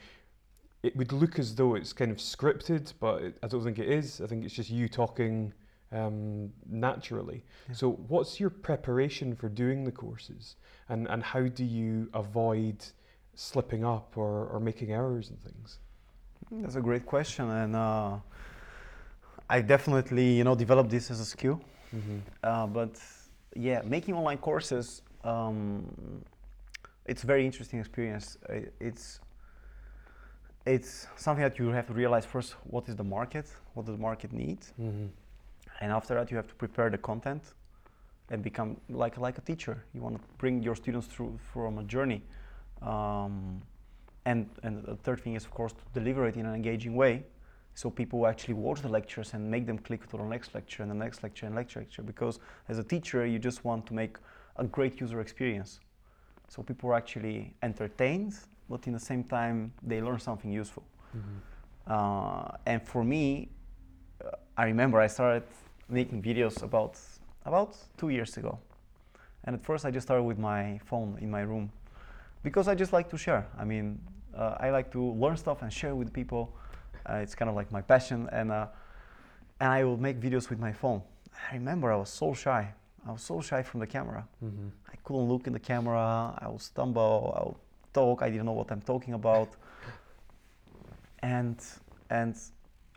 it 0.83 0.95
would 0.95 1.11
look 1.11 1.37
as 1.37 1.55
though 1.55 1.75
it's 1.75 1.93
kind 1.93 2.11
of 2.11 2.17
scripted, 2.17 2.93
but 2.99 3.21
it, 3.21 3.37
I 3.43 3.47
don't 3.47 3.63
think 3.63 3.77
it 3.77 3.89
is. 3.89 4.21
I 4.21 4.27
think 4.27 4.45
it's 4.45 4.53
just 4.53 4.69
you 4.69 4.87
talking 4.87 5.53
um, 5.91 6.51
naturally. 6.69 7.43
Yeah. 7.69 7.75
So, 7.75 7.91
what's 8.07 8.39
your 8.39 8.49
preparation 8.49 9.35
for 9.35 9.49
doing 9.49 9.83
the 9.83 9.91
courses, 9.91 10.55
and 10.89 11.07
and 11.09 11.23
how 11.23 11.43
do 11.47 11.63
you 11.65 12.09
avoid 12.13 12.77
slipping 13.35 13.83
up 13.85 14.17
or, 14.17 14.45
or 14.47 14.59
making 14.59 14.91
errors 14.91 15.29
and 15.29 15.39
things? 15.41 15.79
that's 16.51 16.75
a 16.75 16.81
great 16.81 17.05
question 17.05 17.49
and 17.49 17.75
uh, 17.77 18.17
i 19.49 19.61
definitely 19.61 20.33
you 20.33 20.43
know 20.43 20.53
developed 20.55 20.89
this 20.89 21.09
as 21.11 21.19
a 21.21 21.25
skill 21.25 21.61
Mm-hmm. 21.95 22.17
uh, 22.43 22.67
but 22.67 22.99
yeah 23.55 23.81
making 23.85 24.15
online 24.15 24.37
courses 24.37 25.01
um, 25.23 25.85
it's 27.05 27.23
a 27.23 27.27
very 27.27 27.45
interesting 27.45 27.79
experience 27.79 28.37
it's 28.79 29.19
it's 30.65 31.07
something 31.15 31.43
that 31.43 31.57
you 31.59 31.67
have 31.69 31.87
to 31.87 31.93
realize 31.93 32.25
first 32.25 32.55
what 32.63 32.87
is 32.89 32.95
the 32.95 33.03
market 33.03 33.45
what 33.73 33.85
does 33.85 33.95
the 33.95 34.01
market 34.01 34.31
need 34.33 34.59
Mm-hmm. 34.79 35.07
And 35.81 35.91
after 35.91 36.13
that 36.13 36.31
you 36.31 36.37
have 36.37 36.47
to 36.47 36.55
prepare 36.55 36.89
the 36.89 36.97
content 36.97 37.43
and 38.29 38.41
become 38.41 38.77
like 38.89 39.17
like 39.17 39.37
a 39.37 39.41
teacher. 39.41 39.83
You 39.93 40.01
want 40.01 40.15
to 40.15 40.21
bring 40.37 40.63
your 40.63 40.75
students 40.75 41.07
through 41.07 41.37
from 41.53 41.77
a 41.79 41.83
journey. 41.83 42.21
Um, 42.81 43.61
and 44.25 44.49
and 44.63 44.83
the 44.85 44.95
third 44.95 45.21
thing 45.21 45.35
is 45.35 45.43
of 45.45 45.51
course 45.51 45.73
to 45.73 45.99
deliver 45.99 46.27
it 46.27 46.37
in 46.37 46.45
an 46.45 46.55
engaging 46.55 46.95
way 46.95 47.25
so 47.73 47.89
people 47.89 48.27
actually 48.27 48.53
watch 48.53 48.81
the 48.81 48.89
lectures 48.89 49.33
and 49.33 49.49
make 49.49 49.65
them 49.65 49.77
click 49.77 50.09
to 50.09 50.17
the 50.17 50.23
next 50.23 50.53
lecture 50.53 50.83
and 50.83 50.91
the 50.91 50.95
next 50.95 51.23
lecture 51.23 51.45
and 51.45 51.55
lecture, 51.55 51.79
lecture. 51.79 52.01
Because 52.01 52.39
as 52.67 52.77
a 52.77 52.83
teacher 52.83 53.25
you 53.25 53.39
just 53.39 53.63
want 53.63 53.85
to 53.87 53.93
make 53.93 54.17
a 54.57 54.65
great 54.65 54.99
user 54.99 55.21
experience. 55.21 55.79
So 56.49 56.61
people 56.61 56.89
are 56.89 56.95
actually 56.95 57.53
entertained 57.63 58.33
but 58.69 58.87
in 58.87 58.93
the 58.93 58.99
same 58.99 59.23
time 59.23 59.73
they 59.81 60.01
learn 60.01 60.19
something 60.19 60.51
useful. 60.51 60.83
Mm-hmm. 61.15 61.91
uh, 61.91 62.57
and 62.65 62.81
for 62.81 63.03
me, 63.03 63.49
uh, 64.23 64.29
I 64.55 64.63
remember 64.63 65.01
I 65.01 65.07
started 65.07 65.43
making 65.91 66.21
videos 66.21 66.63
about 66.63 66.97
about 67.45 67.75
two 67.97 68.09
years 68.09 68.37
ago. 68.37 68.59
And 69.43 69.55
at 69.55 69.63
first, 69.63 69.85
I 69.85 69.91
just 69.91 70.07
started 70.07 70.23
with 70.23 70.37
my 70.37 70.79
phone 70.85 71.17
in 71.19 71.29
my 71.31 71.41
room 71.41 71.71
because 72.43 72.67
I 72.67 72.75
just 72.75 72.93
like 72.93 73.09
to 73.09 73.17
share. 73.17 73.47
I 73.57 73.65
mean, 73.65 73.99
uh, 74.35 74.55
I 74.59 74.69
like 74.69 74.91
to 74.91 75.11
learn 75.13 75.37
stuff 75.37 75.61
and 75.61 75.73
share 75.73 75.95
with 75.95 76.13
people. 76.13 76.55
Uh, 77.09 77.15
it's 77.15 77.35
kind 77.35 77.49
of 77.49 77.55
like 77.55 77.71
my 77.71 77.81
passion, 77.81 78.29
and 78.31 78.51
uh, 78.51 78.67
and 79.59 79.71
I 79.71 79.83
will 79.83 79.97
make 79.97 80.19
videos 80.19 80.49
with 80.49 80.59
my 80.59 80.71
phone. 80.71 81.01
I 81.51 81.55
remember 81.55 81.91
I 81.91 81.95
was 81.95 82.09
so 82.09 82.33
shy. 82.33 82.73
I 83.07 83.11
was 83.11 83.23
so 83.23 83.41
shy 83.41 83.63
from 83.63 83.79
the 83.79 83.87
camera. 83.87 84.27
Mm-hmm. 84.43 84.67
I 84.87 84.95
couldn't 85.03 85.27
look 85.27 85.47
in 85.47 85.53
the 85.53 85.59
camera. 85.59 86.35
I 86.37 86.47
would 86.47 86.61
stumble. 86.61 87.33
I 87.35 87.47
would 87.47 87.57
talk. 87.93 88.21
I 88.21 88.29
didn't 88.29 88.45
know 88.45 88.51
what 88.51 88.71
I'm 88.71 88.81
talking 88.81 89.15
about. 89.15 89.49
And 91.23 91.59
and 92.09 92.35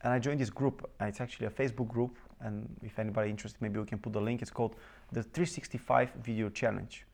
and 0.03 0.13
I 0.13 0.19
joined 0.19 0.41
this 0.41 0.51
group. 0.51 0.89
It's 1.01 1.21
actually 1.21 1.47
a 1.47 1.51
Facebook 1.51 1.89
group. 1.89 2.17
And 2.45 2.69
if 2.83 2.99
anybody 2.99 3.31
interested, 3.31 3.61
maybe 3.63 3.81
we 3.81 3.87
can 3.87 3.99
put 3.99 4.13
the 4.13 4.21
link. 4.21 4.43
It's 4.43 4.51
called 4.51 4.77
the 5.11 5.23
365 5.23 6.13
Video 6.23 6.51
Challenge, 6.51 7.07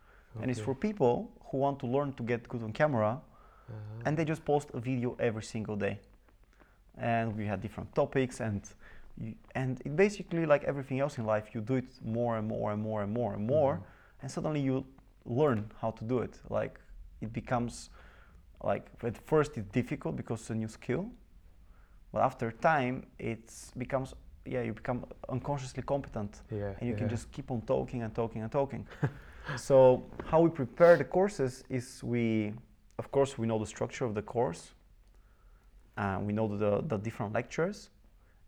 and 0.42 0.50
it's 0.50 0.60
for 0.60 0.74
people 0.74 1.30
who 1.46 1.58
want 1.58 1.78
to 1.80 1.86
learn 1.86 2.12
to 2.14 2.22
get 2.22 2.48
good 2.48 2.62
on 2.62 2.72
camera. 2.72 3.12
Uh-huh. 3.68 4.02
And 4.04 4.16
they 4.16 4.24
just 4.24 4.44
post 4.44 4.68
a 4.74 4.80
video 4.80 5.16
every 5.20 5.44
single 5.44 5.76
day. 5.76 6.00
And 6.98 7.36
we 7.36 7.46
had 7.46 7.60
different 7.60 7.94
topics, 7.94 8.40
and 8.40 8.62
you, 9.16 9.34
and 9.54 9.80
it 9.84 9.94
basically 9.94 10.46
like 10.46 10.64
everything 10.64 10.98
else 11.00 11.18
in 11.18 11.24
life, 11.24 11.54
you 11.54 11.60
do 11.60 11.74
it 11.76 11.88
more 12.04 12.36
and 12.38 12.48
more 12.48 12.72
and 12.72 12.82
more 12.82 13.02
and 13.02 13.12
more 13.12 13.34
and 13.34 13.46
more, 13.46 13.74
Mhm. 13.76 13.82
and 14.22 14.30
suddenly 14.30 14.60
you 14.60 14.84
learn 15.24 15.70
how 15.80 15.92
to 15.92 16.04
do 16.04 16.18
it. 16.18 16.40
Like 16.48 16.80
it 17.20 17.32
becomes 17.32 17.90
like 18.62 18.90
at 19.02 19.16
first 19.16 19.56
it's 19.56 19.68
difficult 19.72 20.16
because 20.16 20.40
it's 20.40 20.50
a 20.50 20.54
new 20.54 20.68
skill, 20.68 21.10
but 22.12 22.22
after 22.22 22.50
time 22.50 23.06
it 23.18 23.72
becomes 23.76 24.14
yeah 24.44 24.62
you 24.62 24.72
become 24.72 25.04
unconsciously 25.28 25.82
competent 25.82 26.42
Yeah. 26.50 26.72
and 26.80 26.88
you 26.88 26.94
can 26.96 27.08
just 27.08 27.30
keep 27.32 27.50
on 27.50 27.60
talking 27.62 28.02
and 28.02 28.14
talking 28.14 28.42
and 28.42 28.50
talking. 28.50 28.86
so 29.56 30.02
how 30.24 30.40
we 30.40 30.50
prepare 30.50 30.96
the 30.96 31.04
courses 31.04 31.64
is 31.68 32.02
we, 32.02 32.52
of 32.98 33.10
course, 33.10 33.38
we 33.38 33.46
know 33.46 33.58
the 33.58 33.66
structure 33.66 34.04
of 34.04 34.14
the 34.14 34.22
course. 34.22 34.72
Uh, 35.96 36.18
we 36.22 36.32
know 36.32 36.48
the, 36.56 36.82
the 36.86 36.96
different 36.96 37.32
lectures, 37.34 37.90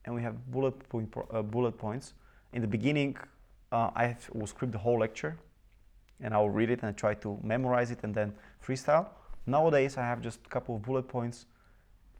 and 0.04 0.14
we 0.14 0.22
have 0.22 0.34
bullet 0.50 0.88
point 0.88 1.12
uh, 1.30 1.42
bullet 1.42 1.76
points. 1.76 2.14
In 2.52 2.60
the 2.62 2.68
beginning, 2.68 3.16
uh, 3.72 3.90
I 3.94 4.06
have, 4.06 4.30
will 4.32 4.46
script 4.46 4.72
the 4.72 4.78
whole 4.78 4.98
lecture, 5.00 5.36
and 6.20 6.32
I 6.34 6.38
will 6.38 6.50
read 6.50 6.70
it 6.70 6.82
and 6.82 6.96
try 6.96 7.14
to 7.14 7.38
memorize 7.42 7.90
it 7.90 7.98
and 8.04 8.14
then 8.14 8.32
freestyle. 8.64 9.08
Nowadays, 9.46 9.96
I 9.98 10.02
have 10.02 10.20
just 10.22 10.38
a 10.46 10.48
couple 10.48 10.76
of 10.76 10.82
bullet 10.82 11.08
points, 11.08 11.46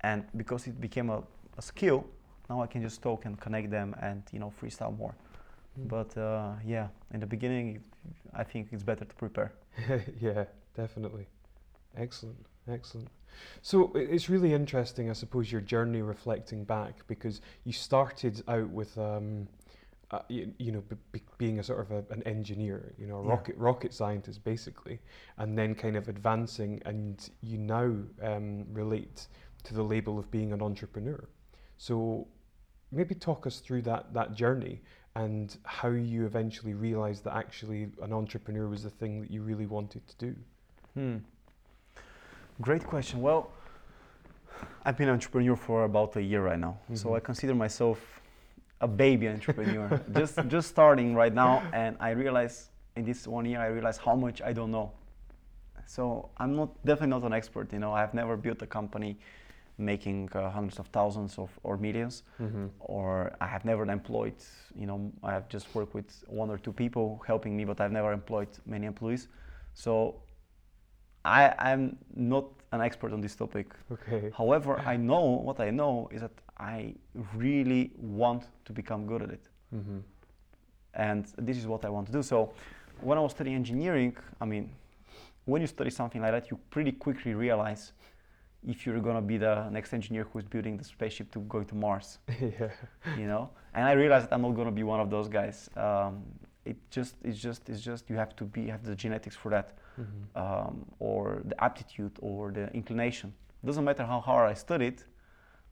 and 0.00 0.24
because 0.36 0.66
it 0.66 0.80
became 0.80 1.08
a, 1.10 1.22
a 1.56 1.62
skill, 1.62 2.04
now 2.48 2.62
I 2.62 2.66
can 2.66 2.82
just 2.82 3.02
talk 3.02 3.24
and 3.24 3.38
connect 3.40 3.70
them 3.70 3.94
and 4.00 4.22
you 4.32 4.38
know 4.38 4.52
freestyle 4.60 4.96
more. 4.96 5.14
Mm. 5.78 5.88
But 5.88 6.16
uh, 6.18 6.52
yeah, 6.64 6.88
in 7.12 7.20
the 7.20 7.26
beginning, 7.26 7.82
I 8.34 8.44
think 8.44 8.68
it's 8.72 8.82
better 8.82 9.04
to 9.04 9.14
prepare. 9.14 9.52
yeah, 10.20 10.44
definitely. 10.76 11.26
Excellent, 11.96 12.46
excellent. 12.68 13.08
So 13.62 13.90
it's 13.94 14.28
really 14.28 14.52
interesting, 14.52 15.08
I 15.08 15.14
suppose, 15.14 15.50
your 15.50 15.62
journey 15.62 16.02
reflecting 16.02 16.64
back 16.64 17.06
because 17.06 17.40
you 17.64 17.72
started 17.72 18.42
out 18.46 18.68
with, 18.68 18.96
um, 18.98 19.48
uh, 20.10 20.20
you, 20.28 20.52
you 20.58 20.72
know, 20.72 20.82
b- 20.82 20.96
b- 21.12 21.22
being 21.38 21.58
a 21.58 21.62
sort 21.62 21.80
of 21.80 21.90
a, 21.90 22.04
an 22.12 22.22
engineer, 22.24 22.92
you 22.98 23.06
know, 23.06 23.20
a 23.20 23.22
Yeah. 23.24 23.30
rocket 23.30 23.56
rocket 23.56 23.94
scientist 23.94 24.44
basically, 24.44 25.00
and 25.38 25.56
then 25.56 25.74
kind 25.74 25.96
of 25.96 26.08
advancing, 26.08 26.82
and 26.84 27.30
you 27.40 27.56
now 27.56 27.94
um, 28.22 28.66
relate 28.70 29.28
to 29.64 29.72
the 29.74 29.82
label 29.82 30.18
of 30.18 30.30
being 30.30 30.52
an 30.52 30.60
entrepreneur. 30.60 31.26
So 31.82 32.28
maybe 32.92 33.12
talk 33.12 33.44
us 33.44 33.58
through 33.58 33.82
that 33.82 34.14
that 34.14 34.34
journey 34.34 34.80
and 35.16 35.56
how 35.64 35.88
you 35.88 36.24
eventually 36.24 36.74
realized 36.74 37.24
that 37.24 37.34
actually 37.34 37.88
an 38.00 38.12
entrepreneur 38.12 38.68
was 38.68 38.84
the 38.84 38.90
thing 39.00 39.20
that 39.22 39.32
you 39.32 39.42
really 39.42 39.66
wanted 39.66 40.02
to 40.06 40.14
do. 40.26 40.32
Hmm. 40.94 41.16
Great 42.60 42.84
question. 42.84 43.20
Well, 43.20 43.50
I've 44.84 44.96
been 44.96 45.08
an 45.08 45.14
entrepreneur 45.14 45.56
for 45.56 45.82
about 45.82 46.14
a 46.14 46.22
year 46.22 46.42
right 46.50 46.60
now, 46.66 46.74
so 46.94 47.08
Mhm. 47.08 47.16
I 47.16 47.20
consider 47.20 47.54
myself 47.54 47.98
a 48.80 48.86
baby 48.86 49.26
entrepreneur, 49.28 49.88
just 50.20 50.34
just 50.54 50.68
starting 50.68 51.16
right 51.22 51.34
now. 51.34 51.62
And 51.72 51.96
I 52.08 52.10
realize 52.24 52.70
in 52.96 53.04
this 53.04 53.26
one 53.26 53.44
year, 53.50 53.60
I 53.60 53.70
realize 53.78 53.98
how 54.06 54.14
much 54.14 54.40
I 54.50 54.52
don't 54.52 54.70
know. 54.70 54.88
So 55.86 56.30
I'm 56.36 56.54
not 56.54 56.68
definitely 56.84 57.14
not 57.16 57.24
an 57.24 57.32
expert. 57.32 57.72
You 57.72 57.80
know, 57.80 57.92
I've 58.00 58.14
never 58.14 58.36
built 58.36 58.62
a 58.62 58.66
company 58.66 59.16
making 59.84 60.28
uh, 60.34 60.50
hundreds 60.50 60.78
of 60.78 60.86
thousands 60.88 61.38
of 61.38 61.50
or 61.62 61.76
millions. 61.76 62.22
Mm-hmm. 62.40 62.66
or 62.80 63.32
I 63.40 63.46
have 63.46 63.64
never 63.64 63.84
employed, 63.90 64.34
you 64.74 64.86
know, 64.86 65.12
I 65.22 65.32
have 65.32 65.48
just 65.48 65.66
worked 65.74 65.94
with 65.94 66.24
one 66.26 66.50
or 66.50 66.58
two 66.58 66.72
people 66.72 67.22
helping 67.26 67.56
me, 67.56 67.64
but 67.64 67.80
I've 67.80 67.92
never 67.92 68.12
employed 68.12 68.48
many 68.66 68.86
employees. 68.86 69.28
So 69.74 70.22
I, 71.24 71.54
I'm 71.58 71.96
not 72.14 72.46
an 72.72 72.80
expert 72.80 73.12
on 73.12 73.20
this 73.20 73.36
topic. 73.36 73.74
Okay. 73.90 74.30
However, 74.36 74.80
I 74.80 74.96
know 74.96 75.20
what 75.20 75.60
I 75.60 75.70
know 75.70 76.08
is 76.10 76.20
that 76.22 76.32
I 76.58 76.94
really 77.34 77.92
want 77.96 78.48
to 78.64 78.72
become 78.72 79.06
good 79.06 79.22
at 79.22 79.30
it. 79.30 79.48
Mm-hmm. 79.74 79.98
And 80.94 81.26
this 81.38 81.56
is 81.56 81.66
what 81.66 81.84
I 81.84 81.88
want 81.88 82.06
to 82.06 82.12
do. 82.12 82.22
So 82.22 82.52
when 83.00 83.18
I 83.18 83.20
was 83.20 83.32
studying 83.32 83.56
engineering, 83.56 84.16
I 84.40 84.44
mean, 84.44 84.70
when 85.44 85.60
you 85.60 85.66
study 85.66 85.90
something 85.90 86.20
like 86.20 86.32
that, 86.32 86.50
you 86.50 86.58
pretty 86.70 86.92
quickly 86.92 87.34
realize 87.34 87.92
if 88.66 88.86
you're 88.86 89.00
gonna 89.00 89.20
be 89.22 89.38
the 89.38 89.68
next 89.70 89.92
engineer 89.92 90.26
who's 90.32 90.44
building 90.44 90.76
the 90.76 90.84
spaceship 90.84 91.30
to 91.32 91.40
go 91.40 91.62
to 91.62 91.74
Mars. 91.74 92.18
yeah. 92.40 92.70
you 93.18 93.26
know 93.26 93.50
and 93.74 93.84
i 93.86 93.92
realized 93.92 94.28
i'm 94.32 94.42
not 94.42 94.54
going 94.54 94.66
to 94.66 94.72
be 94.72 94.82
one 94.82 95.00
of 95.00 95.10
those 95.10 95.28
guys 95.28 95.68
um, 95.76 96.22
it 96.64 96.76
just 96.90 97.16
it's 97.24 97.38
just 97.38 97.68
it's 97.68 97.80
just 97.80 98.08
you 98.10 98.16
have 98.16 98.36
to 98.36 98.44
be 98.44 98.68
have 98.68 98.84
the 98.84 98.94
genetics 98.94 99.36
for 99.36 99.50
that 99.50 99.78
Mm-hmm. 100.00 100.42
um, 100.42 100.86
or 101.00 101.42
the 101.44 101.62
aptitude 101.62 102.12
or 102.22 102.50
the 102.50 102.72
inclination 102.72 103.30
It 103.62 103.66
doesn't 103.66 103.84
matter 103.84 104.04
how 104.06 104.20
hard 104.20 104.48
i 104.50 104.54
studied 104.54 105.02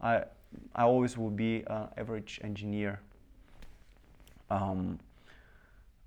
i 0.01 0.25
i 0.75 0.83
always 0.83 1.17
will 1.17 1.31
be 1.47 1.63
an 1.69 1.89
average 1.97 2.39
engineer 2.45 3.01
um, 4.51 4.99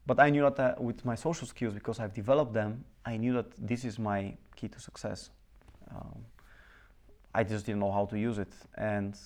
but 0.06 0.19
i 0.19 0.30
knew 0.30 0.41
that 0.43 0.60
uh, 0.60 0.76
with 0.82 1.04
my 1.06 1.15
social 1.15 1.48
skills 1.48 1.74
because 1.74 2.00
i've 2.00 2.13
developed 2.13 2.54
them 2.54 2.84
i 3.06 3.17
knew 3.17 3.34
that 3.34 3.50
this 3.58 3.84
is 3.84 3.98
my 3.98 4.36
key 4.56 4.67
to 4.67 4.80
success 4.80 5.32
um, 5.89 6.19
i 7.34 7.43
just 7.43 7.65
didn't 7.65 7.80
know 7.80 7.91
how 7.91 8.06
to 8.06 8.17
use 8.17 8.38
it 8.38 8.54
and 8.76 9.17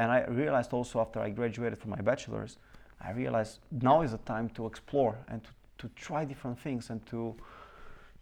and 0.00 0.10
I 0.10 0.24
realized 0.28 0.72
also 0.72 0.98
after 1.00 1.20
I 1.20 1.28
graduated 1.28 1.78
from 1.78 1.90
my 1.90 2.00
bachelor's, 2.00 2.56
I 3.02 3.10
realized 3.10 3.58
now 3.70 4.00
is 4.00 4.12
the 4.12 4.18
time 4.18 4.48
to 4.50 4.64
explore 4.64 5.18
and 5.28 5.44
to, 5.44 5.50
to 5.80 5.94
try 5.94 6.24
different 6.24 6.58
things 6.58 6.88
and 6.88 7.04
to, 7.06 7.36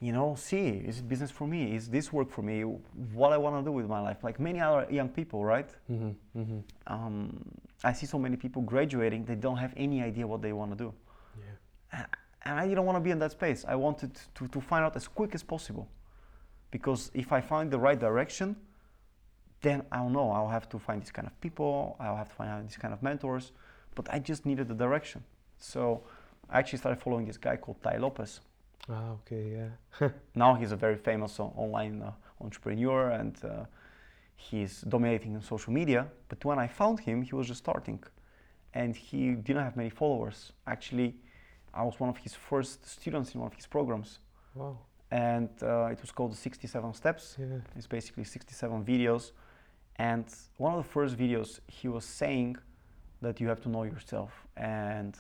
you 0.01 0.13
know, 0.13 0.35
see 0.35 0.69
is 0.91 0.99
it 0.99 1.09
business 1.09 1.31
for 1.31 1.47
me? 1.47 1.77
Is 1.77 1.89
this 1.89 2.13
work 2.13 2.31
for 2.31 2.43
me? 2.43 2.63
What 2.63 3.33
I 3.33 3.39
want 3.39 3.55
to 3.61 3.69
do 3.69 3.71
with 3.71 3.87
my 3.87 4.01
life? 4.01 4.25
Like 4.25 4.41
many 4.41 4.61
other 4.61 4.89
young 4.91 5.09
people, 5.09 5.45
right? 5.45 5.71
Mm-hmm. 5.89 6.41
Mm-hmm. 6.41 6.59
Um, 6.89 7.45
I 7.85 7.93
see 7.93 8.07
so 8.07 8.19
many 8.19 8.37
people 8.37 8.63
graduating, 8.63 9.25
they 9.25 9.37
don't 9.37 9.59
have 9.59 9.73
any 9.77 10.03
idea 10.03 10.27
what 10.27 10.43
they 10.43 10.53
want 10.53 10.73
to 10.73 10.77
do. 10.77 10.93
Yeah. 11.39 12.07
And 12.45 12.59
I 12.59 12.67
didn't 12.67 12.87
want 12.87 12.97
to 12.97 13.01
be 13.01 13.11
in 13.11 13.21
that 13.21 13.33
space. 13.33 13.65
I 13.69 13.77
wanted 13.77 14.19
to, 14.35 14.49
to 14.49 14.61
find 14.61 14.85
out 14.85 14.97
as 14.97 15.07
quick 15.07 15.35
as 15.37 15.45
possible. 15.45 15.89
Because 16.73 17.11
if 17.15 17.33
I 17.33 17.41
find 17.41 17.71
the 17.71 17.79
right 17.79 17.99
direction, 17.99 18.57
then 19.61 19.83
I 19.91 19.99
don't 19.99 20.13
know 20.13 20.31
I'll 20.31 20.49
have 20.49 20.69
to 20.71 20.79
find 20.79 21.03
this 21.03 21.11
kind 21.11 21.27
of 21.27 21.41
people, 21.41 21.97
I'll 22.01 22.17
have 22.17 22.29
to 22.29 22.35
find 22.35 22.69
these 22.69 22.77
kind 22.77 22.95
of 22.95 23.03
mentors, 23.03 23.53
but 23.95 24.07
I 24.13 24.19
just 24.19 24.47
needed 24.47 24.69
the 24.69 24.75
direction. 24.75 25.25
So 25.59 26.03
I 26.51 26.59
actually 26.59 26.79
started 26.79 27.01
following 27.03 27.27
this 27.27 27.37
guy 27.37 27.57
called 27.57 27.83
Tai 27.83 27.97
Lopez. 27.99 28.41
Ah, 28.89 29.11
okay, 29.13 29.71
yeah. 30.01 30.09
Now 30.35 30.55
he's 30.55 30.73
a 30.73 30.77
very 30.77 30.97
famous 30.97 31.39
online 31.41 32.03
uh, 32.03 32.13
entrepreneur 32.41 33.11
and 33.11 33.37
uh, 33.45 33.65
he's 34.37 34.81
dominating 34.83 35.35
in 35.35 35.43
social 35.43 35.73
media. 35.73 36.07
But 36.29 36.45
when 36.45 36.59
I 36.59 36.69
found 36.69 37.01
him, 37.01 37.23
he 37.23 37.35
was 37.35 37.49
just 37.49 37.59
starting 37.59 38.03
and 38.73 38.97
he 38.97 39.33
didn't 39.33 39.63
have 39.63 39.77
many 39.77 39.91
followers. 39.91 40.53
Actually, 40.67 41.17
I 41.75 41.83
was 41.83 42.01
one 42.01 42.09
of 42.09 42.17
his 42.19 42.35
first 42.35 42.87
students 42.87 43.35
in 43.35 43.41
one 43.41 43.49
of 43.49 43.55
his 43.55 43.67
programs. 43.67 44.21
Wow. 44.55 44.79
And 45.11 45.51
uh, 45.63 45.87
it 45.87 46.01
was 46.01 46.11
called 46.11 46.37
67 46.37 46.95
Steps. 46.95 47.37
Yeah. 47.39 47.47
It's 47.77 47.87
basically 47.87 48.25
67 48.25 48.85
videos. 48.85 49.33
And 49.99 50.27
one 50.57 50.75
of 50.75 50.83
the 50.85 50.89
first 50.89 51.17
videos, 51.17 51.61
he 51.67 51.89
was 51.89 52.05
saying 52.05 52.57
that 53.21 53.41
you 53.41 53.49
have 53.49 53.61
to 53.63 53.69
know 53.69 53.83
yourself. 53.83 54.33
And 54.57 55.17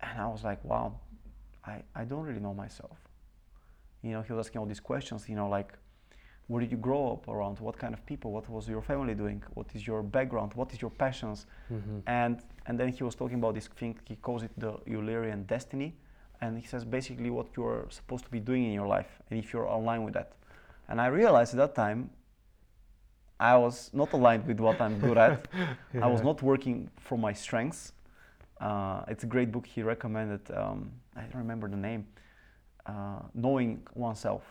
and 0.00 0.20
I 0.20 0.26
was 0.26 0.44
like, 0.44 0.64
wow, 0.64 1.00
I, 1.64 1.82
I 1.94 2.04
don't 2.04 2.22
really 2.22 2.40
know 2.40 2.54
myself. 2.54 2.98
You 4.02 4.12
know, 4.12 4.22
he 4.22 4.32
was 4.32 4.46
asking 4.46 4.60
all 4.60 4.66
these 4.66 4.80
questions, 4.80 5.28
you 5.28 5.34
know, 5.34 5.48
like, 5.48 5.72
where 6.46 6.60
did 6.60 6.70
you 6.70 6.78
grow 6.78 7.12
up 7.12 7.28
around? 7.28 7.58
What 7.58 7.76
kind 7.78 7.92
of 7.92 8.06
people? 8.06 8.30
What 8.30 8.48
was 8.48 8.68
your 8.68 8.80
family 8.80 9.14
doing? 9.14 9.42
What 9.54 9.66
is 9.74 9.86
your 9.86 10.02
background? 10.02 10.54
What 10.54 10.72
is 10.72 10.80
your 10.80 10.90
passions? 10.90 11.46
Mm-hmm. 11.72 11.98
And 12.06 12.42
and 12.66 12.78
then 12.78 12.88
he 12.88 13.02
was 13.04 13.14
talking 13.14 13.38
about 13.38 13.54
this 13.54 13.66
thing. 13.66 13.98
He 14.04 14.16
calls 14.16 14.42
it 14.42 14.52
the 14.56 14.72
Eulerian 14.86 15.46
destiny, 15.46 15.94
and 16.40 16.58
he 16.58 16.66
says 16.66 16.84
basically 16.84 17.30
what 17.30 17.48
you're 17.56 17.86
supposed 17.90 18.24
to 18.24 18.30
be 18.30 18.40
doing 18.40 18.64
in 18.64 18.72
your 18.72 18.86
life, 18.86 19.10
and 19.28 19.38
if 19.38 19.52
you're 19.52 19.64
aligned 19.64 20.04
with 20.04 20.14
that. 20.14 20.32
And 20.88 21.00
I 21.00 21.08
realized 21.08 21.52
at 21.54 21.58
that 21.58 21.74
time, 21.74 22.10
I 23.40 23.56
was 23.56 23.90
not 23.92 24.12
aligned 24.12 24.46
with 24.46 24.58
what 24.60 24.80
I'm 24.80 24.98
good 24.98 25.16
at. 25.18 25.46
I 26.02 26.06
was 26.08 26.22
not 26.22 26.42
working 26.42 26.90
from 26.96 27.20
my 27.20 27.32
strengths. 27.32 27.92
Uh, 28.60 29.02
it's 29.08 29.22
a 29.22 29.26
great 29.26 29.52
book 29.52 29.66
he 29.66 29.82
recommended. 29.82 30.40
Um, 30.50 30.90
I 31.16 31.20
don't 31.22 31.36
remember 31.36 31.68
the 31.68 31.76
name. 31.76 32.06
Uh, 32.86 33.20
Knowing 33.34 33.80
oneself. 33.94 34.42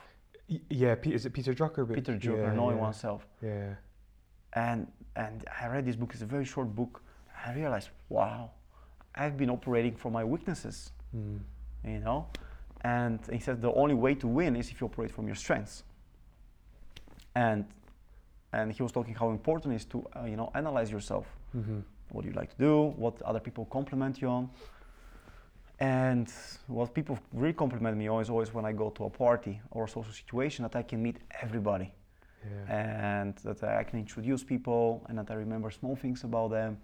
Y- 0.49 0.61
Yeah, 0.69 0.95
Pe- 0.95 1.11
is 1.11 1.25
it 1.25 1.33
Peter 1.33 1.53
Drucker? 1.53 1.85
Peter 1.93 2.13
Drucker, 2.13 2.47
yeah, 2.47 2.53
Knowing 2.53 2.77
yeah. 2.77 2.83
oneself. 2.83 3.27
Yeah. 3.41 3.73
and 4.53 4.87
and 5.15 5.43
I 5.61 5.67
read 5.67 5.85
this 5.85 5.95
book. 5.95 6.11
It's 6.13 6.21
a 6.21 6.25
very 6.25 6.45
short 6.45 6.73
book. 6.75 7.01
I 7.45 7.53
realized, 7.53 7.89
wow, 8.09 8.51
I've 9.15 9.35
been 9.35 9.49
operating 9.49 9.95
from 9.95 10.13
my 10.13 10.23
weaknesses, 10.23 10.91
Mm. 11.15 11.39
you 11.83 11.99
know. 11.99 12.27
And 12.81 13.19
he 13.31 13.39
says 13.39 13.59
the 13.59 13.73
only 13.73 13.95
way 13.95 14.13
to 14.15 14.27
win 14.27 14.55
is 14.55 14.69
if 14.69 14.79
you 14.79 14.87
operate 14.87 15.11
from 15.11 15.25
your 15.25 15.35
strengths. 15.35 15.83
And 17.35 17.65
and 18.53 18.71
he 18.71 18.81
was 18.83 18.91
talking 18.91 19.13
how 19.13 19.29
important 19.29 19.73
it 19.73 19.77
is 19.77 19.85
to 19.85 20.05
uh, 20.15 20.25
you 20.25 20.35
know 20.35 20.51
analyze 20.55 20.91
yourself. 20.91 21.25
Mm-hmm. 21.55 21.79
What 22.09 22.21
do 22.23 22.29
you 22.29 22.35
like 22.35 22.49
to 22.51 22.57
do? 22.57 22.93
What 22.95 23.21
other 23.23 23.39
people 23.39 23.65
compliment 23.65 24.21
you 24.21 24.29
on? 24.29 24.49
And 25.79 26.31
what 26.67 26.93
people 26.93 27.19
really 27.33 27.53
compliment 27.53 27.97
me 27.97 28.07
on 28.07 28.21
is 28.21 28.29
always 28.29 28.53
when 28.53 28.65
I 28.65 28.71
go 28.71 28.89
to 28.91 29.03
a 29.05 29.09
party 29.09 29.61
or 29.71 29.83
a 29.83 29.87
social 29.87 30.11
situation 30.11 30.63
that 30.63 30.75
I 30.75 30.83
can 30.83 31.03
meet 31.03 31.17
everybody. 31.41 31.91
yeah. 32.47 33.21
and 33.21 33.35
that 33.43 33.63
I 33.63 33.83
can 33.83 33.99
introduce 33.99 34.43
people 34.43 35.05
and 35.07 35.17
that 35.17 35.31
I 35.31 35.35
remember 35.35 35.71
small 35.71 35.95
things 35.95 36.23
about 36.23 36.51
them 36.51 36.77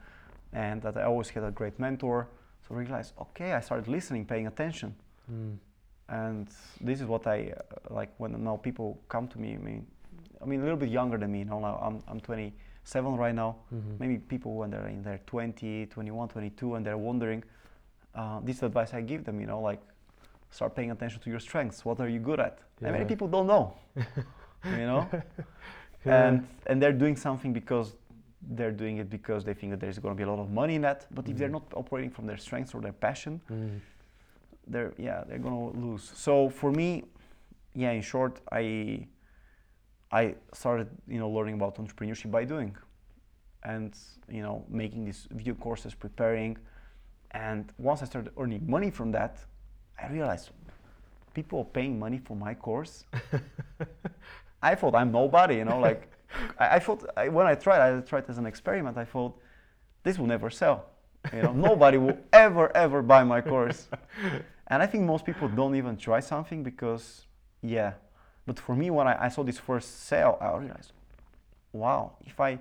and 0.51 0.81
that 0.81 0.97
I 0.97 1.03
always 1.03 1.29
had 1.29 1.43
a 1.43 1.51
great 1.51 1.79
mentor. 1.79 2.27
So 2.67 2.75
I 2.75 2.79
realized, 2.79 3.13
okay, 3.19 3.53
I 3.53 3.59
started 3.59 3.87
listening, 3.87 4.25
paying 4.25 4.47
attention. 4.47 4.95
Mm. 5.31 5.57
And 6.09 6.47
this 6.81 7.01
is 7.01 7.07
what 7.07 7.27
I 7.27 7.53
uh, 7.57 7.93
like 7.93 8.11
when 8.17 8.43
now 8.43 8.57
people 8.57 8.99
come 9.09 9.27
to 9.29 9.39
me. 9.39 9.53
I 9.53 9.57
mean, 9.57 9.87
I 10.41 10.45
mean 10.45 10.59
a 10.59 10.63
little 10.63 10.77
bit 10.77 10.89
younger 10.89 11.17
than 11.17 11.31
me. 11.31 11.39
You 11.39 11.45
know, 11.45 11.63
I'm 11.63 12.03
I'm 12.07 12.19
27 12.19 13.15
right 13.15 13.35
now. 13.35 13.57
Mm-hmm. 13.73 13.91
Maybe 13.99 14.17
people 14.17 14.55
when 14.55 14.69
they're 14.71 14.87
in 14.87 15.03
their 15.03 15.19
20, 15.25 15.87
21, 15.87 16.29
22, 16.29 16.75
and 16.75 16.85
they're 16.85 16.97
wondering. 16.97 17.43
Uh, 18.15 18.39
this 18.43 18.57
is 18.57 18.63
advice 18.63 18.93
I 18.93 19.01
give 19.01 19.23
them. 19.23 19.39
You 19.39 19.47
know, 19.47 19.61
like 19.61 19.81
start 20.51 20.75
paying 20.75 20.91
attention 20.91 21.19
to 21.21 21.29
your 21.29 21.39
strengths. 21.39 21.83
What 21.83 21.99
are 21.99 22.07
you 22.07 22.19
good 22.19 22.39
at? 22.39 22.59
Yeah. 22.81 22.87
And 22.87 22.97
many 22.97 23.05
people 23.05 23.27
don't 23.27 23.47
know. 23.47 23.73
you 24.65 24.85
know, 24.91 25.09
yeah. 26.05 26.27
and 26.27 26.47
and 26.67 26.81
they're 26.81 26.93
doing 26.93 27.15
something 27.15 27.53
because 27.53 27.95
they're 28.51 28.71
doing 28.71 28.97
it 28.97 29.09
because 29.09 29.43
they 29.43 29.53
think 29.53 29.71
that 29.71 29.79
there's 29.79 29.99
going 29.99 30.13
to 30.13 30.17
be 30.17 30.23
a 30.23 30.29
lot 30.29 30.39
of 30.39 30.51
money 30.51 30.75
in 30.75 30.81
that. 30.81 31.05
But 31.11 31.25
mm. 31.25 31.31
if 31.31 31.37
they're 31.37 31.49
mm. 31.49 31.59
not 31.59 31.73
operating 31.75 32.11
from 32.11 32.27
their 32.27 32.37
strengths 32.37 32.73
or 32.73 32.81
their 32.81 32.93
passion, 32.93 33.41
mm. 33.51 33.79
they're 34.67 34.93
yeah 34.97 35.23
they're 35.27 35.39
going 35.39 35.73
to 35.73 35.79
lose. 35.79 36.11
So 36.15 36.49
for 36.49 36.71
me, 36.71 37.03
yeah, 37.73 37.91
in 37.91 38.01
short, 38.01 38.39
I 38.51 39.07
I 40.13 40.35
started 40.53 40.87
you 41.07 41.19
know 41.19 41.29
learning 41.29 41.55
about 41.55 41.77
entrepreneurship 41.77 42.29
by 42.29 42.45
doing, 42.45 42.77
and 43.63 43.97
you 44.29 44.43
know 44.43 44.63
making 44.69 45.05
these 45.05 45.27
video 45.31 45.55
courses, 45.55 45.95
preparing, 45.95 46.57
and 47.31 47.71
once 47.79 48.03
I 48.03 48.05
started 48.05 48.31
earning 48.37 48.63
money 48.69 48.91
from 48.91 49.11
that, 49.11 49.39
I 50.01 50.07
realized 50.11 50.51
people 51.33 51.59
are 51.59 51.71
paying 51.79 51.97
money 51.97 52.19
for 52.19 52.37
my 52.37 52.53
course. 52.53 53.05
I 54.61 54.75
thought 54.75 54.93
I'm 54.95 55.11
nobody, 55.11 55.55
you 55.55 55.65
know, 55.65 55.79
like 55.79 56.07
I, 56.59 56.75
I 56.75 56.79
thought 56.79 57.03
I, 57.17 57.27
when 57.29 57.47
I 57.47 57.55
tried, 57.55 57.81
I 57.81 57.99
tried 58.01 58.29
as 58.29 58.37
an 58.37 58.45
experiment. 58.45 58.97
I 58.97 59.05
thought 59.05 59.35
this 60.03 60.19
will 60.19 60.27
never 60.27 60.51
sell. 60.51 60.85
You 61.33 61.41
know, 61.41 61.53
nobody 61.53 61.97
will 61.97 62.17
ever 62.33 62.75
ever 62.77 63.01
buy 63.01 63.23
my 63.23 63.41
course. 63.41 63.87
And 64.67 64.81
I 64.83 64.85
think 64.85 65.03
most 65.05 65.25
people 65.25 65.47
don't 65.49 65.75
even 65.75 65.97
try 65.97 66.19
something 66.19 66.63
because, 66.63 67.25
yeah. 67.61 67.93
But 68.45 68.59
for 68.59 68.75
me, 68.75 68.89
when 68.89 69.07
I, 69.07 69.25
I 69.25 69.29
saw 69.29 69.43
this 69.43 69.57
first 69.57 70.05
sale, 70.05 70.37
I 70.41 70.57
realized, 70.57 70.91
wow, 71.71 72.13
if 72.25 72.39
I 72.39 72.59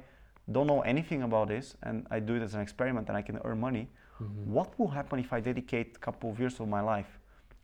don't 0.50 0.66
know 0.66 0.80
anything 0.82 1.22
about 1.22 1.48
this 1.48 1.76
and 1.82 2.06
I 2.10 2.20
do 2.20 2.34
it 2.34 2.42
as 2.42 2.54
an 2.54 2.60
experiment 2.60 3.08
and 3.08 3.16
I 3.16 3.22
can 3.22 3.38
earn 3.44 3.60
money, 3.60 3.88
mm-hmm. 4.20 4.52
what 4.52 4.78
will 4.78 4.88
happen 4.88 5.18
if 5.18 5.32
I 5.32 5.40
dedicate 5.40 5.96
a 5.96 5.98
couple 5.98 6.30
of 6.30 6.38
years 6.38 6.60
of 6.60 6.68
my 6.68 6.80
life, 6.80 7.18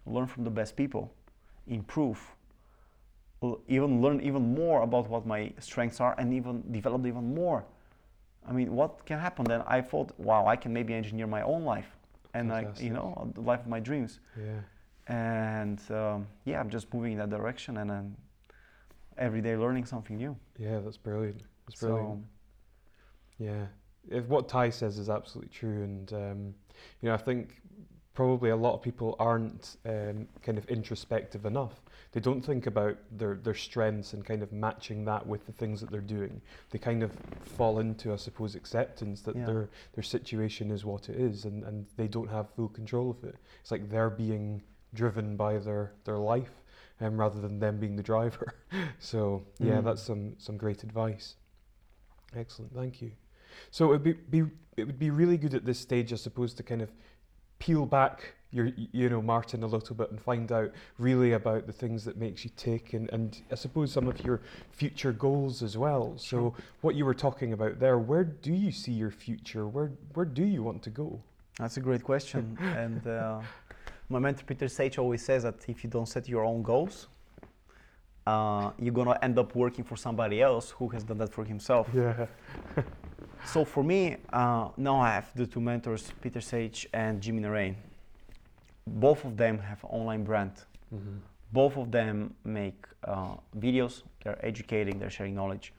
learn 0.06 0.26
from 0.26 0.44
the 0.44 0.50
best 0.50 0.76
people, 0.76 1.12
improve, 1.66 2.20
even 3.68 4.02
learn 4.02 4.20
even 4.20 4.54
more 4.54 4.82
about 4.82 5.08
what 5.08 5.26
my 5.26 5.52
strengths 5.60 6.00
are 6.00 6.14
and 6.18 6.34
even 6.34 6.62
develop 6.72 7.06
even 7.06 7.34
more. 7.34 7.64
I 8.48 8.52
mean, 8.52 8.74
what 8.74 9.04
can 9.04 9.18
happen 9.18 9.44
then? 9.44 9.62
I 9.66 9.80
thought, 9.80 10.12
wow, 10.18 10.46
I 10.46 10.56
can 10.56 10.72
maybe 10.72 10.94
engineer 10.94 11.26
my 11.26 11.42
own 11.42 11.64
life 11.64 11.86
and 12.34 12.52
I, 12.52 12.66
you 12.78 12.90
know, 12.90 13.30
the 13.34 13.40
life 13.42 13.60
of 13.60 13.68
my 13.68 13.80
dreams. 13.80 14.20
Yeah. 14.36 14.60
And 15.08 15.80
um, 15.90 16.26
yeah, 16.44 16.60
I'm 16.60 16.70
just 16.70 16.92
moving 16.92 17.12
in 17.12 17.18
that 17.18 17.30
direction 17.30 17.78
and 17.78 17.88
then 17.88 18.16
every 19.16 19.40
day 19.40 19.56
learning 19.56 19.86
something 19.86 20.16
new. 20.16 20.36
Yeah, 20.58 20.80
that's 20.80 20.96
brilliant. 20.96 21.42
That's 21.66 21.80
brilliant. 21.80 22.24
So, 23.38 23.44
yeah, 23.44 23.66
if 24.10 24.26
what 24.26 24.48
Tai 24.48 24.70
says 24.70 24.98
is 24.98 25.08
absolutely 25.08 25.50
true, 25.50 25.82
and 25.82 26.12
um, 26.12 26.54
you 27.00 27.08
know, 27.08 27.14
I 27.14 27.18
think 27.18 27.60
probably 28.14 28.50
a 28.50 28.56
lot 28.56 28.74
of 28.74 28.82
people 28.82 29.14
aren't 29.20 29.76
um, 29.86 30.26
kind 30.42 30.58
of 30.58 30.66
introspective 30.66 31.46
enough. 31.46 31.80
They 32.10 32.20
don't 32.20 32.44
think 32.44 32.66
about 32.66 32.96
their, 33.12 33.36
their 33.36 33.54
strengths 33.54 34.12
and 34.12 34.24
kind 34.24 34.42
of 34.42 34.50
matching 34.50 35.04
that 35.04 35.24
with 35.24 35.46
the 35.46 35.52
things 35.52 35.80
that 35.80 35.90
they're 35.90 36.00
doing. 36.00 36.40
They 36.70 36.78
kind 36.78 37.04
of 37.04 37.12
fall 37.56 37.78
into, 37.78 38.12
I 38.12 38.16
suppose, 38.16 38.56
acceptance 38.56 39.20
that 39.22 39.36
yeah. 39.36 39.46
their 39.46 39.68
their 39.94 40.02
situation 40.02 40.70
is 40.70 40.84
what 40.84 41.08
it 41.08 41.16
is, 41.16 41.44
and, 41.44 41.64
and 41.64 41.86
they 41.96 42.08
don't 42.08 42.30
have 42.30 42.50
full 42.50 42.68
control 42.68 43.10
of 43.10 43.22
it. 43.22 43.36
It's 43.60 43.70
like 43.70 43.88
they're 43.88 44.10
being 44.10 44.62
driven 44.94 45.36
by 45.36 45.58
their 45.58 45.92
their 46.04 46.18
life, 46.18 46.62
um, 47.00 47.18
rather 47.18 47.40
than 47.40 47.58
them 47.58 47.78
being 47.78 47.96
the 47.96 48.02
driver. 48.02 48.54
so 48.98 49.44
yeah, 49.58 49.74
mm. 49.74 49.84
that's 49.84 50.02
some 50.02 50.34
some 50.38 50.56
great 50.56 50.82
advice. 50.82 51.36
Excellent, 52.36 52.74
thank 52.74 53.00
you. 53.00 53.12
So 53.70 53.86
it 53.86 53.88
would 53.88 54.02
be, 54.02 54.12
be 54.12 54.50
it 54.76 54.86
would 54.86 54.98
be 54.98 55.10
really 55.10 55.36
good 55.36 55.54
at 55.54 55.64
this 55.64 55.78
stage, 55.78 56.12
I 56.12 56.16
suppose, 56.16 56.54
to 56.54 56.62
kind 56.62 56.82
of 56.82 56.92
peel 57.58 57.86
back 57.86 58.34
your 58.50 58.70
you 58.92 59.08
know 59.10 59.20
Martin 59.20 59.62
a 59.62 59.66
little 59.66 59.94
bit 59.94 60.10
and 60.10 60.20
find 60.20 60.50
out 60.52 60.70
really 60.98 61.32
about 61.32 61.66
the 61.66 61.72
things 61.72 62.04
that 62.04 62.16
makes 62.16 62.44
you 62.44 62.50
tick 62.56 62.94
and, 62.94 63.10
and 63.10 63.42
I 63.52 63.56
suppose 63.56 63.92
some 63.92 64.08
of 64.08 64.24
your 64.24 64.40
future 64.70 65.12
goals 65.12 65.62
as 65.62 65.76
well. 65.76 66.14
So 66.16 66.54
what 66.80 66.94
you 66.94 67.04
were 67.04 67.14
talking 67.14 67.52
about 67.52 67.78
there, 67.78 67.98
where 67.98 68.24
do 68.24 68.52
you 68.52 68.72
see 68.72 68.92
your 68.92 69.10
future? 69.10 69.66
Where 69.66 69.92
where 70.14 70.24
do 70.24 70.44
you 70.44 70.62
want 70.62 70.82
to 70.84 70.90
go? 70.90 71.20
That's 71.58 71.76
a 71.76 71.80
great 71.80 72.02
question. 72.02 72.56
and 72.60 73.06
uh, 73.06 73.40
my 74.08 74.18
mentor 74.18 74.44
Peter 74.44 74.68
Sage 74.68 74.98
always 74.98 75.22
says 75.24 75.42
that 75.42 75.68
if 75.68 75.84
you 75.84 75.90
don't 75.90 76.06
set 76.06 76.28
your 76.28 76.44
own 76.44 76.62
goals, 76.62 77.08
uh, 78.26 78.70
you're 78.78 78.94
gonna 78.94 79.18
end 79.22 79.38
up 79.38 79.54
working 79.54 79.84
for 79.84 79.96
somebody 79.96 80.40
else 80.42 80.70
who 80.70 80.88
has 80.88 81.04
done 81.04 81.18
that 81.18 81.32
for 81.32 81.44
himself. 81.44 81.88
Yeah. 81.94 82.26
so 83.44 83.64
for 83.64 83.82
me, 83.82 84.16
uh, 84.32 84.68
now 84.76 84.96
I 85.00 85.10
have 85.14 85.30
the 85.34 85.46
two 85.46 85.60
mentors, 85.60 86.12
Peter 86.22 86.40
Sage 86.40 86.86
and 86.92 87.20
Jimmy 87.20 87.40
Naraine. 87.40 87.76
Both 88.86 89.24
of 89.24 89.36
them 89.36 89.58
have 89.58 89.84
online 89.84 90.24
brand. 90.24 90.52
Mm-hmm. 90.94 91.18
Both 91.52 91.76
of 91.76 91.90
them 91.90 92.34
make 92.44 92.86
uh, 93.04 93.34
videos. 93.58 94.02
They're 94.24 94.44
educating. 94.44 94.98
They're 94.98 95.10
sharing 95.10 95.34
knowledge. 95.34 95.72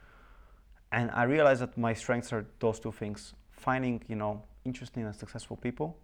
And 0.92 1.12
I 1.12 1.24
realized 1.24 1.62
that 1.62 1.78
my 1.78 1.94
strengths 1.94 2.34
are 2.34 2.46
those 2.60 2.80
two 2.80 2.92
things: 2.92 3.34
finding, 3.52 4.02
you 4.08 4.16
know, 4.16 4.42
interesting 4.66 5.04
and 5.06 5.16
successful 5.16 5.58
people, 5.58 5.98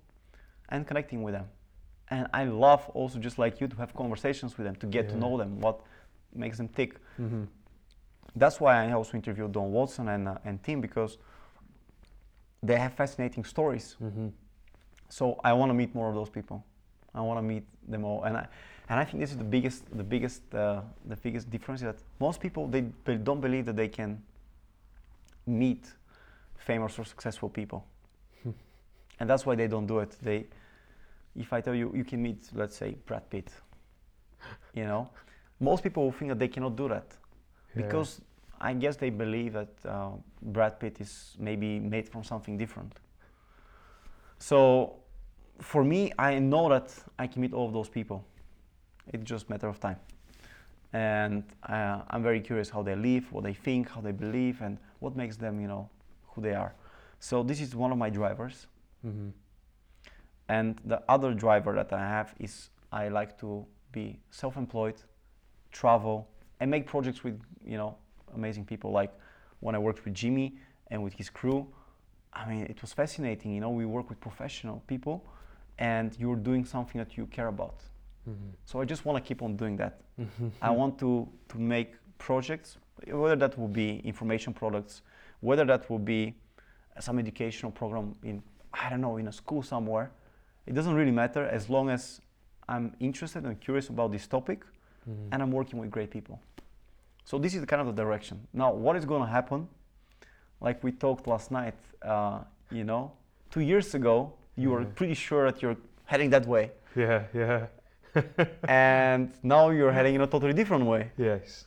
and 0.70 0.86
connecting 0.86 1.24
with 1.24 1.34
them. 1.34 1.48
And 2.10 2.28
I 2.34 2.46
love 2.46 2.88
also, 2.94 3.20
just 3.20 3.39
like 3.39 3.60
you, 3.60 3.68
to 3.68 3.76
have 3.78 3.94
conversations 3.96 4.58
with 4.58 4.65
them, 4.65 4.76
to 4.76 4.86
get 4.86 5.06
yeah. 5.06 5.12
to 5.12 5.18
know 5.18 5.38
them, 5.38 5.60
what 5.60 5.82
makes 6.34 6.58
them 6.58 6.68
tick. 6.68 6.96
Mm-hmm. 7.20 7.44
That's 8.36 8.60
why 8.60 8.86
I 8.86 8.91
also 8.91 9.18
interviewed 9.18 9.52
Dawn 9.52 9.72
Watson 9.72 10.10
and, 10.10 10.28
uh, 10.28 10.38
and 10.46 10.62
Tim 10.63 10.82
because 10.82 11.18
they 12.62 12.78
have 12.78 12.94
fascinating 12.94 13.44
stories. 13.44 13.96
Mm-hmm. 14.04 14.28
So 15.10 15.39
I 15.44 15.54
want 15.54 15.70
to 15.70 15.74
meet 15.74 15.96
more 15.96 16.10
of 16.10 16.15
those 16.15 16.30
people. 16.30 16.63
I 17.13 17.22
want 17.22 17.38
to 17.38 17.44
meet 17.44 17.63
them 17.88 18.04
all, 18.04 18.24
and 18.24 18.36
I, 18.36 18.48
and 18.89 19.00
I 19.00 19.06
think 19.06 19.22
this 19.22 19.32
is 19.32 19.38
the 19.38 19.44
biggest, 19.46 19.86
the 19.96 20.04
biggest, 20.04 20.54
uh, 20.54 20.82
the 21.06 21.15
biggest 21.15 21.50
difference 21.50 21.82
is 21.82 21.86
that 21.86 21.96
most 22.20 22.41
people 22.41 22.68
they, 22.68 22.84
they 23.06 23.15
don't 23.15 23.39
believe 23.39 23.65
that 23.68 23.78
they 23.78 23.88
can 23.88 24.22
meet 25.46 25.86
famous 26.58 27.00
or 27.00 27.06
successful 27.06 27.48
people, 27.48 27.86
and 29.20 29.30
that's 29.30 29.46
why 29.46 29.56
they 29.56 29.68
don't 29.68 29.88
do 29.88 30.00
it. 30.00 30.18
They, 30.22 30.48
if 31.36 31.54
I 31.54 31.62
tell 31.62 31.76
you 31.76 31.91
you 31.95 32.04
can 32.04 32.21
meet, 32.21 32.50
let's 32.54 32.76
say 32.76 32.95
Brad 33.06 33.30
Pitt, 33.30 33.50
you 34.74 34.86
know, 34.86 35.10
most 35.60 35.84
people 35.84 36.04
will 36.04 36.12
think 36.12 36.30
that 36.30 36.39
they 36.39 36.48
cannot 36.48 36.76
do 36.76 36.88
that 36.89 37.08
yeah. 37.76 37.84
because 37.84 38.21
I 38.60 38.74
guess 38.74 38.95
they 38.95 39.10
believe 39.10 39.54
that 39.54 39.69
uh, 39.86 40.12
Brad 40.41 40.80
Pitt 40.80 41.02
is 41.02 41.36
maybe 41.39 41.80
made 41.80 42.08
from 42.10 42.24
something 42.24 42.58
different. 42.58 42.93
So 44.39 44.95
for 45.60 45.84
me, 45.84 46.12
I 46.17 46.39
know 46.39 46.69
that 46.69 46.93
I 47.17 47.28
can 47.28 47.41
meet 47.41 47.54
all 47.54 47.67
of 47.67 47.74
those 47.74 47.89
people. 47.89 48.26
It's 49.08 49.24
just 49.24 49.48
a 49.48 49.52
matter 49.52 49.67
of 49.67 49.80
time. 49.80 49.98
And 50.93 51.43
uh, 51.63 52.02
I'm 52.10 52.24
very 52.24 52.39
curious 52.39 52.69
how 52.69 52.82
they 52.82 52.95
live, 52.95 53.32
what 53.32 53.43
they 53.43 53.54
think, 53.54 53.89
how 53.89 54.02
they 54.02 54.12
believe, 54.12 54.62
and 54.62 54.78
what 55.00 55.15
makes 55.15 55.36
them, 55.36 55.60
you 55.60 55.67
know, 55.67 55.89
who 56.28 56.41
they 56.41 56.54
are. 56.54 56.74
So 57.19 57.43
this 57.43 57.60
is 57.60 57.76
one 57.76 57.91
of 57.91 57.98
my 57.98 58.10
drivers. 58.10 58.67
Mm-hmm. 59.06 59.30
And 60.50 60.80
the 60.86 61.02
other 61.10 61.34
driver 61.34 61.74
that 61.74 61.92
I 61.92 62.00
have 62.00 62.34
is 62.40 62.70
I 62.92 63.08
like 63.10 63.38
to 63.39 63.66
be 63.91 64.20
self-employed, 64.30 64.96
travel, 65.72 66.28
and 66.60 66.70
make 66.70 66.86
projects 66.86 67.24
with, 67.24 67.39
you 67.66 67.78
know, 67.78 67.98
amazing 68.36 68.66
people. 68.66 68.91
Like 68.91 69.12
when 69.60 69.76
I 69.76 69.80
worked 69.80 70.06
with 70.06 70.14
Jimmy 70.14 70.56
and 70.91 71.04
with 71.04 71.14
his 71.14 71.30
crew, 71.30 71.68
I 72.34 72.48
mean, 72.48 72.66
it 72.66 72.82
was 72.82 72.93
fascinating. 72.93 73.54
You 73.54 73.62
know, 73.62 73.70
we 73.70 73.86
work 73.86 74.10
with 74.10 74.20
professional 74.20 74.84
people, 74.88 75.26
and 75.80 76.16
you're 76.20 76.36
doing 76.36 76.66
something 76.66 77.00
that 77.00 77.18
you 77.18 77.26
care 77.28 77.48
about. 77.48 77.80
Mm-hmm. 78.30 78.50
So 78.66 78.82
I 78.82 78.86
just 78.86 79.06
want 79.06 79.24
to 79.24 79.28
keep 79.28 79.41
on 79.41 79.56
doing 79.56 79.78
that. 79.78 80.02
I 80.62 80.70
want 80.70 81.00
to 81.00 81.28
to 81.50 81.58
make 81.58 81.93
projects, 82.18 82.78
whether 83.08 83.36
that 83.36 83.58
will 83.58 83.68
be 83.68 84.00
information 84.00 84.54
products, 84.54 85.02
whether 85.41 85.66
that 85.66 85.89
will 85.89 86.00
be 86.00 86.36
some 87.00 87.20
educational 87.20 87.72
program 87.72 88.16
in 88.24 88.41
I 88.74 88.89
don't 88.89 89.02
know 89.02 89.18
in 89.18 89.28
a 89.28 89.32
school 89.32 89.64
somewhere. 89.64 90.12
It 90.66 90.74
doesn't 90.74 90.93
really 90.93 91.11
matter 91.11 91.43
as 91.45 91.70
long 91.70 91.89
as 91.89 92.22
I'm 92.68 92.95
interested 92.99 93.43
and 93.45 93.59
curious 93.59 93.89
about 93.89 94.11
this 94.11 94.28
topic, 94.28 94.63
mm-hmm. 95.09 95.30
and 95.32 95.41
I'm 95.43 95.51
working 95.51 95.80
with 95.80 95.91
great 95.91 96.09
people. 96.11 96.39
So 97.24 97.38
this 97.38 97.53
is 97.55 97.66
kind 97.66 97.82
of 97.82 97.88
the 97.95 98.03
direction. 98.03 98.47
Now, 98.53 98.72
what 98.74 98.95
is 98.95 99.05
going 99.05 99.22
to 99.22 99.28
happen? 99.30 99.68
Like 100.61 100.84
we 100.84 100.91
talked 100.91 101.28
last 101.28 101.51
night, 101.51 101.76
uh, 102.01 102.39
you 102.72 102.84
know, 102.84 103.11
two 103.51 103.61
years 103.61 103.93
ago, 103.95 104.34
you 104.55 104.70
were 104.72 104.86
pretty 104.86 105.13
sure 105.13 105.51
that 105.51 105.61
you're 105.61 105.78
heading 106.05 106.30
that 106.32 106.45
way. 106.47 106.72
Yeah, 106.95 107.24
yeah. 107.34 107.66
and 108.68 109.32
now 109.43 109.70
you're 109.70 109.91
heading 109.91 110.16
in 110.16 110.22
a 110.22 110.28
totally 110.28 110.53
different 110.53 110.86
way. 110.86 111.11
Yes. 111.18 111.66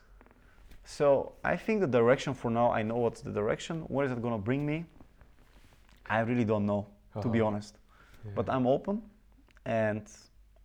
So 0.85 1.33
I 1.45 1.57
think 1.57 1.81
the 1.81 1.87
direction 1.87 2.33
for 2.33 2.51
now, 2.51 2.71
I 2.73 2.83
know 2.83 2.97
what's 2.97 3.21
the 3.21 3.31
direction. 3.31 3.83
Where 3.89 4.07
is 4.07 4.13
it 4.13 4.23
gonna 4.23 4.39
bring 4.39 4.65
me? 4.65 4.87
I 6.09 6.21
really 6.21 6.45
don't 6.45 6.65
know, 6.65 6.87
to 7.21 7.29
be 7.29 7.41
Uh-huh. 7.41 7.49
honest. 7.49 7.78
Yeah. 8.25 8.33
But 8.35 8.49
I'm 8.49 8.67
open, 8.67 9.03
and 9.65 10.03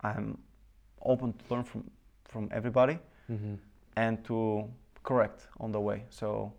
I'm 0.00 0.38
open 1.00 1.32
to 1.32 1.54
learn 1.54 1.64
from 1.64 1.84
from 2.28 2.48
everybody 2.50 2.98
Mhm. 3.28 3.58
and 3.96 4.24
to 4.24 4.68
correct 5.02 5.48
on 5.60 5.72
the 5.72 5.80
way. 5.80 6.04
So 6.10 6.52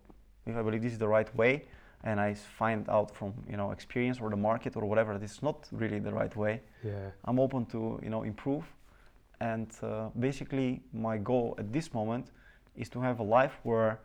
if 0.46 0.56
I 0.56 0.62
believe 0.62 0.80
this 0.82 0.92
is 0.92 0.98
the 0.98 1.08
right 1.08 1.34
way, 1.36 1.66
and 2.02 2.20
I 2.20 2.34
find 2.34 2.88
out 2.88 3.10
from 3.14 3.32
you 3.50 3.56
know 3.56 3.72
experience 3.72 4.20
or 4.22 4.30
the 4.30 4.36
market 4.36 4.76
or 4.76 4.84
whatever 4.86 5.12
that 5.12 5.22
it's 5.22 5.42
not 5.42 5.68
really 5.72 6.00
the 6.00 6.12
right 6.12 6.34
way, 6.36 6.60
Yeah. 6.82 7.10
I'm 7.24 7.38
open 7.38 7.66
to 7.66 7.78
you 8.02 8.10
know 8.10 8.22
improve. 8.24 8.64
And 9.40 9.68
uh, 9.82 10.08
basically, 10.18 10.80
my 10.92 11.18
goal 11.18 11.54
at 11.58 11.72
this 11.72 11.92
moment 11.92 12.32
is 12.74 12.88
to 12.90 13.00
have 13.00 13.20
a 13.20 13.24
life 13.42 13.58
where 13.64 13.98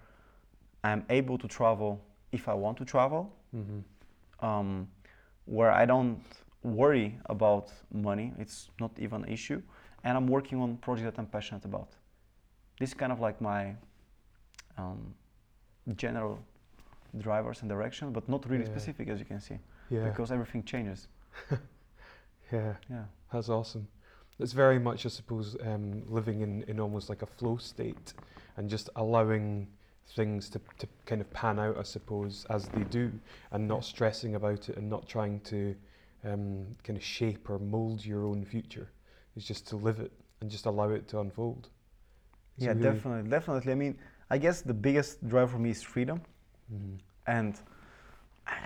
I'm 0.84 1.04
able 1.10 1.38
to 1.38 1.48
travel 1.48 2.00
if 2.32 2.48
I 2.48 2.54
want 2.54 2.78
to 2.78 2.86
travel, 2.86 3.32
Mhm. 3.54 3.84
um, 4.40 4.88
where 5.46 5.72
I 5.72 5.86
don't 5.86 6.20
worry 6.64 7.18
about 7.26 7.72
money. 7.92 8.34
It's 8.38 8.70
not 8.80 8.92
even 9.00 9.24
an 9.24 9.30
issue, 9.32 9.62
and 10.04 10.18
I'm 10.18 10.28
working 10.28 10.62
on 10.62 10.78
projects 10.78 11.06
that 11.06 11.20
I'm 11.20 11.26
passionate 11.28 11.66
about. 11.66 11.90
This 12.80 12.90
is 12.90 12.94
kind 12.94 13.12
of 13.12 13.20
like 13.20 13.42
my 13.42 13.76
um, 14.78 15.14
general 15.96 16.40
drivers 17.20 17.62
and 17.62 17.70
direction, 17.70 18.12
but 18.14 18.28
not 18.30 18.50
really 18.50 18.64
Yeah. 18.64 18.72
specific, 18.72 19.10
as 19.10 19.20
you 19.20 19.26
can 19.26 19.40
see, 19.40 19.60
Yeah. 19.90 20.08
because 20.10 20.32
everything 20.32 20.64
changes. 20.64 21.08
yeah. 22.52 22.74
Yeah. 22.90 23.06
That's 23.32 23.50
awesome. 23.50 23.88
It's 24.40 24.54
very 24.54 24.80
much, 24.80 25.06
I 25.06 25.10
suppose, 25.10 25.56
um, 25.66 26.04
living 26.10 26.42
in, 26.42 26.64
in 26.64 26.80
almost 26.80 27.10
like 27.10 27.22
a 27.22 27.26
flow 27.28 27.58
state 27.58 28.14
and 28.58 28.70
just 28.70 28.90
allowing 28.96 29.68
things 30.16 30.50
to, 30.50 30.60
to 30.80 30.88
kind 31.06 31.22
of 31.22 31.32
pan 31.32 31.60
out, 31.60 31.78
I 31.78 31.84
suppose, 31.84 32.46
as 32.50 32.68
they 32.70 32.84
do, 32.86 33.12
and 33.52 33.68
not 33.68 33.86
stressing 33.86 34.36
about 34.36 34.70
it 34.70 34.78
and 34.78 34.90
not 34.90 35.08
trying 35.08 35.40
to 35.42 35.76
um, 36.24 36.66
kind 36.84 36.98
of 36.98 37.04
shape 37.04 37.50
or 37.50 37.60
mold 37.60 38.06
your 38.06 38.26
own 38.26 38.46
future. 38.46 38.90
It's 39.36 39.46
just 39.46 39.68
to 39.70 39.76
live 39.76 40.00
it 40.00 40.12
and 40.42 40.50
just 40.50 40.66
allow 40.66 40.90
it 40.90 41.08
to 41.10 41.20
unfold. 41.20 41.70
A 42.60 42.64
yeah, 42.64 42.70
really- 42.70 42.82
definitely, 42.84 43.30
definitely. 43.30 43.72
I 43.72 43.76
mean, 43.76 43.98
I 44.30 44.38
guess 44.38 44.62
the 44.62 44.74
biggest 44.74 45.28
drive 45.28 45.52
for 45.52 45.60
me 45.60 45.70
is 45.72 45.82
freedom, 45.82 46.22
Mhm. 46.74 47.00
and 47.28 47.60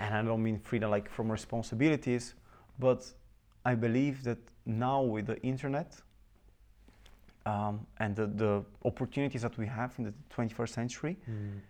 and 0.00 0.14
I 0.14 0.22
don't 0.22 0.42
mean 0.42 0.58
freedom 0.58 0.90
like 0.90 1.08
from 1.08 1.30
responsibilities, 1.30 2.34
but 2.78 3.12
I 3.64 3.74
believe 3.74 4.22
that 4.24 4.38
now 4.64 5.02
with 5.02 5.26
the 5.26 5.40
internet 5.42 6.00
um, 7.44 7.86
and 7.98 8.16
the, 8.16 8.26
the 8.26 8.64
opportunities 8.84 9.42
that 9.42 9.56
we 9.56 9.66
have 9.66 9.94
in 9.98 10.04
the 10.04 10.14
21st 10.30 10.74
century, 10.74 11.16
Mm. 11.30 11.60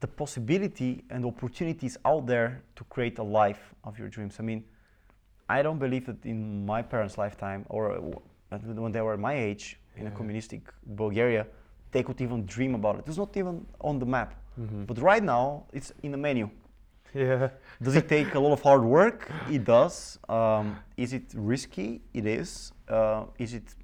the 0.00 0.08
possibility 0.08 1.04
and 1.10 1.24
opportunities 1.24 1.96
out 2.04 2.26
there 2.26 2.62
to 2.74 2.84
create 2.84 3.18
a 3.18 3.22
life 3.22 3.74
of 3.84 3.98
your 3.98 4.08
dreams. 4.08 4.40
I 4.40 4.42
mean, 4.42 4.64
I 5.48 5.62
don't 5.62 5.78
believe 5.78 6.06
that 6.06 6.24
in 6.24 6.66
my 6.66 6.82
parents' 6.82 7.16
lifetime 7.18 7.64
or 7.68 7.92
uh, 7.92 8.58
when 8.58 8.92
they 8.92 9.00
were 9.00 9.16
my 9.16 9.34
age 9.34 9.78
in 9.96 10.06
a 10.06 10.10
communistic 10.10 10.62
Bulgaria, 10.84 11.46
they 11.92 12.02
could 12.02 12.20
even 12.20 12.44
dream 12.46 12.74
about 12.74 12.98
it. 12.98 13.04
It's 13.06 13.16
not 13.16 13.36
even 13.36 13.64
on 13.80 13.98
the 13.98 14.06
map. 14.06 14.34
Mhm. 14.58 14.86
But 14.86 14.98
right 14.98 15.22
now, 15.22 15.64
it's 15.72 15.92
in 16.02 16.12
the 16.12 16.18
menu. 16.18 16.48
Yeah. 17.14 17.48
Does 17.80 17.96
it 17.96 18.08
take 18.08 18.34
a 18.34 18.38
lot 18.38 18.52
of 18.52 18.60
hard 18.60 18.84
work? 18.84 19.30
It 19.50 19.64
does. 19.64 20.18
Um, 20.28 20.76
is 20.96 21.12
it 21.14 21.26
risky? 21.34 22.02
It 22.12 22.26
is. 22.26 22.72
Uh, 22.88 23.24
is 23.38 23.54
it 23.54 23.74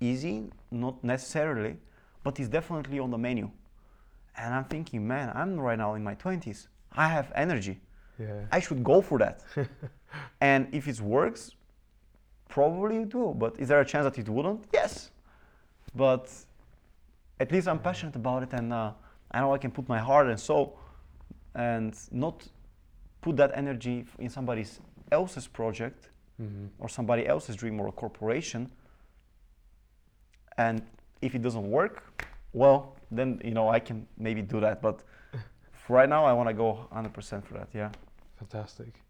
easy? 0.00 0.36
Not 0.70 1.02
necessarily, 1.02 1.78
but 2.22 2.38
it's 2.38 2.48
definitely 2.48 2.98
on 3.00 3.10
the 3.10 3.18
menu. 3.18 3.50
And 4.36 4.54
I'm 4.54 4.64
thinking, 4.64 5.00
man, 5.08 5.32
I'm 5.34 5.58
right 5.58 5.78
now 5.78 5.94
in 5.94 6.04
my 6.04 6.14
20s. 6.14 6.68
I 6.92 7.08
have 7.08 7.32
energy. 7.34 7.80
Yeah. 8.18 8.46
I 8.50 8.60
should 8.60 8.82
go 8.82 9.00
for 9.02 9.18
that. 9.18 9.42
and 10.40 10.68
if 10.72 10.88
it 10.88 11.00
works, 11.00 11.50
probably 12.48 12.96
it 12.98 13.14
will. 13.14 13.34
But 13.34 13.58
is 13.58 13.68
there 13.68 13.80
a 13.80 13.84
chance 13.84 14.04
that 14.04 14.18
it 14.18 14.28
wouldn't? 14.28 14.64
Yes. 14.72 15.10
But 15.94 16.30
at 17.40 17.52
least 17.52 17.68
I'm 17.68 17.78
passionate 17.78 18.16
about 18.16 18.42
it, 18.42 18.52
and 18.52 18.72
uh, 18.72 18.92
I 19.30 19.40
know 19.40 19.52
I 19.54 19.58
can 19.58 19.70
put 19.70 19.88
my 19.88 19.98
heart 19.98 20.28
and 20.28 20.38
soul, 20.40 20.78
and 21.54 21.94
not 22.10 22.42
put 23.20 23.36
that 23.36 23.50
energy 23.54 24.04
in 24.18 24.28
somebody 24.30 24.64
else's 25.12 25.46
project 25.46 26.08
Mhm. 26.40 26.68
or 26.78 26.88
somebody 26.88 27.26
else's 27.26 27.56
dream 27.56 27.80
or 27.80 27.86
a 27.88 27.92
corporation. 27.92 28.70
And 30.58 30.82
if 31.22 31.34
it 31.34 31.42
doesn't 31.42 31.70
work, 31.70 32.26
well, 32.52 32.94
then 33.10 33.40
you 33.44 33.52
know 33.54 33.68
I 33.70 33.80
can 33.80 34.06
maybe 34.18 34.42
do 34.42 34.60
that. 34.60 34.80
But 34.82 35.02
for 35.72 35.96
right 35.96 36.08
now, 36.08 36.24
I 36.26 36.32
want 36.34 36.48
to 36.48 36.54
go 36.54 36.88
100% 36.92 37.44
for 37.44 37.54
that. 37.54 37.68
Yeah. 37.72 37.90
Fantastic. 38.50 39.02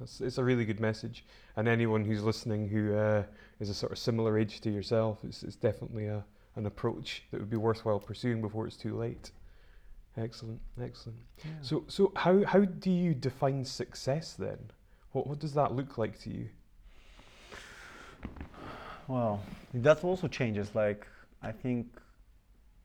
That's, 0.00 0.20
it's 0.20 0.38
a 0.38 0.44
really 0.44 0.64
good 0.64 0.80
message. 0.80 1.24
And 1.56 1.68
anyone 1.68 2.04
who's 2.04 2.22
listening 2.22 2.68
who 2.68 2.94
uh, 2.96 3.22
is 3.60 3.68
a 3.68 3.74
sort 3.74 3.92
of 3.92 3.98
similar 3.98 4.38
age 4.38 4.60
to 4.62 4.70
yourself, 4.70 5.18
it's, 5.22 5.42
it's 5.42 5.56
definitely 5.56 6.06
a, 6.06 6.24
an 6.56 6.66
approach 6.66 7.22
that 7.30 7.40
would 7.40 7.50
be 7.50 7.56
worthwhile 7.56 8.00
pursuing 8.00 8.40
before 8.40 8.66
it's 8.66 8.76
too 8.76 8.96
late. 8.96 9.30
Excellent, 10.16 10.60
excellent. 10.80 11.18
So, 11.62 11.84
so 11.88 12.12
how, 12.16 12.44
how 12.44 12.64
do 12.64 12.90
you 12.90 13.14
define 13.14 13.64
success 13.64 14.34
then? 14.34 14.58
What, 15.12 15.26
what 15.26 15.38
does 15.38 15.54
that 15.54 15.72
look 15.72 15.98
like 15.98 16.18
to 16.20 16.30
you? 16.30 16.48
Well, 19.06 19.42
that 19.74 20.02
also 20.02 20.28
changes. 20.28 20.74
Like, 20.74 21.06
I 21.42 21.52
think 21.52 21.86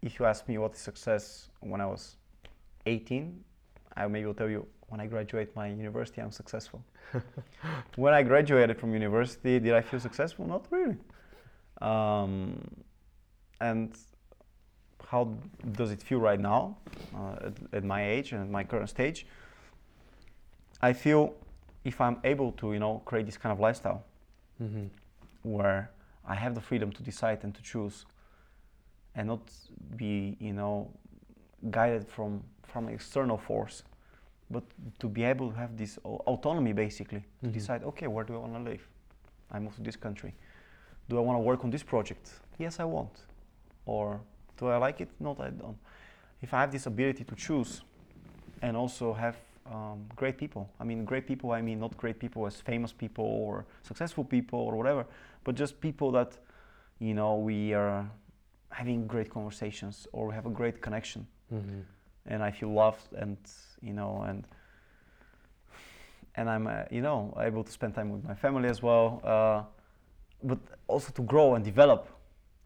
if 0.01 0.19
you 0.19 0.25
ask 0.25 0.47
me 0.47 0.57
what 0.57 0.73
is 0.73 0.79
success 0.79 1.49
when 1.61 1.81
I 1.81 1.85
was 1.85 2.15
18, 2.85 3.43
I 3.95 4.07
maybe 4.07 4.25
will 4.25 4.33
tell 4.33 4.49
you 4.49 4.67
when 4.89 4.99
I 4.99 5.07
graduate 5.07 5.55
my 5.55 5.67
university, 5.67 6.21
I'm 6.21 6.31
successful. 6.31 6.83
when 7.95 8.13
I 8.13 8.23
graduated 8.23 8.77
from 8.77 8.93
university, 8.93 9.59
did 9.59 9.73
I 9.73 9.81
feel 9.81 9.99
successful? 9.99 10.45
Not 10.47 10.65
really. 10.71 10.97
Um, 11.81 12.61
and 13.61 13.95
how 15.07 15.33
does 15.71 15.91
it 15.91 16.01
feel 16.01 16.19
right 16.19 16.39
now 16.39 16.77
uh, 17.15 17.47
at, 17.47 17.53
at 17.73 17.83
my 17.83 18.07
age 18.07 18.31
and 18.31 18.41
at 18.41 18.49
my 18.49 18.63
current 18.63 18.89
stage? 18.89 19.25
I 20.81 20.93
feel 20.93 21.33
if 21.83 21.99
I'm 22.01 22.17
able 22.23 22.51
to, 22.53 22.73
you 22.73 22.79
know, 22.79 23.01
create 23.05 23.25
this 23.25 23.37
kind 23.37 23.53
of 23.53 23.59
lifestyle 23.59 24.03
Mm-hmm. 24.61 24.87
where 25.43 25.89
I 26.27 26.35
have 26.35 26.53
the 26.53 26.59
freedom 26.59 26.91
to 26.91 27.01
decide 27.01 27.39
and 27.43 27.55
to 27.55 27.61
choose, 27.61 28.05
and 29.15 29.29
not 29.29 29.39
be, 29.95 30.35
you 30.41 30.51
know, 30.51 30.91
guided 31.71 32.05
from 32.09 32.43
from 32.63 32.89
an 32.89 32.93
external 32.93 33.37
force, 33.37 33.83
but 34.50 34.64
to 35.00 35.08
be 35.08 35.24
able 35.24 35.50
to 35.52 35.56
have 35.58 35.78
this 35.78 36.00
au- 36.06 36.22
autonomy 36.26 36.74
basically 36.74 37.24
to 37.43 37.47
Mhm. 37.50 37.54
decide, 37.54 37.84
okay, 37.84 38.08
where 38.08 38.24
do 38.26 38.34
I 38.36 38.38
want 38.39 38.54
to 38.54 38.72
live? 38.72 38.88
I 39.52 39.60
move 39.60 39.76
to 39.76 39.82
this 39.84 39.95
country. 39.97 40.34
Do 41.08 41.18
I 41.18 41.22
want 41.22 41.38
to 41.38 41.43
work 41.43 41.64
on 41.64 41.70
this 41.72 41.84
project? 41.84 42.41
Yes, 42.58 42.80
I 42.80 42.84
want. 42.86 43.26
Or 43.86 44.20
do 44.58 44.68
I 44.68 44.78
like 44.78 45.02
it? 45.02 45.10
No, 45.20 45.32
I 45.39 45.50
don't. 45.50 45.78
If 46.41 46.54
I 46.54 46.58
have 46.62 46.72
this 46.72 46.86
ability 46.88 47.24
to 47.24 47.36
choose, 47.36 47.84
and 48.62 48.76
also 48.78 49.14
have 49.14 49.36
um, 49.72 50.06
great 50.16 50.38
people. 50.38 50.68
I 50.80 50.84
mean, 50.84 51.06
great 51.06 51.26
people. 51.28 51.52
I 51.52 51.62
mean, 51.62 51.80
not 51.80 51.95
great 51.97 52.20
people 52.20 52.45
as 52.47 52.60
famous 52.62 52.91
people 52.93 53.24
or 53.26 53.66
successful 53.84 54.24
people 54.26 54.60
or 54.60 54.76
whatever, 54.76 55.06
but 55.43 55.56
just 55.60 55.80
people 55.80 56.12
that, 56.12 56.38
you 57.00 57.14
know, 57.14 57.36
we 57.38 57.74
are 57.76 58.10
having 58.70 59.08
great 59.08 59.30
conversations 59.30 60.08
or 60.12 60.28
we 60.28 60.34
have 60.34 60.45
a 60.47 60.50
great 60.50 60.82
connection, 60.82 61.28
Mm-hmm. 61.54 61.82
And 62.30 62.41
I 62.43 62.51
feel 62.51 62.69
loved 62.69 63.13
and 63.13 63.38
you 63.82 63.93
know 63.93 64.23
and 64.27 64.45
and 66.36 66.49
I'm 66.49 66.67
uh, 66.67 66.84
you 66.89 67.01
know 67.01 67.38
able 67.39 67.63
to 67.63 67.71
spend 67.71 67.95
time 67.95 68.11
with 68.11 68.23
my 68.23 68.36
family 68.36 68.69
as 68.69 68.82
well, 68.82 69.21
uh, 69.23 69.63
but 70.43 70.59
also 70.88 71.11
to 71.11 71.21
grow 71.23 71.55
and 71.55 71.65
develop, 71.65 72.07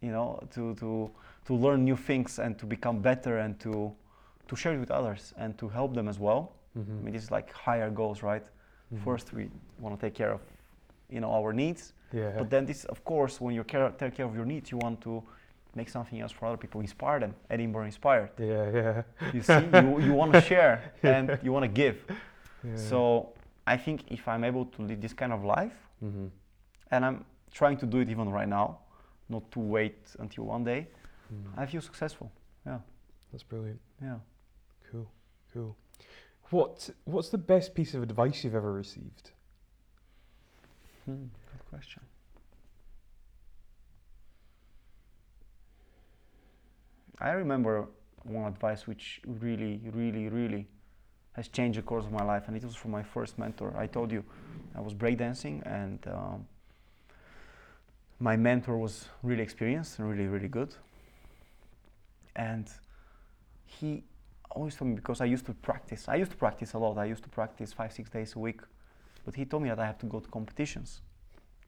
you 0.02 0.12
know, 0.12 0.40
to 0.52 0.76
to 0.76 1.10
to 1.46 1.54
learn 1.56 1.84
new 1.84 1.96
things 1.96 2.40
and 2.40 2.58
to 2.60 2.66
become 2.66 3.00
better 3.02 3.40
and 3.40 3.60
to 3.62 3.92
to 4.48 4.56
share 4.56 4.76
it 4.76 4.80
with 4.80 4.92
others 4.92 5.34
and 5.38 5.58
to 5.58 5.70
help 5.70 5.94
them 5.94 6.08
as 6.08 6.20
well. 6.20 6.52
Mm-hmm. 6.78 7.00
I 7.00 7.04
mean, 7.04 7.14
this 7.14 7.24
is 7.24 7.32
like 7.32 7.52
higher 7.52 7.90
goals, 7.90 8.24
right? 8.24 8.44
First, 9.04 9.34
we 9.34 9.50
want 9.80 10.00
to 10.00 10.06
take 10.06 10.14
care 10.14 10.32
of, 10.32 10.42
you 11.10 11.20
know, 11.20 11.32
our 11.32 11.52
needs. 11.52 11.94
yeah. 12.12 12.38
But 12.38 12.50
then 12.50 12.66
this, 12.66 12.86
of 12.86 13.04
course, 13.04 13.42
when 13.42 13.56
you 13.56 13.64
care, 13.64 13.90
take 13.98 14.14
care 14.16 14.26
of 14.28 14.36
your 14.36 14.46
needs, 14.46 14.72
you 14.72 14.78
want 14.78 15.02
to 15.02 15.24
make 15.76 15.90
something 15.90 16.20
else 16.22 16.32
for 16.32 16.46
other 16.48 16.58
people, 16.58 16.82
inspire 16.82 17.20
them. 17.20 17.34
Edinburgh 17.50 17.86
inspired. 17.86 18.30
yeah, 18.38 18.72
yeah. 18.74 19.04
You 19.34 19.42
see, 19.42 19.66
you, 19.74 20.00
you 20.02 20.14
want 20.14 20.34
to 20.34 20.42
share 20.52 20.92
and 21.04 21.38
you 21.44 21.52
want 21.52 21.64
to 21.64 21.68
give. 21.84 21.98
yeah. 22.64 22.76
So 22.76 23.34
I 23.66 23.78
think 23.78 24.04
if 24.12 24.28
I'm 24.28 24.44
able 24.44 24.66
to 24.66 24.82
lead 24.82 25.02
this 25.02 25.14
kind 25.14 25.34
of 25.34 25.44
life, 25.44 25.74
Mm-hmm. 26.04 26.28
and 26.92 27.06
I'm 27.06 27.26
trying 27.54 27.78
to 27.78 27.86
do 27.86 28.00
it 28.00 28.10
even 28.10 28.28
right 28.30 28.48
now, 28.50 28.80
not 29.30 29.50
to 29.52 29.60
wait 29.60 30.00
until 30.20 30.44
one 30.46 30.64
day, 30.64 30.88
Mm. 31.34 31.58
I 31.58 31.66
feel 31.66 31.82
successful. 31.82 32.30
Yeah, 32.66 32.80
That's 33.32 33.44
brilliant. 33.44 33.80
yeah. 34.02 34.18
Cool, 34.92 35.08
cool. 35.54 35.76
What 36.52 36.90
What's 37.06 37.30
the 37.30 37.38
best 37.38 37.74
piece 37.74 37.94
of 37.96 38.04
advice 38.04 38.44
you've 38.44 38.54
ever 38.56 38.72
received? 38.74 39.32
Hmm, 41.06 41.26
good 41.52 41.66
question. 41.70 42.02
I 47.24 47.32
remember 47.32 47.88
one 48.24 48.46
advice 48.46 48.86
which 48.86 49.22
really, 49.26 49.82
really, 49.94 50.28
really 50.28 50.68
has 51.32 51.48
changed 51.48 51.80
the 51.80 51.82
course 51.82 52.06
of 52.06 52.12
my 52.12 52.24
life, 52.24 52.44
and 52.48 52.58
it 52.58 52.64
was 52.64 52.76
from 52.76 52.92
my 52.92 53.02
first 53.02 53.40
mentor. 53.40 53.74
I 53.78 53.88
told 53.88 54.12
you, 54.12 54.24
I 54.76 54.82
was 54.82 54.94
breakdancing, 54.94 55.66
and 55.66 56.06
um, 56.08 56.46
my 58.20 58.36
mentor 58.36 58.78
was 58.78 59.08
really 59.24 59.42
experienced 59.42 60.00
and 60.00 60.10
really, 60.10 60.28
really 60.28 60.50
good. 60.50 60.76
And 62.36 62.68
he 63.66 64.04
always 64.52 64.76
told 64.76 64.90
me 64.90 64.96
because 64.96 65.22
I 65.22 65.26
used 65.26 65.46
to 65.46 65.54
practice. 65.54 66.10
I 66.10 66.16
used 66.16 66.32
to 66.32 66.38
practice 66.38 66.74
a 66.74 66.78
lot. 66.78 66.98
I 66.98 67.06
used 67.06 67.24
to 67.24 67.30
practice 67.30 67.72
five, 67.72 67.94
six 67.94 68.10
days 68.10 68.36
a 68.36 68.40
week. 68.40 68.62
But 69.26 69.36
he 69.36 69.46
told 69.46 69.64
me 69.64 69.70
that 69.70 69.80
I 69.80 69.86
have 69.86 69.98
to 70.00 70.06
go 70.06 70.20
to 70.20 70.30
competitions. 70.30 71.02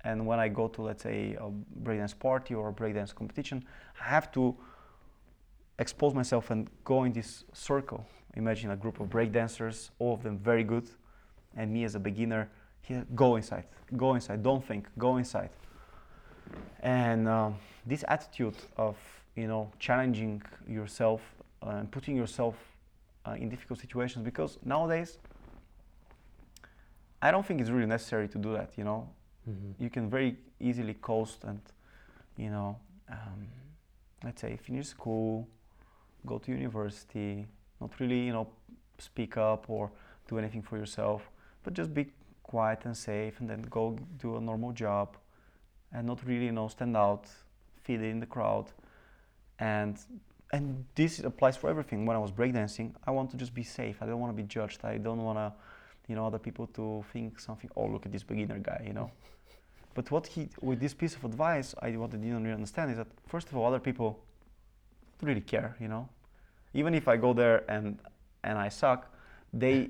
And 0.03 0.27
when 0.27 0.39
I 0.39 0.49
go 0.49 0.67
to, 0.67 0.81
let's 0.81 1.01
say, 1.01 1.35
a 1.39 1.49
breakdance 1.81 2.17
party 2.17 2.53
or 2.53 2.69
a 2.69 2.73
breakdance 2.73 3.15
competition, 3.15 3.63
I 3.99 4.09
have 4.09 4.31
to 4.33 4.55
expose 5.79 6.13
myself 6.13 6.51
and 6.51 6.69
go 6.83 7.03
in 7.03 7.13
this 7.13 7.43
circle. 7.53 8.05
Imagine 8.35 8.71
a 8.71 8.75
group 8.75 8.99
of 8.99 9.07
breakdancers, 9.07 9.89
all 9.99 10.13
of 10.13 10.23
them 10.23 10.37
very 10.37 10.63
good, 10.63 10.89
and 11.55 11.71
me 11.71 11.83
as 11.83 11.95
a 11.95 11.99
beginner, 11.99 12.49
here, 12.81 13.05
go 13.15 13.35
inside, 13.35 13.65
go 13.95 14.15
inside, 14.15 14.43
don't 14.43 14.63
think, 14.63 14.87
go 14.97 15.17
inside. 15.17 15.49
And 16.81 17.27
um, 17.27 17.55
this 17.85 18.03
attitude 18.07 18.55
of 18.77 18.97
you 19.35 19.47
know 19.47 19.71
challenging 19.79 20.41
yourself 20.67 21.21
uh, 21.63 21.69
and 21.79 21.91
putting 21.91 22.15
yourself 22.15 22.55
uh, 23.25 23.31
in 23.31 23.49
difficult 23.49 23.79
situations, 23.79 24.23
because 24.23 24.59
nowadays 24.63 25.17
I 27.21 27.31
don't 27.31 27.45
think 27.45 27.61
it's 27.61 27.69
really 27.69 27.87
necessary 27.87 28.27
to 28.27 28.37
do 28.37 28.53
that. 28.53 28.77
You 28.77 28.83
know, 28.83 29.09
Mm-hmm. 29.47 29.83
you 29.83 29.91
can 29.91 30.09
very 30.09 30.37
easily 30.59 30.95
coast 30.95 31.43
and 31.43 31.61
you 32.35 32.49
know 32.49 32.79
um, 33.11 33.47
let's 34.23 34.41
say 34.41 34.57
finish 34.57 34.87
school 34.87 35.47
go 36.25 36.37
to 36.37 36.51
university 36.51 37.45
not 37.81 37.91
really 37.99 38.21
you 38.27 38.33
know 38.33 38.47
speak 38.97 39.37
up 39.37 39.69
or 39.69 39.91
do 40.27 40.37
anything 40.37 40.61
for 40.61 40.77
yourself 40.77 41.29
but 41.63 41.73
just 41.73 41.93
be 41.93 42.05
quiet 42.43 42.85
and 42.85 42.95
safe 42.95 43.39
and 43.39 43.49
then 43.49 43.61
go 43.69 43.97
do 44.17 44.37
a 44.37 44.41
normal 44.41 44.71
job 44.71 45.17
and 45.93 46.05
not 46.07 46.19
really 46.25 46.45
you 46.45 46.51
know 46.51 46.67
stand 46.67 46.95
out 46.95 47.27
fit 47.85 48.01
in 48.01 48.19
the 48.19 48.25
crowd. 48.25 48.65
And 49.59 49.97
and 50.51 50.85
this 50.95 51.19
applies 51.19 51.57
for 51.57 51.69
everything. 51.69 52.05
When 52.05 52.15
i 52.15 52.19
was 52.19 52.31
breakdancing 52.31 52.93
i 53.07 53.11
want 53.11 53.31
to 53.31 53.37
just 53.37 53.53
be 53.53 53.63
safe. 53.63 53.97
I 54.01 54.05
don't 54.05 54.19
want 54.19 54.31
to 54.35 54.39
be 54.43 54.47
judged. 54.57 54.79
I 54.83 54.97
don't 54.97 55.23
want 55.23 55.37
to 55.37 55.53
you 56.07 56.15
know 56.15 56.25
other 56.27 56.39
people 56.39 56.67
to 56.77 57.03
think 57.11 57.39
something 57.39 57.69
oh 57.75 57.87
look 57.93 58.05
at 58.05 58.11
this 58.11 58.23
beginner 58.23 58.59
guy 58.59 58.81
you 58.85 58.93
know? 58.93 59.09
But 59.95 60.11
what 60.11 60.27
he, 60.27 60.49
with 60.61 60.81
this 60.81 60.93
piece 60.93 61.15
of 61.15 61.23
advice, 61.23 61.73
I 61.81 61.91
what 61.91 62.13
I 62.13 62.17
didn't 62.17 62.43
really 62.43 62.53
understand 62.61 62.91
is 62.91 62.97
that 62.97 63.07
first 63.27 63.47
of 63.47 63.55
all, 63.55 63.65
other 63.65 63.79
people 63.79 64.09
don't 65.17 65.29
really 65.29 65.47
care, 65.53 65.77
you 65.79 65.87
know. 65.87 66.09
Even 66.75 66.93
if 66.93 67.07
I 67.07 67.17
go 67.17 67.33
there 67.33 67.63
and 67.69 67.97
and 68.43 68.57
I 68.57 68.69
suck, 68.69 69.07
they 69.53 69.89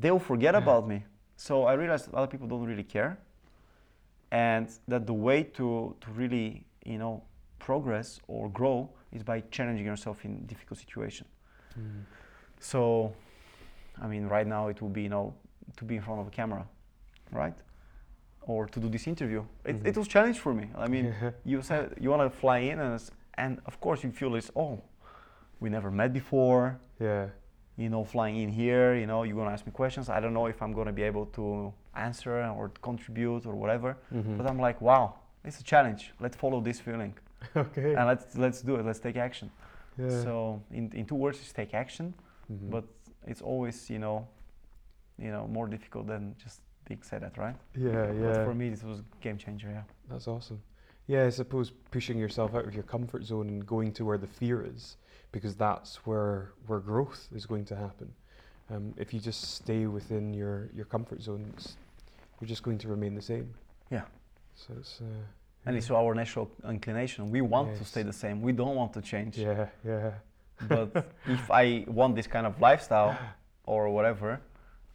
they'll 0.00 0.18
forget 0.32 0.54
about 0.54 0.88
me. 0.88 1.04
So 1.36 1.64
I 1.64 1.74
realized 1.74 2.12
other 2.14 2.26
people 2.26 2.48
don't 2.48 2.64
really 2.66 2.82
care, 2.84 3.18
and 4.30 4.66
that 4.88 5.06
the 5.06 5.12
way 5.14 5.42
to 5.58 5.94
to 6.00 6.10
really 6.10 6.64
you 6.84 6.98
know 6.98 7.22
progress 7.58 8.20
or 8.28 8.48
grow 8.50 8.88
is 9.12 9.22
by 9.22 9.42
challenging 9.50 9.86
yourself 9.86 10.24
in 10.24 10.46
difficult 10.46 10.78
situations. 10.80 11.28
Mm. 11.78 12.04
So, 12.60 13.12
I 14.02 14.06
mean, 14.06 14.26
right 14.26 14.46
now 14.46 14.68
it 14.68 14.80
will 14.80 14.88
be 14.98 15.02
you 15.02 15.08
know 15.10 15.34
to 15.76 15.84
be 15.84 15.96
in 15.96 16.02
front 16.02 16.20
of 16.20 16.26
a 16.26 16.30
camera, 16.30 16.64
right? 17.32 17.58
Or 18.42 18.66
to 18.66 18.80
do 18.80 18.88
this 18.88 19.06
interview. 19.06 19.44
It, 19.64 19.76
Mhm. 19.82 19.86
it 19.86 19.96
was 19.96 20.08
challenge 20.08 20.38
for 20.38 20.54
me. 20.54 20.70
I 20.84 20.88
mean, 20.88 21.14
you 21.44 21.62
said 21.62 21.94
you 22.00 22.10
want 22.10 22.22
to 22.32 22.38
fly 22.40 22.58
in 22.58 22.78
and 22.80 23.00
and 23.34 23.60
of 23.66 23.80
course 23.80 24.02
you 24.04 24.12
feel 24.12 24.30
this 24.30 24.50
oh 24.56 24.80
we 25.60 25.68
never 25.70 25.90
met 25.90 26.12
before 26.12 26.78
yeah. 27.00 27.26
you 27.76 27.88
know 27.88 28.04
flying 28.04 28.36
in 28.36 28.48
here 28.48 28.94
you 28.94 29.06
know 29.06 29.22
you're 29.22 29.34
going 29.36 29.46
to 29.48 29.52
ask 29.52 29.66
me 29.66 29.72
questions 29.72 30.08
i 30.08 30.20
don't 30.20 30.34
know 30.34 30.46
if 30.46 30.60
i'm 30.62 30.72
going 30.72 30.86
to 30.86 30.92
be 30.92 31.02
able 31.02 31.26
to 31.26 31.72
answer 31.94 32.42
or 32.58 32.70
contribute 32.82 33.46
or 33.46 33.54
whatever 33.54 33.96
Mhm. 34.12 34.36
but 34.38 34.46
i'm 34.46 34.58
like 34.58 34.80
wow 34.80 35.14
it's 35.44 35.60
a 35.60 35.64
challenge 35.64 36.12
let's 36.20 36.36
follow 36.36 36.60
this 36.60 36.78
feeling 36.80 37.14
okay. 37.56 37.94
and 37.94 38.06
let's 38.06 38.36
let's 38.36 38.60
do 38.62 38.76
it 38.76 38.84
let's 38.84 38.98
take 39.00 39.16
action 39.16 39.50
yeah. 39.98 40.08
so 40.22 40.62
in, 40.70 40.90
in 40.92 41.04
two 41.06 41.14
words 41.24 41.38
it's 41.40 41.52
take 41.52 41.74
action 41.74 42.14
Mhm. 42.52 42.70
but 42.70 42.84
it's 43.26 43.42
always 43.42 43.90
you 43.90 43.98
know 43.98 44.26
you 45.18 45.30
know 45.34 45.46
more 45.48 45.66
difficult 45.66 46.06
than 46.06 46.34
just 46.44 46.60
being 46.88 47.02
said 47.02 47.20
that 47.22 47.36
right 47.38 47.56
yeah, 47.74 48.12
yeah. 48.12 48.12
but 48.24 48.44
for 48.44 48.54
me 48.54 48.68
this 48.70 48.82
was 48.84 49.02
game 49.20 49.38
changer 49.38 49.68
yeah 49.70 49.82
That's 50.10 50.28
awesome. 50.28 50.60
Yeah, 51.08 51.24
I 51.26 51.30
suppose 51.30 51.70
pushing 51.92 52.18
yourself 52.18 52.50
out 52.56 52.64
of 52.68 52.74
your 52.74 52.82
comfort 52.94 53.22
zone 53.24 53.48
and 53.48 53.64
going 53.64 53.92
to 53.92 54.04
where 54.04 54.18
the 54.18 54.26
fear 54.26 54.58
is, 54.74 54.96
because 55.36 55.54
that's 55.56 55.96
where 56.06 56.52
where 56.66 56.80
growth 56.80 57.28
is 57.34 57.44
going 57.46 57.64
to 57.66 57.76
happen. 57.76 58.08
Um, 58.70 58.94
if 58.96 59.08
you 59.14 59.20
just 59.20 59.40
stay 59.60 59.86
within 59.86 60.34
your 60.34 60.56
your 60.74 60.86
comfort 60.86 61.20
zone, 61.22 61.42
it's, 61.52 61.76
you're 62.40 62.48
just 62.48 62.62
going 62.62 62.78
to 62.78 62.88
remain 62.88 63.14
the 63.14 63.26
same. 63.32 63.46
Yeah. 63.90 64.04
So 64.54 64.68
it's. 64.80 65.00
Uh, 65.00 65.04
and 65.66 65.74
yeah. 65.74 65.78
it's 65.78 65.90
our 65.90 66.14
natural 66.14 66.48
inclination 66.68 67.28
we 67.30 67.40
want 67.40 67.76
to 67.76 67.84
stay 67.84 68.04
the 68.04 68.12
same 68.12 68.40
we 68.40 68.52
don't 68.52 68.76
want 68.76 68.92
to 68.92 69.02
change 69.02 69.36
Yeah, 69.36 69.66
yeah. 69.84 70.12
but 70.68 70.88
if 71.26 71.50
I 71.50 71.84
want 71.88 72.14
this 72.14 72.28
kind 72.28 72.46
of 72.46 72.60
lifestyle 72.60 73.18
or 73.64 73.90
whatever, 73.90 74.40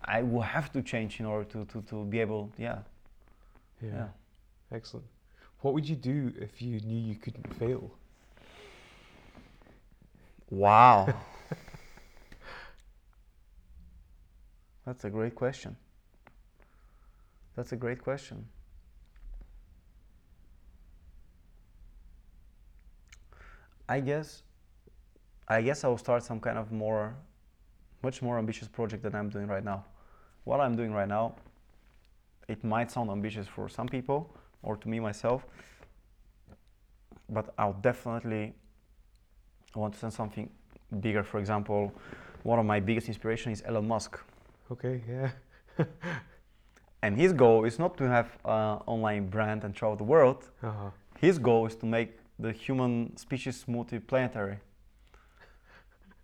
I 0.04 0.24
will 0.24 0.48
have 0.56 0.72
to 0.72 0.82
change 0.82 1.20
in 1.20 1.26
order 1.26 1.44
to, 1.54 1.66
to, 1.66 1.82
to 1.90 2.06
be 2.06 2.20
able, 2.22 2.50
yeah, 2.58 2.80
Yeah. 3.82 3.90
yeah. 3.94 4.08
Excellent. 4.78 5.06
What 5.62 5.74
would 5.74 5.88
you 5.88 5.98
do 5.98 6.34
if 6.40 6.62
you 6.62 6.80
knew 6.80 7.00
you 7.10 7.16
couldn't 7.16 7.54
fail? 7.56 7.92
Wow. 10.52 11.08
That's 14.86 15.06
a 15.06 15.10
great 15.10 15.34
question. 15.34 15.78
That's 17.56 17.72
a 17.72 17.78
great 17.78 18.04
question. 18.04 18.48
I 23.88 24.02
guess 24.02 24.44
I 25.48 25.62
guess 25.62 25.84
I 25.84 25.88
will 25.88 25.98
start 25.98 26.24
some 26.24 26.40
kind 26.40 26.58
of 26.58 26.72
more 26.72 27.16
much 28.04 28.22
more 28.22 28.38
ambitious 28.38 28.68
project 28.68 29.04
than 29.04 29.16
I'm 29.16 29.30
doing 29.30 29.48
right 29.48 29.64
now. 29.64 29.86
What 30.44 30.60
I'm 30.60 30.76
doing 30.76 30.94
right 30.94 31.08
now, 31.08 31.36
it 32.48 32.64
might 32.64 32.92
sound 32.92 33.10
ambitious 33.10 33.48
for 33.48 33.70
some 33.70 33.88
people 33.88 34.36
or 34.64 34.76
to 34.78 34.90
me 34.90 35.00
myself, 35.00 35.46
but 37.30 37.54
I'll 37.58 37.80
definitely 37.82 38.54
want 39.80 39.94
to 39.94 40.00
send 40.00 40.14
something 40.14 40.50
bigger. 41.00 41.24
For 41.24 41.40
example, 41.40 41.92
one 42.44 42.60
of 42.60 42.66
my 42.66 42.80
biggest 42.80 43.08
inspirations 43.08 43.60
is 43.62 43.66
Elon 43.68 43.88
Musk. 43.88 44.20
Okay, 44.72 45.02
yeah. 45.08 45.32
And 47.04 47.18
his 47.18 47.34
goal 47.34 47.66
is 47.66 47.80
not 47.80 47.98
to 47.98 48.04
have 48.08 48.28
an 48.46 48.80
online 48.86 49.28
brand 49.30 49.64
and 49.64 49.74
travel 49.76 49.96
the 49.98 50.04
world. 50.04 50.50
Uh-huh. 50.62 50.92
His 51.20 51.40
goal 51.40 51.66
is 51.66 51.76
to 51.78 51.86
make 51.86 52.12
the 52.38 52.52
human 52.52 53.16
species 53.18 53.66
multiplanetary. 53.68 54.58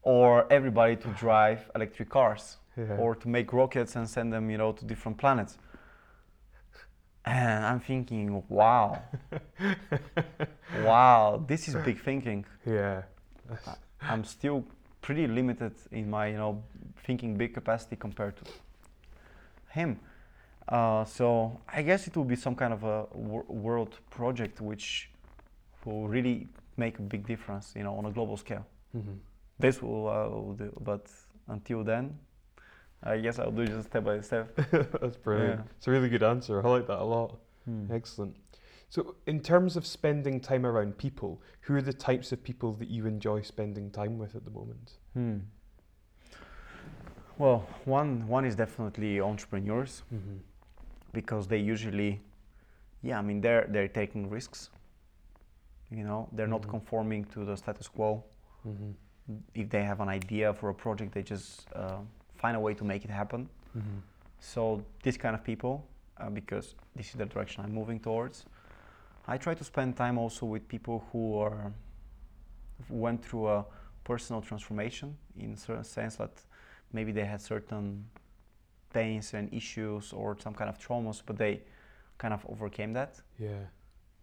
or 0.04 0.46
everybody 0.52 0.96
to 0.96 1.08
drive 1.20 1.70
electric 1.76 2.10
cars. 2.10 2.58
Yeah. 2.78 2.96
Or 2.98 3.16
to 3.16 3.28
make 3.28 3.52
rockets 3.54 3.96
and 3.96 4.08
send 4.08 4.32
them, 4.32 4.50
you 4.52 4.58
know, 4.58 4.72
to 4.72 4.86
different 4.86 5.18
planets. 5.18 5.58
And 7.26 7.66
I'm 7.66 7.80
thinking, 7.80 8.44
wow. 8.48 9.02
wow, 10.84 11.44
this 11.48 11.68
is 11.68 11.76
big 11.76 12.00
thinking. 12.02 12.46
yeah. 12.66 13.02
I'm 14.02 14.24
still 14.24 14.64
pretty 15.02 15.28
limited 15.28 15.74
in 15.92 16.10
my, 16.10 16.28
you 16.28 16.38
know, 16.38 16.64
thinking 17.06 17.38
big 17.38 17.54
capacity 17.54 17.96
compared 17.96 18.36
to 18.38 18.44
him. 19.70 20.00
Uh, 20.68 21.06
so 21.06 21.60
I 21.74 21.82
guess 21.82 22.08
it 22.08 22.16
will 22.18 22.26
be 22.26 22.36
some 22.36 22.56
kind 22.56 22.74
of 22.74 22.84
a 22.84 23.06
wor- 23.14 23.46
world 23.48 24.00
project 24.10 24.60
which 24.62 25.10
will 25.86 26.08
really 26.08 26.48
make 26.76 27.00
a 27.00 27.02
big 27.02 27.26
difference, 27.26 27.74
you 27.76 27.84
know, 27.84 27.96
on 27.98 28.06
a 28.06 28.12
global 28.12 28.38
scale. 28.38 28.66
hmm 28.92 29.14
This 29.60 29.82
will, 29.82 30.08
uh, 30.08 30.30
will 30.30 30.54
do, 30.54 30.72
but 30.82 31.08
until 31.48 31.84
then, 31.84 32.18
I 33.04 33.18
guess 33.20 33.40
I'll 33.40 33.52
do 33.52 33.66
just 33.66 33.88
step 33.88 34.04
by 34.04 34.22
step. 34.22 34.56
That's 35.02 35.18
brilliant. 35.18 35.60
Yeah. 35.60 35.66
It's 35.78 35.88
a 35.88 35.92
really 35.92 36.10
good 36.10 36.24
answer. 36.24 36.66
I 36.66 36.70
like 36.70 36.88
that 36.88 37.00
a 37.00 37.04
lot. 37.04 37.40
Excellent. 37.92 38.36
So, 38.90 39.16
in 39.26 39.42
terms 39.42 39.76
of 39.76 39.86
spending 39.86 40.40
time 40.40 40.66
around 40.66 40.98
people, 40.98 41.42
who 41.62 41.76
are 41.76 41.82
the 41.82 41.94
types 41.94 42.32
of 42.32 42.42
people 42.44 42.72
that 42.74 42.90
you 42.90 43.06
enjoy 43.06 43.42
spending 43.42 43.92
time 43.92 44.18
with 44.18 44.36
at 44.36 44.46
the 44.46 44.52
moment? 44.52 44.94
Hmm. 45.14 45.38
Well, 47.38 47.68
one 47.86 48.28
one 48.28 48.46
is 48.46 48.56
definitely 48.56 49.20
entrepreneurs. 49.22 50.04
Mm-hmm. 50.14 50.38
because 51.14 51.48
they 51.48 51.58
usually 51.58 52.20
yeah 53.02 53.18
i 53.18 53.22
mean 53.28 53.40
they're 53.42 53.66
they're 53.74 53.88
taking 54.02 54.30
risks 54.30 54.70
you 55.90 56.04
know 56.04 56.28
they're 56.36 56.52
not 56.56 56.62
Mhm. 56.64 56.70
conforming 56.76 57.24
to 57.34 57.46
the 57.46 57.56
status 57.56 57.88
quo 57.88 58.24
Mm-hmm. 58.68 58.92
if 59.62 59.70
they 59.70 59.84
have 59.84 60.00
an 60.06 60.10
idea 60.10 60.54
for 60.54 60.70
a 60.70 60.74
project 60.74 61.14
they 61.14 61.24
just 61.24 61.66
uh, 61.82 62.00
find 62.42 62.56
a 62.58 62.60
way 62.60 62.74
to 62.76 62.84
make 62.84 63.04
it 63.06 63.12
happen 63.22 63.42
Mm-hmm. 63.78 64.00
so 64.40 64.62
this 65.04 65.18
kind 65.18 65.34
of 65.36 65.44
people 65.44 65.74
uh, 66.20 66.30
because 66.40 66.76
this 66.98 67.08
is 67.12 67.14
the 67.22 67.26
direction 67.26 67.64
i'm 67.66 67.74
moving 67.74 68.00
towards 68.00 68.46
i 69.28 69.38
try 69.38 69.54
to 69.54 69.64
spend 69.64 69.96
time 69.96 70.18
also 70.18 70.46
with 70.46 70.68
people 70.68 71.04
who 71.12 71.38
are 71.38 71.74
went 72.90 73.24
through 73.24 73.48
a 73.48 73.66
personal 74.04 74.42
transformation 74.42 75.18
in 75.38 75.54
a 75.54 75.58
certain 75.58 75.84
sense 75.84 76.16
that 76.16 76.32
maybe 76.94 77.12
they 77.12 77.26
had 77.26 77.42
certain 77.42 78.06
pains 78.94 79.34
and 79.34 79.54
issues 79.54 80.14
or 80.14 80.38
some 80.40 80.54
kind 80.54 80.70
of 80.70 80.78
traumas, 80.80 81.22
but 81.26 81.38
they 81.38 81.62
kind 82.18 82.34
of 82.34 82.46
overcame 82.48 82.94
that. 82.94 83.22
Yeah. 83.38 83.50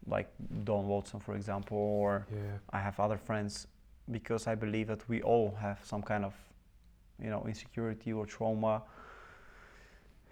Like 0.07 0.29
Dawn 0.65 0.87
Watson, 0.89 1.21
for 1.21 1.35
example, 1.37 1.79
or 1.79 2.27
Yeah. 2.31 2.59
I 2.71 2.81
have 2.81 2.99
other 3.01 3.19
friends 3.19 3.67
because 4.11 4.47
I 4.47 4.55
believe 4.55 4.87
that 4.89 5.09
we 5.09 5.23
all 5.23 5.55
have 5.61 5.79
some 5.85 6.03
kind 6.03 6.25
of, 6.25 6.35
you 7.19 7.31
know, 7.31 7.45
insecurity 7.47 8.13
or 8.13 8.27
trauma. 8.27 8.83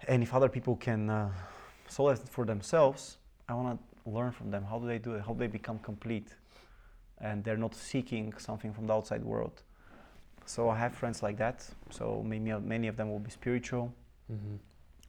And 0.07 0.21
if 0.23 0.33
other 0.33 0.49
people 0.49 0.75
can 0.75 1.09
uh, 1.09 1.29
solve 1.87 2.19
it 2.19 2.29
for 2.29 2.45
themselves, 2.45 3.17
I 3.47 3.53
want 3.53 3.79
to 3.79 3.92
learn 4.05 4.31
from 4.31 4.51
them. 4.51 4.63
How 4.63 4.79
do 4.79 4.87
they 4.87 4.99
do 4.99 5.13
it? 5.13 5.21
How 5.25 5.33
do 5.33 5.39
they 5.39 5.47
become 5.47 5.79
complete? 5.79 6.27
And 7.19 7.43
they're 7.43 7.57
not 7.57 7.75
seeking 7.75 8.33
something 8.37 8.73
from 8.73 8.87
the 8.87 8.93
outside 8.93 9.23
world. 9.23 9.61
So 10.45 10.69
I 10.69 10.77
have 10.77 10.93
friends 10.93 11.23
like 11.23 11.37
that. 11.37 11.65
So 11.89 12.21
many, 12.25 12.49
of- 12.49 12.63
many 12.63 12.87
of 12.87 12.97
them 12.97 13.09
will 13.09 13.19
be 13.19 13.31
spiritual. 13.31 13.93
Mm-hmm. 14.31 14.55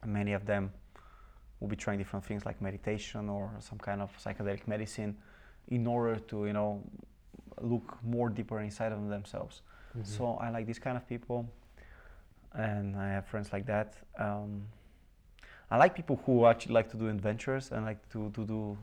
and 0.02 0.12
Many 0.12 0.32
of 0.32 0.46
them 0.46 0.72
will 1.60 1.68
be 1.68 1.76
trying 1.76 1.98
different 1.98 2.24
things 2.24 2.44
like 2.44 2.60
meditation 2.60 3.28
or 3.28 3.50
some 3.60 3.78
kind 3.78 4.00
of 4.00 4.10
psychedelic 4.22 4.66
medicine 4.68 5.16
in 5.68 5.86
order 5.86 6.16
to, 6.16 6.46
you 6.46 6.52
know, 6.52 6.82
look 7.60 7.98
more 8.02 8.28
deeper 8.28 8.60
inside 8.60 8.92
of 8.92 9.08
themselves. 9.08 9.62
Mm-hmm. 9.96 10.04
So 10.04 10.34
I 10.40 10.50
like 10.50 10.66
these 10.66 10.78
kind 10.78 10.96
of 10.96 11.08
people, 11.08 11.48
and 12.52 12.96
I 12.96 13.08
have 13.08 13.26
friends 13.26 13.52
like 13.52 13.66
that. 13.66 13.94
Um, 14.18 14.66
I 15.70 15.76
like 15.76 15.94
people 15.94 16.20
who 16.24 16.46
actually 16.46 16.74
like 16.74 16.90
to 16.90 16.96
do 16.96 17.08
adventures 17.08 17.72
and 17.72 17.84
like 17.84 18.08
to, 18.10 18.30
to 18.30 18.44
do 18.44 18.78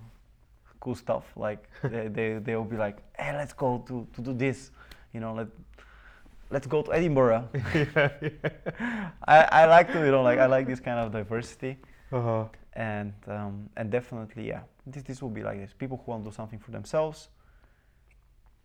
cool 0.79 0.95
stuff. 0.95 1.25
Like 1.35 1.69
they, 1.83 2.07
they 2.07 2.33
they'll 2.39 2.63
be 2.63 2.77
like, 2.77 2.97
hey, 3.17 3.33
let's 3.35 3.53
go 3.53 3.83
to, 3.87 4.07
to 4.15 4.21
do 4.21 4.33
this, 4.33 4.71
you 5.13 5.19
know, 5.19 5.33
let 5.33 5.47
let's 6.49 6.67
go 6.67 6.81
to 6.81 6.91
Edinburgh. 6.93 7.47
yeah, 7.73 8.09
yeah. 8.21 9.09
I, 9.27 9.37
I 9.51 9.65
like 9.65 9.91
to 9.93 9.99
you 9.99 10.11
know 10.11 10.23
like 10.23 10.39
I 10.39 10.45
like 10.47 10.67
this 10.67 10.79
kind 10.79 10.99
of 10.99 11.11
diversity 11.11 11.77
Uh-huh. 12.11 12.45
and 12.73 13.13
um, 13.27 13.69
and 13.77 13.89
definitely 13.91 14.47
yeah 14.47 14.61
this 14.85 15.03
this 15.03 15.21
will 15.21 15.29
be 15.29 15.43
like 15.43 15.59
this 15.59 15.73
people 15.73 15.97
who 15.97 16.11
want 16.11 16.23
to 16.23 16.29
do 16.29 16.35
something 16.35 16.59
for 16.59 16.71
themselves 16.71 17.29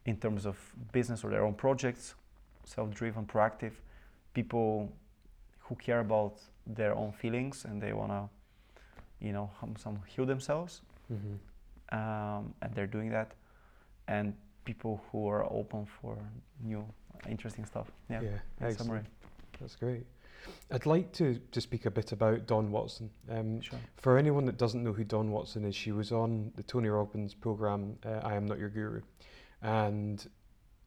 in 0.05 0.17
terms 0.17 0.47
of 0.47 0.57
business 0.93 1.23
or 1.25 1.31
their 1.31 1.45
own 1.45 1.55
projects 1.55 2.15
self-driven 2.65 3.25
proactive 3.27 3.73
people 4.35 4.91
who 5.61 5.75
care 5.77 6.01
about 6.01 6.35
their 6.67 6.95
own 6.95 7.13
feelings 7.13 7.65
and 7.65 7.81
they 7.81 7.93
want 7.93 8.11
to 8.11 8.29
you 9.21 9.33
know 9.33 9.51
some 9.79 9.99
heal 10.07 10.27
themselves 10.27 10.83
Mm-hmm. 11.13 11.97
um, 11.97 12.53
and 12.63 12.75
they're 12.75 12.89
doing 12.89 13.11
that 13.11 13.31
and 14.09 14.35
people 14.65 15.01
who 15.13 15.29
are 15.29 15.45
open 15.53 15.87
for 15.87 16.19
new 16.65 16.85
interesting 17.29 17.65
stuff 17.65 17.93
yeah, 18.11 18.21
Yeah. 18.23 18.69
in 18.69 18.77
summary 18.77 19.03
That's 19.61 19.77
great. 19.77 20.05
I'd 20.73 20.85
like 20.87 21.13
to, 21.13 21.41
to 21.53 21.61
speak 21.61 21.87
a 21.87 21.91
bit 21.91 22.13
about 22.13 22.47
Dawn 22.47 22.71
Watson. 22.73 23.11
Um, 23.31 23.61
sure 23.61 23.79
For 23.97 24.19
anyone 24.19 24.45
that 24.47 24.59
doesn't 24.59 24.83
know 24.85 24.93
who 24.93 25.03
Dawn 25.05 25.31
Watson 25.31 25.65
is, 25.65 25.75
she 25.75 25.93
was 25.93 26.13
on 26.13 26.53
the 26.57 26.63
Tony 26.63 26.89
Robbins 26.89 27.35
program, 27.35 27.97
uh, 28.05 28.21
I 28.23 28.35
Am 28.35 28.47
Not 28.47 28.59
Your 28.59 28.69
Guru. 28.69 29.01
And 29.63 30.25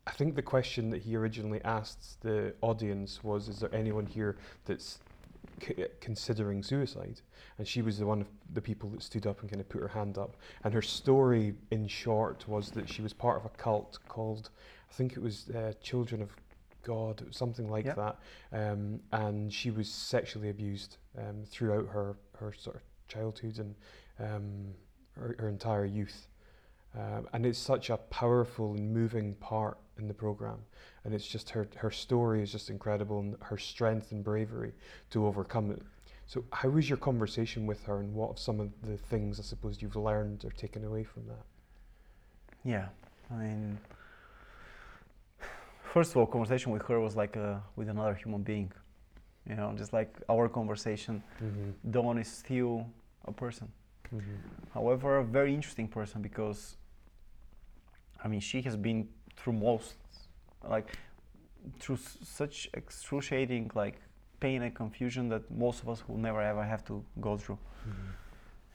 I 0.06 0.12
think 0.12 0.36
the 0.36 0.42
question 0.42 0.90
that 0.92 1.02
he 1.02 1.16
originally 1.16 1.62
asked 1.66 2.22
the 2.22 2.54
audience 2.62 3.24
was 3.24 3.48
Is 3.50 3.60
there 3.60 3.74
anyone 3.74 4.06
here 4.06 4.38
that's 4.66 5.00
c- 5.62 5.86
considering 6.00 6.64
suicide? 6.64 7.22
And 7.58 7.68
she 7.68 7.82
was 7.82 8.00
the 8.00 8.06
one 8.06 8.22
of 8.22 8.28
the 8.54 8.62
people 8.62 8.90
that 8.92 9.04
stood 9.04 9.28
up 9.28 9.42
and 9.42 9.50
kind 9.50 9.62
of 9.62 9.70
put 9.70 9.82
her 9.82 9.88
hand 9.88 10.18
up. 10.18 10.38
And 10.64 10.74
her 10.74 10.82
story, 10.82 11.56
in 11.72 11.88
short, 11.88 12.48
was 12.48 12.72
that 12.72 12.90
she 12.90 13.02
was 13.02 13.14
part 13.14 13.38
of 13.38 13.46
a 13.46 13.50
cult 13.50 14.00
called, 14.08 14.50
I 14.90 14.94
think 14.94 15.14
it 15.14 15.22
was 15.22 15.50
uh, 15.50 15.74
Children 15.82 16.22
of 16.22 16.30
God, 16.84 17.24
something 17.32 17.70
like 17.70 17.86
Yeah. 17.86 17.94
that. 17.96 18.20
Um, 18.52 19.00
and 19.12 19.54
she 19.54 19.72
was 19.72 19.90
sexually 19.90 20.50
abused 20.50 20.98
um, 21.18 21.44
throughout 21.46 21.88
her, 21.90 22.16
her 22.40 22.54
sort 22.54 22.78
of 22.78 22.82
childhood 23.08 23.60
and 23.60 23.76
um, 24.20 24.74
her, 25.14 25.36
her 25.40 25.50
entire 25.50 25.86
youth. 25.86 26.28
Um, 26.96 27.28
and 27.34 27.46
it's 27.46 27.60
such 27.60 27.90
a 27.90 27.98
powerful 27.98 28.74
and 28.74 28.92
moving 28.92 29.36
part 29.36 29.78
in 30.00 30.08
the 30.08 30.14
program. 30.14 30.60
And 31.06 31.14
it's 31.14 31.28
just 31.28 31.50
her, 31.52 31.68
her 31.78 31.92
story 31.92 32.42
is 32.42 32.52
just 32.52 32.70
incredible 32.70 33.20
and 33.20 33.36
her 33.42 33.58
strength 33.58 34.12
and 34.12 34.24
bravery 34.24 34.74
to 35.12 35.26
overcome 35.26 35.72
it. 35.72 35.82
So, 36.26 36.44
how 36.54 36.70
was 36.70 36.88
your 36.88 36.98
conversation 36.98 37.66
with 37.66 37.84
her, 37.86 38.02
and 38.02 38.14
what 38.14 38.30
are 38.30 38.38
some 38.38 38.60
of 38.60 38.70
the 38.84 38.98
things 38.98 39.40
I 39.40 39.44
suppose 39.44 39.82
you've 39.82 39.96
learned 39.96 40.46
or 40.46 40.52
taken 40.52 40.86
away 40.86 41.04
from 41.04 41.26
that? 41.26 41.44
Yeah, 42.64 42.90
I 43.32 43.36
mean, 43.36 43.80
first 45.92 46.12
of 46.12 46.18
all, 46.18 46.28
conversation 46.28 46.72
with 46.72 46.84
her 46.84 47.00
was 47.00 47.16
like 47.16 47.36
a, 47.36 47.64
with 47.76 47.90
another 47.90 48.14
human 48.14 48.44
being. 48.44 48.72
You 49.50 49.56
know, 49.56 49.74
just 49.76 49.92
like 49.92 50.16
our 50.30 50.48
conversation. 50.48 51.24
Mm-hmm. 51.44 51.92
Dawn 51.92 52.20
is 52.20 52.28
still 52.28 52.86
a 53.26 53.32
person. 53.32 53.72
Mm-hmm. 54.14 54.36
However, 54.74 55.18
a 55.18 55.24
very 55.24 55.56
interesting 55.56 55.88
person 55.88 56.22
because, 56.22 56.78
I 58.24 58.28
mean, 58.28 58.40
she 58.40 58.62
has 58.62 58.76
been 58.76 59.08
through 59.36 59.54
most, 59.54 59.96
like, 60.68 60.98
through 61.80 61.98
such 62.24 62.70
excruciating 62.74 63.70
like 63.76 63.96
pain 64.40 64.62
and 64.62 64.74
confusion 64.74 65.28
that 65.30 65.50
most 65.52 65.82
of 65.84 65.90
us 65.90 66.04
will 66.08 66.18
never 66.18 66.42
ever 66.42 66.64
have 66.64 66.84
to 66.86 67.04
go 67.20 67.38
through. 67.38 67.58
Mm-hmm. 67.88 68.12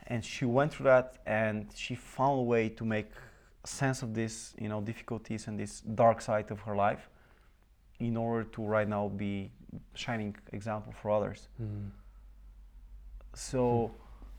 and 0.09 0.24
she 0.24 0.45
went 0.45 0.72
through 0.72 0.85
that 0.85 1.16
and 1.26 1.66
she 1.74 1.95
found 1.95 2.39
a 2.41 2.43
way 2.43 2.68
to 2.68 2.85
make 2.85 3.09
sense 3.64 4.03
of 4.03 4.12
this 4.14 4.55
you 4.61 4.68
know 4.68 4.80
difficulties 4.82 5.47
and 5.49 5.59
this 5.59 5.80
dark 5.80 6.20
side 6.20 6.51
of 6.51 6.61
her 6.61 6.76
life 6.76 7.09
in 8.01 8.16
order 8.16 8.45
to 8.45 8.62
right 8.62 8.89
now 8.89 9.09
be 9.09 9.51
shining 9.95 10.37
example 10.53 10.93
for 11.01 11.11
others 11.11 11.49
Mm-hmm. 11.62 11.89
so 13.35 13.91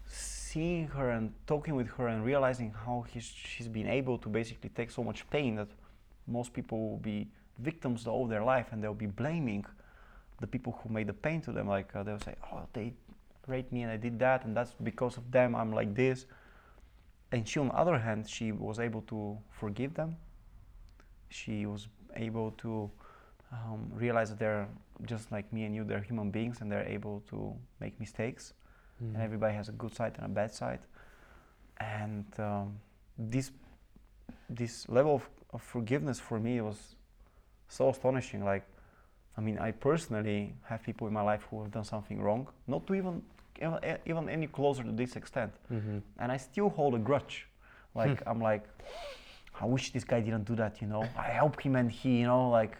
seeing 0.07 0.87
her 0.87 1.09
and 1.11 1.33
talking 1.47 1.75
with 1.75 1.89
her 1.97 2.07
and 2.07 2.23
realizing 2.23 2.71
how 2.85 3.05
he's, 3.11 3.25
she's 3.25 3.67
been 3.67 3.87
able 3.87 4.17
to 4.19 4.29
basically 4.29 4.69
take 4.69 4.91
so 4.91 5.03
much 5.03 5.27
pain 5.29 5.55
that 5.55 5.67
most 6.27 6.53
people 6.53 6.89
will 6.89 6.97
be 6.97 7.27
victims 7.59 8.07
all 8.07 8.27
their 8.27 8.43
life 8.43 8.67
and 8.71 8.83
they'll 8.83 8.93
be 8.93 9.05
blaming 9.05 9.65
the 10.41 10.47
people 10.47 10.77
who 10.81 10.89
made 10.93 11.07
the 11.07 11.13
pain 11.13 11.41
to 11.41 11.51
them. 11.51 11.67
Like 11.67 11.95
uh, 11.95 12.03
they'll 12.03 12.19
say 12.19 12.35
oh 12.51 12.67
they 12.73 12.93
raped 13.47 13.71
me 13.71 13.83
and 13.83 13.91
i 13.91 13.97
did 13.97 14.17
that 14.17 14.43
and 14.43 14.57
that's 14.57 14.73
because 14.81 15.17
of 15.17 15.31
them 15.31 15.55
i'm 15.55 15.71
like 15.71 15.93
this. 15.95 16.25
And 17.31 17.47
she 17.47 17.59
on 17.59 17.67
the 17.67 17.75
other 17.75 17.97
hand 17.97 18.29
she 18.29 18.51
was 18.51 18.79
able 18.79 19.01
to 19.03 19.37
forgive 19.51 19.93
them. 19.93 20.15
She 21.29 21.65
was 21.65 21.87
able 22.15 22.51
to 22.51 22.89
um, 23.51 23.91
realize 23.93 24.29
that 24.29 24.39
they're 24.39 24.67
just 25.05 25.31
like 25.31 25.51
me 25.51 25.65
and 25.65 25.75
you 25.75 25.83
they're 25.83 26.01
human 26.01 26.31
beings 26.31 26.61
and 26.61 26.71
they're 26.71 26.87
able 26.87 27.23
to 27.29 27.53
make 27.79 27.99
mistakes. 27.99 28.53
Mm-hmm. 29.03 29.15
and 29.15 29.23
everybody 29.23 29.53
has 29.53 29.67
a 29.67 29.73
good 29.73 29.93
side 29.93 30.13
and 30.17 30.25
a 30.25 30.29
bad 30.29 30.53
side. 30.53 30.79
And 31.81 32.25
um, 32.39 32.79
this 33.17 33.51
this 34.49 34.87
level 34.87 35.15
of, 35.15 35.29
of 35.55 35.61
forgiveness 35.61 36.19
for 36.19 36.37
me 36.39 36.53
was 36.61 36.79
so 37.67 37.89
astonishing. 37.89 38.43
Like 38.53 38.65
i 39.37 39.41
mean 39.41 39.57
i 39.67 39.69
personally 39.89 40.39
have 40.69 40.79
people 40.89 41.07
in 41.09 41.13
my 41.13 41.25
life 41.31 41.43
who 41.49 41.61
have 41.61 41.71
done 41.77 41.83
something 41.83 42.21
wrong 42.21 42.47
not 42.67 42.81
to 42.87 42.93
even 42.95 43.21
even, 43.61 43.77
even 44.05 44.29
any 44.29 44.47
closer 44.47 44.83
to 44.83 44.91
this 44.91 45.15
extent. 45.15 45.51
Mm-hmm. 45.71 45.97
and 46.19 46.31
i 46.31 46.37
still 46.37 46.69
hold 46.69 46.93
a 46.95 46.99
grudge. 46.99 47.47
Like 48.01 48.21
i'm 48.29 48.41
like 48.51 48.63
i 49.61 49.65
wish 49.65 49.85
this 49.95 50.03
guy 50.11 50.19
didn't 50.27 50.45
do 50.51 50.55
that 50.55 50.81
you 50.81 50.87
know? 50.87 51.03
I 51.17 51.29
helped 51.41 51.61
him 51.65 51.75
and 51.75 51.89
he 51.99 52.11
you 52.21 52.27
know 52.31 52.49
like 52.49 52.75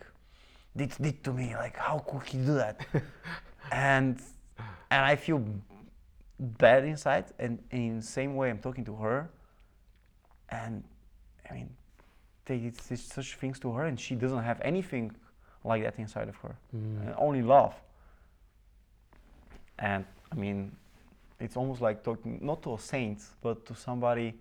did 0.77 0.91
did 1.05 1.17
to 1.25 1.31
me. 1.39 1.47
Like 1.55 1.77
how 1.77 1.97
could 1.99 2.23
he 2.31 2.37
do 2.37 2.53
that? 2.63 2.77
And 3.71 4.21
and 4.93 5.01
i 5.11 5.15
feel 5.15 5.39
bad 6.39 6.81
inside. 6.93 7.25
And 7.39 7.53
in 7.71 7.97
the 8.01 8.09
same 8.17 8.31
way 8.35 8.49
i'm 8.51 8.59
talking 8.67 8.85
to 8.85 8.95
her. 9.03 9.17
And 10.49 10.83
i 11.49 11.53
mean 11.57 11.69
they 12.45 12.57
did 12.59 12.75
such, 12.79 13.35
things 13.35 13.59
to 13.59 13.71
her 13.71 13.85
and 13.85 13.99
she 13.99 14.15
doesn't 14.15 14.43
have 14.43 14.59
anything 14.61 15.11
like 15.63 15.81
that 15.83 15.97
inside 15.99 16.29
of 16.29 16.35
her 16.37 16.55
Mm-hmm. 16.75 17.07
and 17.07 17.15
only 17.17 17.41
love 17.41 17.73
and 19.79 20.05
i 20.31 20.35
mean 20.35 20.71
it's 21.39 21.57
almost 21.57 21.81
like 21.81 22.03
talking 22.03 22.39
not 22.41 22.61
to 22.63 22.73
a 22.75 22.79
saint 22.79 23.21
but 23.41 23.65
to 23.65 23.75
somebody 23.75 24.33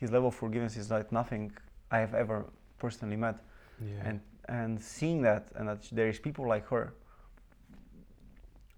his 0.00 0.10
level 0.10 0.28
of 0.28 0.34
forgiveness 0.34 0.76
is 0.76 0.90
like 0.90 1.12
nothing 1.12 1.52
i 1.90 1.98
have 1.98 2.14
ever 2.14 2.44
personally 2.78 3.16
met 3.16 3.36
Yeah. 3.80 4.08
and 4.08 4.20
and 4.48 4.80
seeing 4.82 5.22
that 5.22 5.48
and 5.56 5.68
that 5.68 5.82
there 5.92 6.08
is 6.08 6.18
people 6.18 6.46
like 6.48 6.66
her 6.68 6.92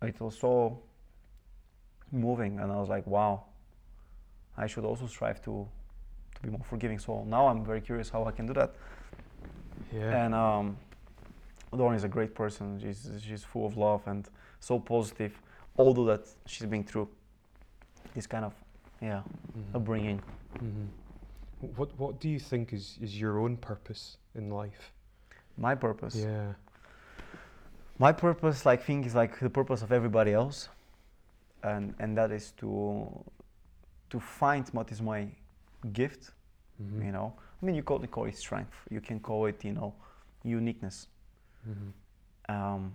it 0.03 0.21
was 0.21 0.37
so 0.39 0.81
moving 2.13 2.59
and 2.61 2.73
i 2.73 2.77
was 2.77 2.89
like 2.89 3.07
wow 3.07 3.45
i 4.57 4.67
should 4.67 4.85
also 4.85 5.07
strive 5.07 5.41
to 5.43 5.67
to 6.41 6.47
be 6.47 6.51
more 6.51 6.65
forgiving 6.65 6.99
so 6.99 7.25
now 7.25 7.47
i'm 7.49 7.65
very 7.65 7.81
curious 7.81 8.09
how 8.11 8.25
i 8.25 8.31
can 8.31 8.47
do 8.47 8.53
that 8.53 8.75
yeah. 9.93 10.25
and 10.25 10.35
um 10.35 10.77
is 11.95 12.05
a 12.05 12.09
great 12.09 12.35
person 12.35 12.79
she's 12.81 13.11
she's 13.23 13.45
full 13.45 13.67
of 13.67 13.77
love 13.77 14.01
and 14.07 14.29
so 14.61 14.79
positive 14.79 15.33
although 15.77 16.05
that 16.05 16.27
she's 16.47 16.67
been 16.67 16.85
through 16.85 17.09
this 18.15 18.27
kind 18.27 18.45
of 18.45 18.55
yeah 19.01 19.23
Mhm. 19.57 19.75
upbringing 19.77 20.23
Mhm. 20.57 20.89
What 21.77 21.89
What 21.99 22.21
do 22.21 22.29
you 22.29 22.39
think 22.41 22.73
is 22.73 22.99
is 23.01 23.21
your 23.21 23.39
own 23.39 23.57
purpose 23.57 24.17
in 24.35 24.51
life? 24.51 24.93
My 25.57 25.75
purpose. 25.75 26.15
Yeah. 26.17 26.55
My 27.99 28.13
purpose, 28.13 28.65
like, 28.65 28.83
think 28.85 29.07
is 29.07 29.15
like 29.15 29.39
the 29.41 29.51
purpose 29.51 29.83
of 29.83 29.91
everybody 29.93 30.33
else, 30.33 30.69
and 31.63 31.95
and 31.99 32.17
that 32.17 32.31
is 32.31 32.53
to 32.53 33.09
to 34.11 34.21
find 34.21 34.69
what 34.73 34.93
is 34.93 35.01
my 35.03 35.29
gift. 35.93 36.33
Mhm. 36.81 37.05
You 37.07 37.13
know, 37.13 37.33
I 37.63 37.67
mean, 37.67 37.75
you 37.75 37.83
call 37.83 38.03
it 38.05 38.11
call 38.11 38.27
it 38.27 38.37
strength. 38.37 38.75
You 38.91 39.01
can 39.01 39.21
call 39.21 39.47
it, 39.47 39.65
you 39.65 39.73
know, 39.73 39.95
uniqueness, 40.45 41.09
Mhm. 41.69 41.93
um, 42.49 42.93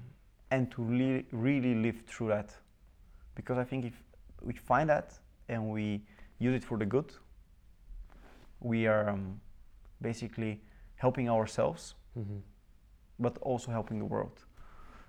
and 0.51 0.71
to 0.71 0.83
really 0.83 1.25
really 1.31 1.75
live 1.75 2.01
through 2.05 2.29
that, 2.29 2.55
because 3.35 3.57
I 3.57 3.63
think 3.65 3.85
if 3.85 4.03
we 4.41 4.53
find 4.53 4.89
that 4.89 5.19
and 5.49 5.69
we 5.71 6.01
use 6.39 6.55
it 6.55 6.63
for 6.63 6.77
the 6.77 6.85
good, 6.85 7.13
we 8.59 8.87
are 8.87 9.09
um, 9.09 9.41
basically 10.01 10.61
helping 10.95 11.29
ourselves 11.29 11.95
Mhm. 12.15 12.41
but 13.19 13.37
also 13.41 13.71
helping 13.71 13.99
the 13.99 14.05
world. 14.05 14.45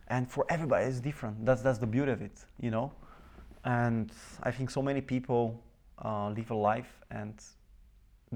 And 0.08 0.28
for 0.30 0.44
everybody, 0.48 0.86
it's 0.86 1.00
different. 1.00 1.44
That's 1.46 1.62
that's 1.62 1.78
the 1.78 1.86
beauty 1.86 2.12
of 2.12 2.20
it, 2.22 2.46
you 2.60 2.70
know. 2.70 2.92
And 3.64 4.12
I 4.42 4.50
think 4.50 4.70
so 4.70 4.82
many 4.82 5.00
people 5.00 5.62
uh, 6.04 6.28
live 6.30 6.50
a 6.50 6.54
life 6.54 7.00
and 7.10 7.34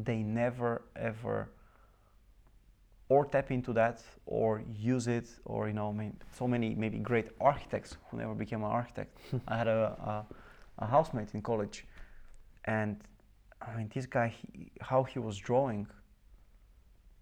they 0.05 0.23
never 0.23 0.83
ever 0.97 1.51
or 3.09 3.25
tap 3.25 3.51
into 3.51 3.73
that 3.73 4.03
or 4.27 4.63
use 4.77 5.07
it 5.09 5.29
or 5.45 5.69
you 5.69 5.75
know 5.75 5.89
I 5.89 5.93
mean 5.93 6.17
so 6.37 6.47
many 6.47 6.75
maybe 6.75 6.99
great 6.99 7.29
architects 7.41 7.97
who 8.11 8.19
never 8.19 8.35
became 8.35 8.63
an 8.63 8.71
architect. 8.71 9.17
I 9.49 9.57
had 9.57 9.69
a, 9.69 9.81
a 10.81 10.85
a 10.85 10.87
housemate 10.87 11.35
in 11.35 11.43
college 11.43 11.87
and 12.65 12.97
I 13.61 13.77
mean 13.77 13.91
this 13.95 14.07
guy 14.07 14.29
he, 14.29 14.71
how 14.81 15.05
he 15.05 15.19
was 15.19 15.37
drawing 15.37 15.87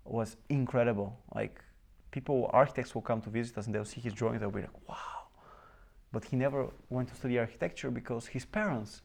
was 0.08 0.36
incredible. 0.48 1.18
Like 1.34 1.60
people, 2.10 2.50
architects 2.52 2.94
will 2.94 3.02
come 3.02 3.20
to 3.22 3.30
visit 3.30 3.58
us 3.58 3.66
and 3.66 3.74
they'll 3.74 3.84
see 3.84 4.00
his 4.00 4.12
drawings, 4.12 4.40
they'll 4.40 4.50
be 4.50 4.62
like, 4.62 4.88
wow. 4.88 5.28
But 6.12 6.24
he 6.24 6.36
never 6.36 6.68
went 6.88 7.08
to 7.08 7.14
study 7.14 7.38
architecture 7.38 7.90
because 7.90 8.26
his 8.26 8.44
parents 8.44 9.02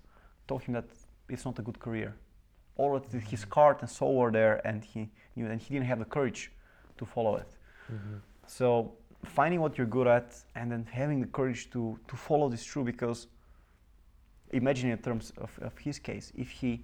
told 0.47 0.63
him 0.63 0.74
that 0.76 0.86
it's 1.30 1.45
not 1.45 1.59
a 1.59 1.61
good 1.61 1.80
career. 1.80 2.15
Of 2.89 3.13
his 3.13 3.45
cart 3.45 3.82
and 3.82 3.89
soul 3.89 4.15
were 4.17 4.32
there 4.32 4.59
and 4.67 4.84
he 4.84 5.09
knew 5.36 5.45
and 5.45 5.61
he 5.61 5.73
didn't 5.75 5.86
have 5.86 5.99
the 5.99 6.05
courage 6.05 6.51
to 6.97 7.05
follow 7.05 7.36
it. 7.36 7.47
Mhm. 7.91 8.21
So 8.47 8.93
finding 9.23 9.61
what 9.61 9.77
you're 9.77 9.86
good 9.97 10.07
at 10.07 10.34
and 10.55 10.71
then 10.71 10.86
having 10.91 11.21
the 11.21 11.27
courage 11.27 11.69
to, 11.73 11.99
to 12.07 12.15
follow 12.15 12.49
this 12.49 12.65
through 12.65 12.86
because 12.86 13.27
imagine 14.51 14.89
in 14.89 14.97
terms 14.97 15.32
of, 15.38 15.51
of 15.61 15.77
his 15.77 15.99
case, 15.99 16.32
if 16.36 16.49
he 16.49 16.82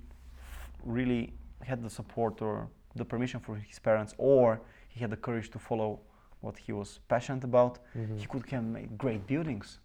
really 0.86 1.34
had 1.64 1.82
the 1.82 1.90
support 1.90 2.42
or 2.44 2.68
the 2.96 3.04
permission 3.06 3.40
from 3.40 3.56
his 3.62 3.80
parents 3.80 4.14
or 4.20 4.62
he 4.90 5.00
had 5.00 5.10
the 5.10 5.18
courage 5.18 5.50
to 5.50 5.60
follow 5.60 6.00
what 6.42 6.58
he 6.58 6.72
was 6.74 7.00
passionate 7.08 7.44
about, 7.44 7.80
Mhm. 7.96 8.20
he 8.20 8.26
could 8.28 8.46
can 8.46 8.72
make 8.72 8.96
great 8.98 9.26
buildings. 9.26 9.80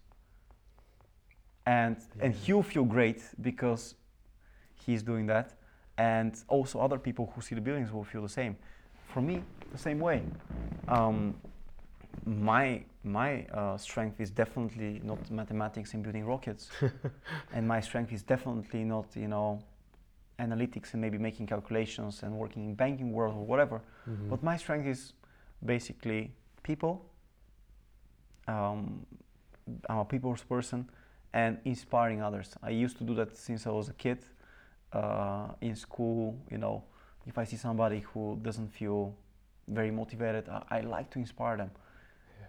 And 1.65 1.97
and 2.19 2.33
he'll 2.35 2.63
feel 2.63 2.85
great 2.85 3.21
because 3.41 3.95
he's 4.85 5.01
doing 5.03 5.25
that. 5.27 5.47
And 5.97 6.35
also 6.47 6.79
other 6.79 6.97
people 6.97 7.31
who 7.35 7.41
see 7.41 7.55
the 7.55 7.61
buildings 7.61 7.91
will 7.91 8.03
feel 8.03 8.21
the 8.21 8.29
same. 8.29 8.55
For 9.13 9.21
me, 9.21 9.43
the 9.71 9.77
same 9.77 9.99
way. 9.99 10.23
Um, 10.87 11.35
my 12.25 12.83
my 13.03 13.45
uh, 13.47 13.77
strength 13.77 14.19
is 14.19 14.31
definitely 14.31 15.01
not 15.03 15.29
mathematics 15.29 15.93
and 15.93 16.03
building 16.03 16.25
rockets, 16.25 16.69
and 17.53 17.67
my 17.67 17.81
strength 17.81 18.11
is 18.13 18.23
definitely 18.23 18.83
not 18.83 19.05
you 19.15 19.27
know 19.27 19.61
analytics 20.39 20.93
and 20.93 21.01
maybe 21.01 21.17
making 21.17 21.45
calculations 21.47 22.23
and 22.23 22.33
working 22.33 22.65
in 22.65 22.75
banking 22.75 23.11
world 23.11 23.35
or 23.35 23.45
whatever. 23.45 23.81
Mhm. 24.07 24.29
But 24.29 24.41
my 24.43 24.57
strength 24.57 24.87
is 24.87 25.13
basically 25.65 26.31
people. 26.63 27.05
Um, 28.47 29.05
I'm 29.89 29.99
a 29.99 30.05
people's 30.05 30.43
person 30.43 30.89
and 31.33 31.57
inspiring 31.65 32.21
others. 32.21 32.55
I 32.61 32.69
used 32.69 32.97
to 32.97 33.03
do 33.03 33.13
that 33.15 33.35
since 33.37 33.67
I 33.67 33.71
was 33.71 33.89
a 33.89 33.93
kid. 33.93 34.19
Uh, 34.93 35.47
in 35.61 35.75
school, 35.75 36.37
you 36.51 36.57
know, 36.57 36.83
if 37.25 37.37
I 37.37 37.45
see 37.45 37.57
somebody 37.57 38.03
who 38.13 38.37
doesn't 38.43 38.69
feel 38.69 39.15
very 39.67 39.91
motivated, 39.91 40.47
I, 40.49 40.77
I 40.77 40.81
like 40.81 41.09
to 41.11 41.19
inspire 41.19 41.57
them. 41.57 41.71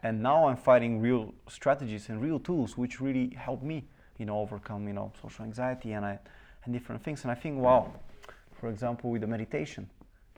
And 0.03 0.23
now 0.23 0.49
I'm 0.49 0.57
finding 0.59 1.01
real 1.01 1.33
strategies 1.49 2.11
and 2.11 2.21
real 2.21 2.39
tools 2.39 2.77
which 2.77 3.01
really 3.01 3.31
help 3.31 3.63
me, 3.63 3.85
you 4.19 4.27
know, 4.27 4.39
overcome, 4.39 4.87
you 4.87 4.93
know, 4.93 5.13
social 5.23 5.45
anxiety 5.47 5.93
and 5.93 6.05
I, 6.05 6.19
and 6.65 6.75
different 6.75 7.03
things. 7.03 7.23
And 7.23 7.31
I 7.31 7.35
think, 7.35 7.59
wow, 7.59 7.91
for 8.61 8.69
example, 8.69 9.11
with 9.11 9.23
the 9.23 9.27
meditation, 9.27 9.89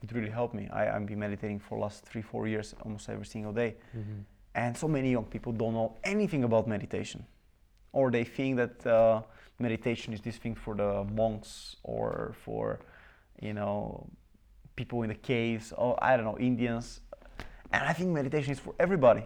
it 0.01 0.11
really 0.13 0.29
helped 0.29 0.53
me. 0.53 0.69
I, 0.71 0.95
I've 0.95 1.05
been 1.05 1.19
meditating 1.19 1.59
for 1.59 1.77
last 1.77 2.05
three, 2.05 2.21
four 2.21 2.47
years, 2.47 2.75
almost 2.83 3.09
every 3.09 3.25
single 3.25 3.51
day. 3.51 3.75
Mhm. 3.93 4.23
And 4.55 4.77
so 4.77 4.87
many 4.87 5.11
young 5.11 5.25
people 5.25 5.51
don't 5.51 5.73
know 5.73 5.97
anything 6.03 6.43
about 6.43 6.67
meditation. 6.67 7.25
Or 7.91 8.11
they 8.11 8.23
think 8.23 8.57
that 8.57 8.87
uh, 8.87 9.21
meditation 9.59 10.13
is 10.13 10.21
this 10.21 10.37
thing 10.37 10.55
for 10.55 10.75
the 10.75 11.03
monks 11.03 11.75
or 11.83 12.35
for, 12.43 12.79
you 13.41 13.53
know, 13.53 14.07
people 14.75 15.01
in 15.03 15.09
the 15.09 15.15
caves, 15.15 15.73
or 15.75 16.01
I 16.03 16.15
don't 16.15 16.25
know, 16.25 16.37
Indians. 16.37 17.01
And 17.71 17.83
I 17.83 17.93
think 17.93 18.09
meditation 18.11 18.51
is 18.51 18.59
for 18.59 18.73
everybody. 18.79 19.25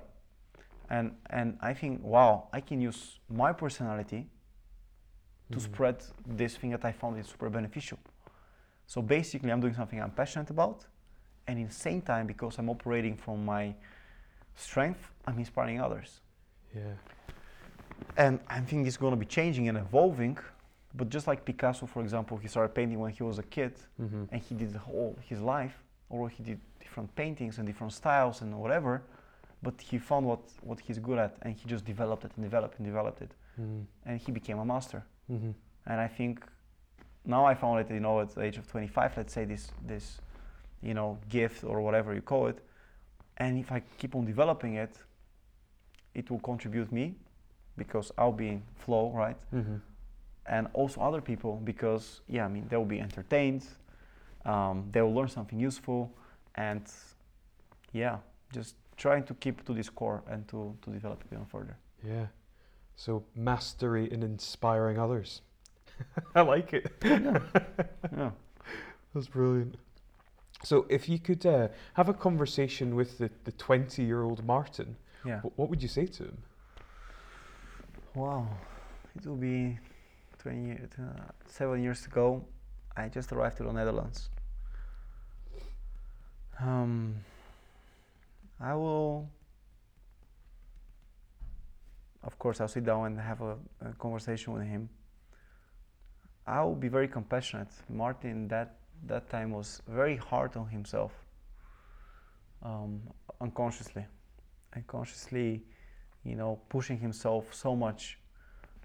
And, 0.90 1.16
and 1.30 1.58
I 1.62 1.74
think, 1.74 2.04
wow, 2.04 2.50
I 2.54 2.62
can 2.62 2.82
use 2.82 3.20
my 3.30 3.54
personality 3.54 4.28
to 5.52 5.58
Mhm. 5.58 5.62
spread 5.62 6.04
this 6.26 6.58
thing 6.58 6.72
that 6.72 6.86
I 6.86 6.92
found 6.92 7.18
is 7.20 7.28
super 7.28 7.50
beneficial. 7.50 8.00
So 8.88 9.02
basically, 9.02 9.52
I'm 9.52 9.60
doing 9.62 9.74
something 9.74 10.02
I'm 10.02 10.12
passionate 10.12 10.50
about, 10.50 10.88
and 11.48 11.60
in 11.60 11.68
the 11.68 11.74
same 11.74 12.02
time, 12.02 12.28
because 12.28 12.58
I'm 12.58 12.70
operating 12.70 13.16
from 13.18 13.46
my 13.46 13.76
strength, 14.56 15.12
I'm 15.28 15.38
inspiring 15.40 15.80
others. 15.82 16.22
Yeah. 16.76 16.94
And 18.18 18.40
I 18.48 18.60
think 18.62 18.88
it's 18.88 18.98
going 18.98 19.12
to 19.14 19.18
be 19.20 19.26
changing 19.26 19.68
and 19.70 19.78
evolving. 19.78 20.38
But 20.94 21.10
just 21.10 21.26
like 21.28 21.46
Picasso, 21.46 21.86
for 21.86 22.02
example, 22.02 22.38
he 22.38 22.48
started 22.48 22.74
painting 22.76 23.00
when 23.00 23.12
he 23.12 23.24
was 23.24 23.40
a 23.40 23.44
kid, 23.44 23.74
Mhm. 24.00 24.28
and 24.32 24.42
he 24.42 24.56
did 24.56 24.74
the 24.74 24.80
whole 24.80 25.16
his 25.30 25.40
life, 25.40 25.82
or 26.10 26.28
he 26.30 26.44
did 26.44 26.60
different 26.80 27.16
paintings 27.16 27.58
and 27.58 27.66
different 27.66 27.94
styles 27.94 28.42
and 28.42 28.60
whatever. 28.60 29.02
But 29.64 29.80
he 29.80 30.00
found 30.00 30.26
what, 30.26 30.40
what 30.62 30.80
he's 30.82 31.00
good 31.00 31.18
at, 31.20 31.38
and 31.44 31.54
he 31.56 31.66
just 31.70 31.86
developed 31.86 32.26
it 32.26 32.32
and 32.36 32.44
developed 32.44 32.78
and 32.80 32.86
developed 32.86 33.22
it, 33.22 33.32
Mhm. 33.60 33.86
and 34.06 34.20
he 34.20 34.32
became 34.32 34.60
a 34.60 34.66
master. 34.66 35.04
Mhm. 35.30 35.54
and 35.86 36.00
I 36.02 36.08
think 36.08 36.44
now 37.26 37.46
I 37.46 37.56
found 37.56 37.80
it, 37.80 37.90
you 37.94 38.00
know, 38.00 38.20
at 38.20 38.30
the 38.36 38.42
age 38.42 38.58
of 38.58 38.68
25, 38.68 39.16
let's 39.18 39.32
say 39.34 39.46
this, 39.46 39.72
this, 39.88 40.20
you 40.82 40.94
know, 40.94 41.18
gift 41.30 41.64
or 41.64 41.80
whatever 41.82 42.14
you 42.14 42.22
call 42.22 42.48
it, 42.48 42.60
and 43.38 43.58
if 43.58 43.72
I 43.72 43.82
keep 43.98 44.16
on 44.16 44.26
developing 44.26 44.74
it, 44.76 44.94
it 46.14 46.30
will 46.30 46.40
contribute 46.40 46.92
me 46.92 47.16
because 47.84 48.12
I'll 48.18 48.38
be 48.38 48.48
in 48.48 48.62
flow, 48.86 49.12
right? 49.24 49.38
Mhm. 49.54 49.82
And 50.46 50.68
also 50.74 51.02
other 51.02 51.22
people 51.22 51.60
because, 51.64 52.22
yeah, 52.28 52.46
I 52.46 52.50
mean, 52.50 52.66
they'll 52.70 52.86
be 52.98 53.00
entertained, 53.00 53.64
um, 54.46 54.90
they'll 54.92 55.14
learn 55.14 55.28
something 55.30 55.60
useful, 55.68 56.10
and 56.56 56.82
yeah, 57.94 58.18
just 58.54 58.76
trying 58.98 59.24
to 59.26 59.34
keep 59.34 59.64
to 59.66 59.74
this 59.74 59.90
core 59.90 60.22
and 60.28 60.48
to, 60.48 60.76
to 60.82 60.90
develop 60.92 61.22
it 61.26 61.34
even 61.34 61.46
further. 61.46 61.76
Yeah. 62.04 62.28
So 62.96 63.24
mastery 63.36 64.06
in 64.12 64.24
inspiring 64.24 64.98
others. 65.00 65.42
I 66.36 66.42
like 66.42 66.74
it. 66.74 66.92
Yeah. 67.04 67.40
That's 69.14 69.28
brilliant. 69.28 69.76
So 70.64 70.86
if 70.90 71.10
you 71.10 71.20
could 71.20 71.46
uh, 71.46 71.68
have 71.94 72.10
a 72.10 72.14
conversation 72.14 72.96
with 72.96 73.18
the, 73.18 73.30
the 73.44 73.52
20 73.52 74.04
year 74.04 74.24
old 74.24 74.44
Martin, 74.46 74.96
Yeah. 75.26 75.40
wh- 75.42 75.58
what 75.60 75.70
would 75.70 75.82
you 75.82 75.90
say 75.90 76.06
to 76.06 76.24
him? 76.24 76.38
Wow, 78.14 78.46
it 79.16 79.26
will 79.26 79.38
be 79.38 79.80
20 80.40 80.66
years, 80.66 80.90
uh, 81.00 81.32
seven 81.46 81.82
years 81.82 82.06
ago. 82.06 82.44
I 82.98 83.08
just 83.08 83.32
arrived 83.32 83.56
to 83.58 83.64
the 83.64 83.72
Netherlands. 83.72 84.30
Um, 86.60 87.16
I 88.60 88.74
will, 88.74 89.30
of 92.22 92.38
course, 92.38 92.60
I'll 92.60 92.68
sit 92.68 92.84
down 92.84 93.06
and 93.06 93.18
have 93.18 93.40
a, 93.40 93.56
a 93.80 93.94
conversation 93.98 94.52
with 94.52 94.64
him. 94.64 94.90
I 96.46 96.62
will 96.64 96.76
be 96.76 96.90
very 96.90 97.08
compassionate. 97.08 97.70
Martin, 97.88 98.50
that 98.50 98.76
that 99.08 99.30
time 99.30 99.52
was 99.52 99.82
very 99.88 100.18
hard 100.18 100.58
on 100.58 100.68
himself, 100.68 101.14
um, 102.62 103.02
unconsciously, 103.40 104.06
unconsciously 104.76 105.64
you 106.24 106.36
know, 106.36 106.60
pushing 106.70 106.98
himself 107.00 107.54
so 107.54 107.76
much. 107.76 108.18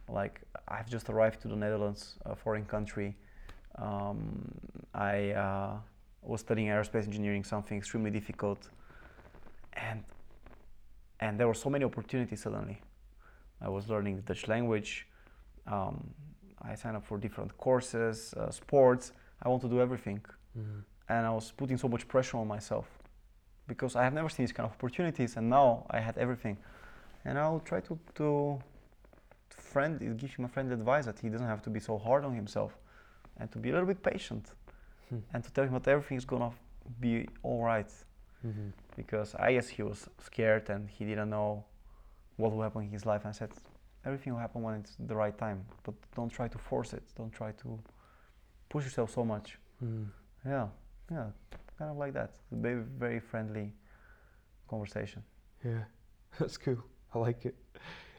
Like 0.09 0.41
I've 0.68 0.89
just 0.89 1.09
arrived 1.11 1.41
to 1.43 1.49
the 1.49 1.57
Netherlands, 1.57 2.16
a 2.24 2.34
foreign 2.37 2.64
country. 2.64 3.16
Um, 3.76 4.51
I 4.95 5.32
uh, 5.32 5.76
was 6.22 6.41
studying 6.41 6.68
aerospace 6.68 7.05
engineering, 7.05 7.45
something 7.45 7.76
extremely 7.76 8.11
difficult, 8.11 8.68
and 9.74 10.03
and 11.20 11.39
there 11.41 11.47
were 11.49 11.55
so 11.55 11.70
many 11.70 11.84
opportunities 11.84 12.43
suddenly. 12.43 12.78
I 13.61 13.68
was 13.68 13.89
learning 13.89 14.16
the 14.16 14.22
Dutch 14.22 14.49
language. 14.49 15.07
Um, 15.66 16.11
I 16.62 16.74
signed 16.74 16.97
up 16.97 17.05
for 17.05 17.18
different 17.18 17.57
courses, 17.59 18.34
uh, 18.34 18.51
sports. 18.51 19.12
I 19.43 19.49
want 19.49 19.62
to 19.62 19.68
do 19.68 19.80
everything, 19.80 20.20
Mhm. 20.59 20.84
and 21.09 21.26
I 21.26 21.30
was 21.30 21.53
putting 21.53 21.76
so 21.78 21.89
much 21.89 22.07
pressure 22.09 22.37
on 22.39 22.47
myself. 22.49 22.87
because 23.68 23.97
I 23.97 24.05
have 24.05 24.14
never 24.14 24.28
seen 24.28 24.45
these 24.47 24.53
kind 24.53 24.64
of 24.68 24.74
opportunities, 24.76 25.37
and 25.37 25.51
now 25.51 25.87
I 25.91 25.99
had 25.99 26.16
everything, 26.18 26.57
and 27.27 27.39
I'll 27.39 27.61
try 27.70 27.81
to 27.89 27.99
to 28.18 28.59
friend 29.72 29.93
give 30.22 30.33
him 30.37 30.45
a 30.45 30.49
friendly 30.49 30.74
advice 30.74 31.05
that 31.07 31.18
he 31.18 31.29
doesn't 31.29 31.47
have 31.55 31.62
to 31.62 31.70
be 31.70 31.81
so 31.81 31.99
hard 31.99 32.24
on 32.24 32.35
himself, 32.35 32.72
and 33.39 33.47
to 33.53 33.59
be 33.59 33.68
a 33.70 33.72
little 33.72 33.87
bit 33.95 34.03
patient, 34.12 34.45
Hmm. 35.11 35.18
and 35.33 35.41
to 35.45 35.51
tell 35.55 35.64
him 35.68 35.72
that 35.79 35.89
everything's 35.89 36.24
gonna 36.33 36.53
be 37.01 37.14
all 37.43 37.62
right, 37.72 37.93
Mm-hmm. 38.47 38.68
because 38.97 39.35
I 39.47 39.49
guess 39.55 39.68
he 39.77 39.83
was 39.83 40.09
scared 40.29 40.70
and 40.70 40.89
he 40.97 41.05
didn't 41.11 41.31
know 41.31 41.64
what 42.37 42.53
will 42.53 42.62
happen 42.62 42.83
in 42.83 42.91
his 42.91 43.05
life. 43.07 43.22
And 43.24 43.31
I 43.35 43.37
said, 43.41 43.51
everything 44.05 44.33
will 44.33 44.41
happen 44.47 44.62
when 44.62 44.74
it's 44.81 44.95
the 44.99 45.16
right 45.16 45.37
time, 45.47 45.61
but 45.85 45.95
don't 46.14 46.31
try 46.39 46.49
to 46.49 46.59
force 46.59 46.93
it. 46.99 47.03
Don't 47.16 47.33
try 47.33 47.51
to 47.62 47.68
push 48.68 48.85
yourself 48.85 49.11
so 49.18 49.24
much. 49.24 49.59
Mm. 49.83 50.07
Yeah, 50.45 50.66
yeah, 51.11 51.29
kind 51.79 51.91
of 51.91 51.97
like 51.97 52.12
that. 52.12 52.31
Very, 52.53 52.83
very 52.99 53.20
friendly 53.20 53.72
conversation. 54.68 55.22
Yeah, 55.64 55.85
that's 56.39 56.57
cool. 56.59 56.83
I 57.17 57.19
like 57.19 57.47
it. 57.47 57.55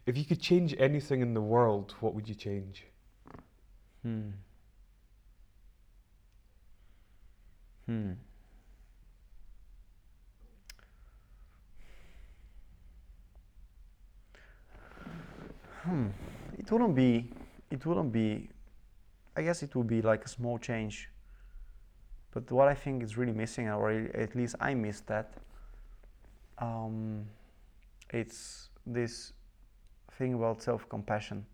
If 0.07 0.17
you 0.17 0.25
could 0.25 0.41
change 0.41 0.75
anything 0.79 1.21
in 1.21 1.33
the 1.35 1.41
world, 1.41 1.93
what 1.99 2.15
would 2.15 2.27
you 2.27 2.33
change? 2.33 2.85
Hmm. 4.01 4.29
Hmm. 7.85 8.13
Hmm. 15.83 16.07
It 16.57 16.71
wouldn't 16.71 16.95
be. 16.95 17.29
It 17.69 17.85
wouldn't 17.85 18.11
be. 18.11 18.49
I 19.35 19.43
guess 19.43 19.61
it 19.61 19.75
would 19.75 19.87
be 19.87 20.01
like 20.01 20.25
a 20.25 20.29
small 20.29 20.57
change. 20.57 21.09
But 22.31 22.49
what 22.51 22.67
I 22.67 22.73
think 22.73 23.03
is 23.03 23.15
really 23.15 23.33
missing, 23.33 23.69
or 23.69 23.91
at 23.91 24.35
least 24.35 24.55
I 24.59 24.73
miss 24.73 25.01
that. 25.01 25.33
Um, 26.57 27.27
it's 28.09 28.69
this 28.93 29.33
thing 30.17 30.33
about 30.33 30.61
self-compassion. 30.61 31.45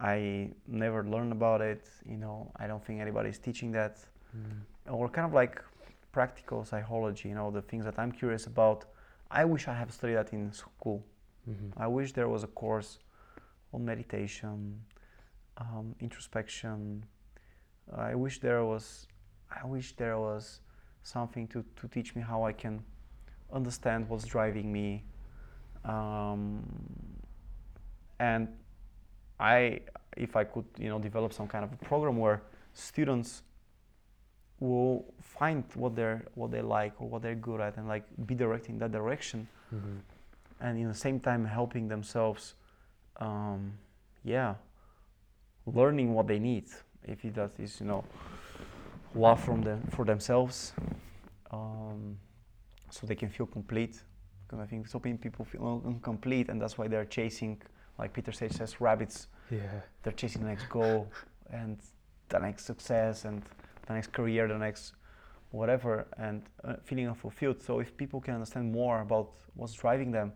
I 0.00 0.50
never 0.66 1.04
learned 1.04 1.32
about 1.32 1.60
it. 1.60 1.88
You 2.08 2.16
know, 2.16 2.50
I 2.56 2.66
don't 2.66 2.84
think 2.84 3.00
anybody's 3.00 3.38
teaching 3.38 3.72
that 3.72 3.98
Mm. 4.36 4.62
or 4.88 5.10
kind 5.10 5.26
of 5.26 5.34
like 5.34 5.62
practical 6.10 6.64
psychology, 6.64 7.28
you 7.28 7.34
know, 7.34 7.50
the 7.50 7.60
things 7.62 7.84
that 7.84 7.98
I'm 7.98 8.10
curious 8.10 8.46
about. 8.46 8.86
I 9.30 9.44
wish 9.44 9.68
I 9.68 9.74
have 9.74 9.92
studied 9.92 10.14
that 10.14 10.32
in 10.32 10.52
school. 10.52 11.04
Mm-hmm. 11.48 11.82
I 11.84 11.86
wish 11.86 12.12
there 12.12 12.28
was 12.28 12.42
a 12.42 12.46
course 12.46 12.98
on 13.74 13.84
meditation, 13.84 14.80
um, 15.58 15.94
introspection. 16.00 17.04
I 17.94 18.14
wish 18.14 18.40
there 18.40 18.64
was, 18.64 19.06
I 19.50 19.66
wish 19.66 19.96
there 19.96 20.18
was 20.18 20.60
something 21.02 21.46
to, 21.48 21.64
to 21.76 21.88
teach 21.88 22.14
me 22.16 22.22
how 22.22 22.42
I 22.44 22.52
can 22.52 22.82
understand 23.52 24.08
what's 24.08 24.24
driving 24.24 24.72
me. 24.72 25.04
Um, 25.84 26.62
and 28.18 28.48
I, 29.40 29.80
if 30.16 30.36
I 30.36 30.44
could, 30.44 30.64
you 30.78 30.88
know, 30.88 30.98
develop 30.98 31.32
some 31.32 31.48
kind 31.48 31.64
of 31.64 31.72
a 31.72 31.76
program 31.84 32.16
where 32.18 32.42
students 32.74 33.42
will 34.60 35.04
find 35.20 35.64
what 35.74 35.96
they're 35.96 36.22
what 36.34 36.52
they 36.52 36.62
like 36.62 36.92
or 37.00 37.08
what 37.08 37.22
they're 37.22 37.34
good 37.34 37.60
at 37.60 37.76
and 37.76 37.88
like 37.88 38.04
be 38.26 38.34
directed 38.34 38.70
in 38.70 38.78
that 38.78 38.92
direction 38.92 39.48
Mm-hmm. 39.74 39.96
and 40.60 40.78
in 40.78 40.86
the 40.86 40.94
same 40.94 41.18
time 41.18 41.44
helping 41.46 41.88
themselves 41.88 42.54
um, 43.20 43.72
yeah 44.22 44.54
learning 45.66 46.12
what 46.14 46.26
they 46.26 46.38
need 46.38 46.66
if 47.04 47.24
it 47.24 47.34
that 47.34 47.52
is 47.58 47.80
you 47.80 47.86
know 47.86 48.04
love 49.14 49.42
from 49.42 49.62
them 49.62 49.80
for 49.90 50.04
themselves 50.04 50.74
um, 51.50 52.18
so 52.90 53.06
they 53.06 53.14
can 53.14 53.30
feel 53.30 53.46
complete 53.46 54.02
because 54.52 54.62
i 54.62 54.66
think 54.68 54.86
so 54.86 55.00
many 55.04 55.16
people 55.16 55.44
feel 55.44 55.82
incomplete 55.86 56.48
and 56.50 56.60
that's 56.60 56.76
why 56.78 56.86
they're 56.88 57.06
chasing 57.06 57.60
like 57.98 58.12
peter 58.12 58.32
sage 58.32 58.52
says 58.52 58.80
rabbits 58.80 59.28
Yeah. 59.50 59.80
they're 60.02 60.12
chasing 60.22 60.42
the 60.42 60.48
next 60.48 60.68
goal 60.68 61.08
and 61.50 61.78
the 62.28 62.38
next 62.38 62.64
success 62.66 63.24
and 63.24 63.42
the 63.86 63.94
next 63.94 64.12
career, 64.12 64.48
the 64.48 64.56
next 64.56 64.94
whatever, 65.50 66.06
and 66.16 66.42
uh, 66.64 66.76
feeling 66.82 67.08
unfulfilled. 67.08 67.60
So 67.62 67.80
if 67.80 67.94
people 67.96 68.20
can 68.22 68.34
understand 68.34 68.72
more 68.72 69.02
about 69.02 69.28
what's 69.54 69.74
driving 69.74 70.10
them, 70.12 70.32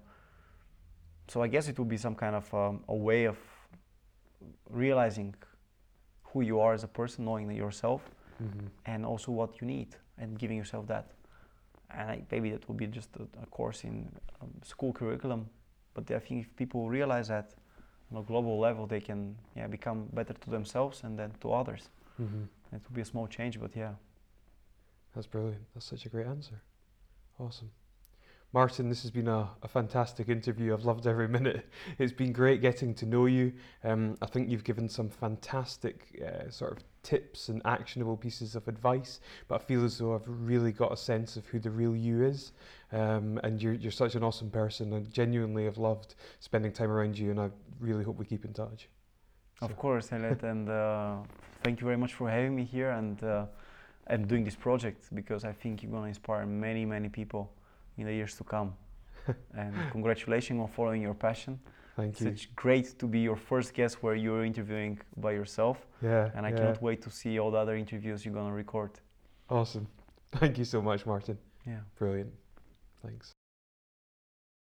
so 1.28 1.40
I 1.42 1.48
guess 1.48 1.68
it 1.68 1.78
would 1.78 1.88
be 1.88 1.96
some 1.96 2.14
kind 2.14 2.34
of 2.36 2.52
um, 2.52 2.82
a 2.88 2.94
way 2.94 3.24
of 3.24 3.38
realizing 4.68 5.34
who 6.24 6.40
you 6.42 6.60
are 6.60 6.74
as 6.74 6.84
a 6.84 6.88
person, 6.88 7.24
knowing 7.24 7.50
yourself, 7.50 8.02
Mm-hmm. 8.42 8.66
and 8.84 9.06
also 9.06 9.32
what 9.32 9.50
you 9.62 9.66
need, 9.66 9.96
and 10.18 10.38
giving 10.38 10.58
yourself 10.58 10.86
that. 10.88 11.04
And 11.97 12.11
I, 12.11 12.22
maybe 12.30 12.51
that 12.51 12.68
will 12.68 12.74
be 12.74 12.86
just 12.86 13.09
a, 13.16 13.22
a 13.42 13.47
course 13.47 13.84
in 13.84 14.09
um, 14.42 14.51
school 14.62 14.92
curriculum. 14.92 15.49
But 15.94 16.11
I 16.11 16.18
think 16.18 16.47
if 16.47 16.57
people 16.57 16.88
realize 16.88 17.28
that 17.28 17.55
on 18.12 18.20
a 18.20 18.22
global 18.22 18.59
level, 18.59 18.86
they 18.86 19.01
can 19.01 19.36
yeah, 19.57 19.66
become 19.66 20.09
better 20.12 20.34
to 20.34 20.51
themselves 20.51 21.03
and 21.05 21.18
then 21.18 21.32
to 21.40 21.53
others. 21.53 21.88
Mm-hmm. 22.20 22.44
It 22.74 22.82
will 22.88 22.94
be 22.94 23.01
a 23.01 23.05
small 23.05 23.26
change, 23.26 23.59
but 23.61 23.74
yeah. 23.74 23.92
That's 25.14 25.26
brilliant. 25.26 25.62
That's 25.74 25.86
such 25.86 26.05
a 26.05 26.09
great 26.09 26.26
answer. 26.26 26.61
Awesome. 27.40 27.70
Martin, 28.53 28.88
this 28.88 29.03
has 29.03 29.11
been 29.11 29.28
a, 29.28 29.51
a 29.62 29.68
fantastic 29.68 30.28
interview. 30.28 30.72
I've 30.72 30.84
loved 30.84 31.07
every 31.07 31.28
minute. 31.38 31.66
It's 31.99 32.12
been 32.12 32.32
great 32.32 32.61
getting 32.61 32.94
to 32.94 33.07
know 33.07 33.26
you. 33.26 33.53
Um, 33.84 34.16
I 34.22 34.26
think 34.26 34.51
you've 34.51 34.64
given 34.64 34.88
some 34.88 35.09
fantastic 35.09 36.22
uh, 36.24 36.51
sort 36.51 36.72
of 36.72 36.95
tips 37.07 37.48
and 37.48 37.62
actionable 37.64 38.16
pieces 38.16 38.57
of 38.57 38.66
advice, 38.66 39.20
but 39.46 39.54
I 39.61 39.64
feel 39.64 39.84
as 39.84 39.98
though 39.98 40.14
I've 40.16 40.26
really 40.26 40.72
got 40.72 40.92
a 40.92 40.96
sense 40.96 41.36
of 41.36 41.46
who 41.46 41.61
the 41.61 41.70
real 41.70 41.94
you 41.94 42.24
is. 42.24 42.52
Um, 42.90 43.38
and 43.44 43.62
you're, 43.62 43.74
you're 43.74 43.92
such 43.92 44.16
an 44.16 44.24
awesome 44.24 44.50
person. 44.50 44.92
I 44.92 45.00
genuinely 45.12 45.64
have 45.66 45.78
loved 45.78 46.16
spending 46.40 46.72
time 46.72 46.90
around 46.90 47.16
you, 47.16 47.30
and 47.30 47.40
I 47.40 47.50
really 47.78 48.02
hope 48.02 48.16
we 48.18 48.26
keep 48.26 48.44
in 48.44 48.52
touch. 48.52 48.88
Of 49.62 49.70
So- 49.70 49.76
course, 49.76 50.12
Elliot, 50.12 50.42
and 50.52 50.68
uh, 50.68 51.16
thank 51.62 51.80
you 51.80 51.84
very 51.86 51.96
much 51.96 52.14
for 52.14 52.28
having 52.28 52.57
me 52.57 52.64
here 52.64 52.90
and 52.90 53.22
uh, 53.22 53.46
and 54.09 54.28
doing 54.28 54.44
this 54.44 54.54
project 54.54 55.00
because 55.14 55.42
I 55.44 55.52
think 55.52 55.82
you're 55.82 55.90
gonna 55.90 56.07
inspire 56.07 56.46
many, 56.46 56.84
many 56.84 57.09
people 57.09 57.50
in 57.98 58.04
the 58.07 58.12
years 58.12 58.36
to 58.36 58.44
come. 58.44 58.74
and 59.57 59.74
congratulations 59.90 60.61
on 60.61 60.68
following 60.68 61.02
your 61.02 61.14
passion. 61.14 61.59
Thank 61.97 62.12
It's 62.12 62.20
you. 62.20 62.30
such 62.30 62.55
great 62.55 62.99
to 62.99 63.07
be 63.07 63.20
your 63.20 63.36
first 63.36 63.72
guest 63.72 64.03
where 64.03 64.14
you're 64.14 64.44
interviewing 64.44 64.99
by 65.16 65.32
yourself, 65.32 65.86
Yeah. 66.03 66.30
and 66.34 66.44
I 66.44 66.51
yeah. 66.51 66.57
cannot 66.57 66.82
wait 66.82 67.01
to 67.03 67.11
see 67.11 67.38
all 67.38 67.51
the 67.51 67.59
other 67.59 67.74
interviews 67.74 68.24
you're 68.24 68.34
gonna 68.34 68.53
record. 68.53 68.90
Awesome. 69.49 69.86
Thank 70.32 70.59
you 70.59 70.64
so 70.64 70.82
much, 70.82 71.07
Martin. 71.07 71.38
Yeah. 71.66 71.80
Brilliant. 71.99 72.32
Thanks. 73.03 73.32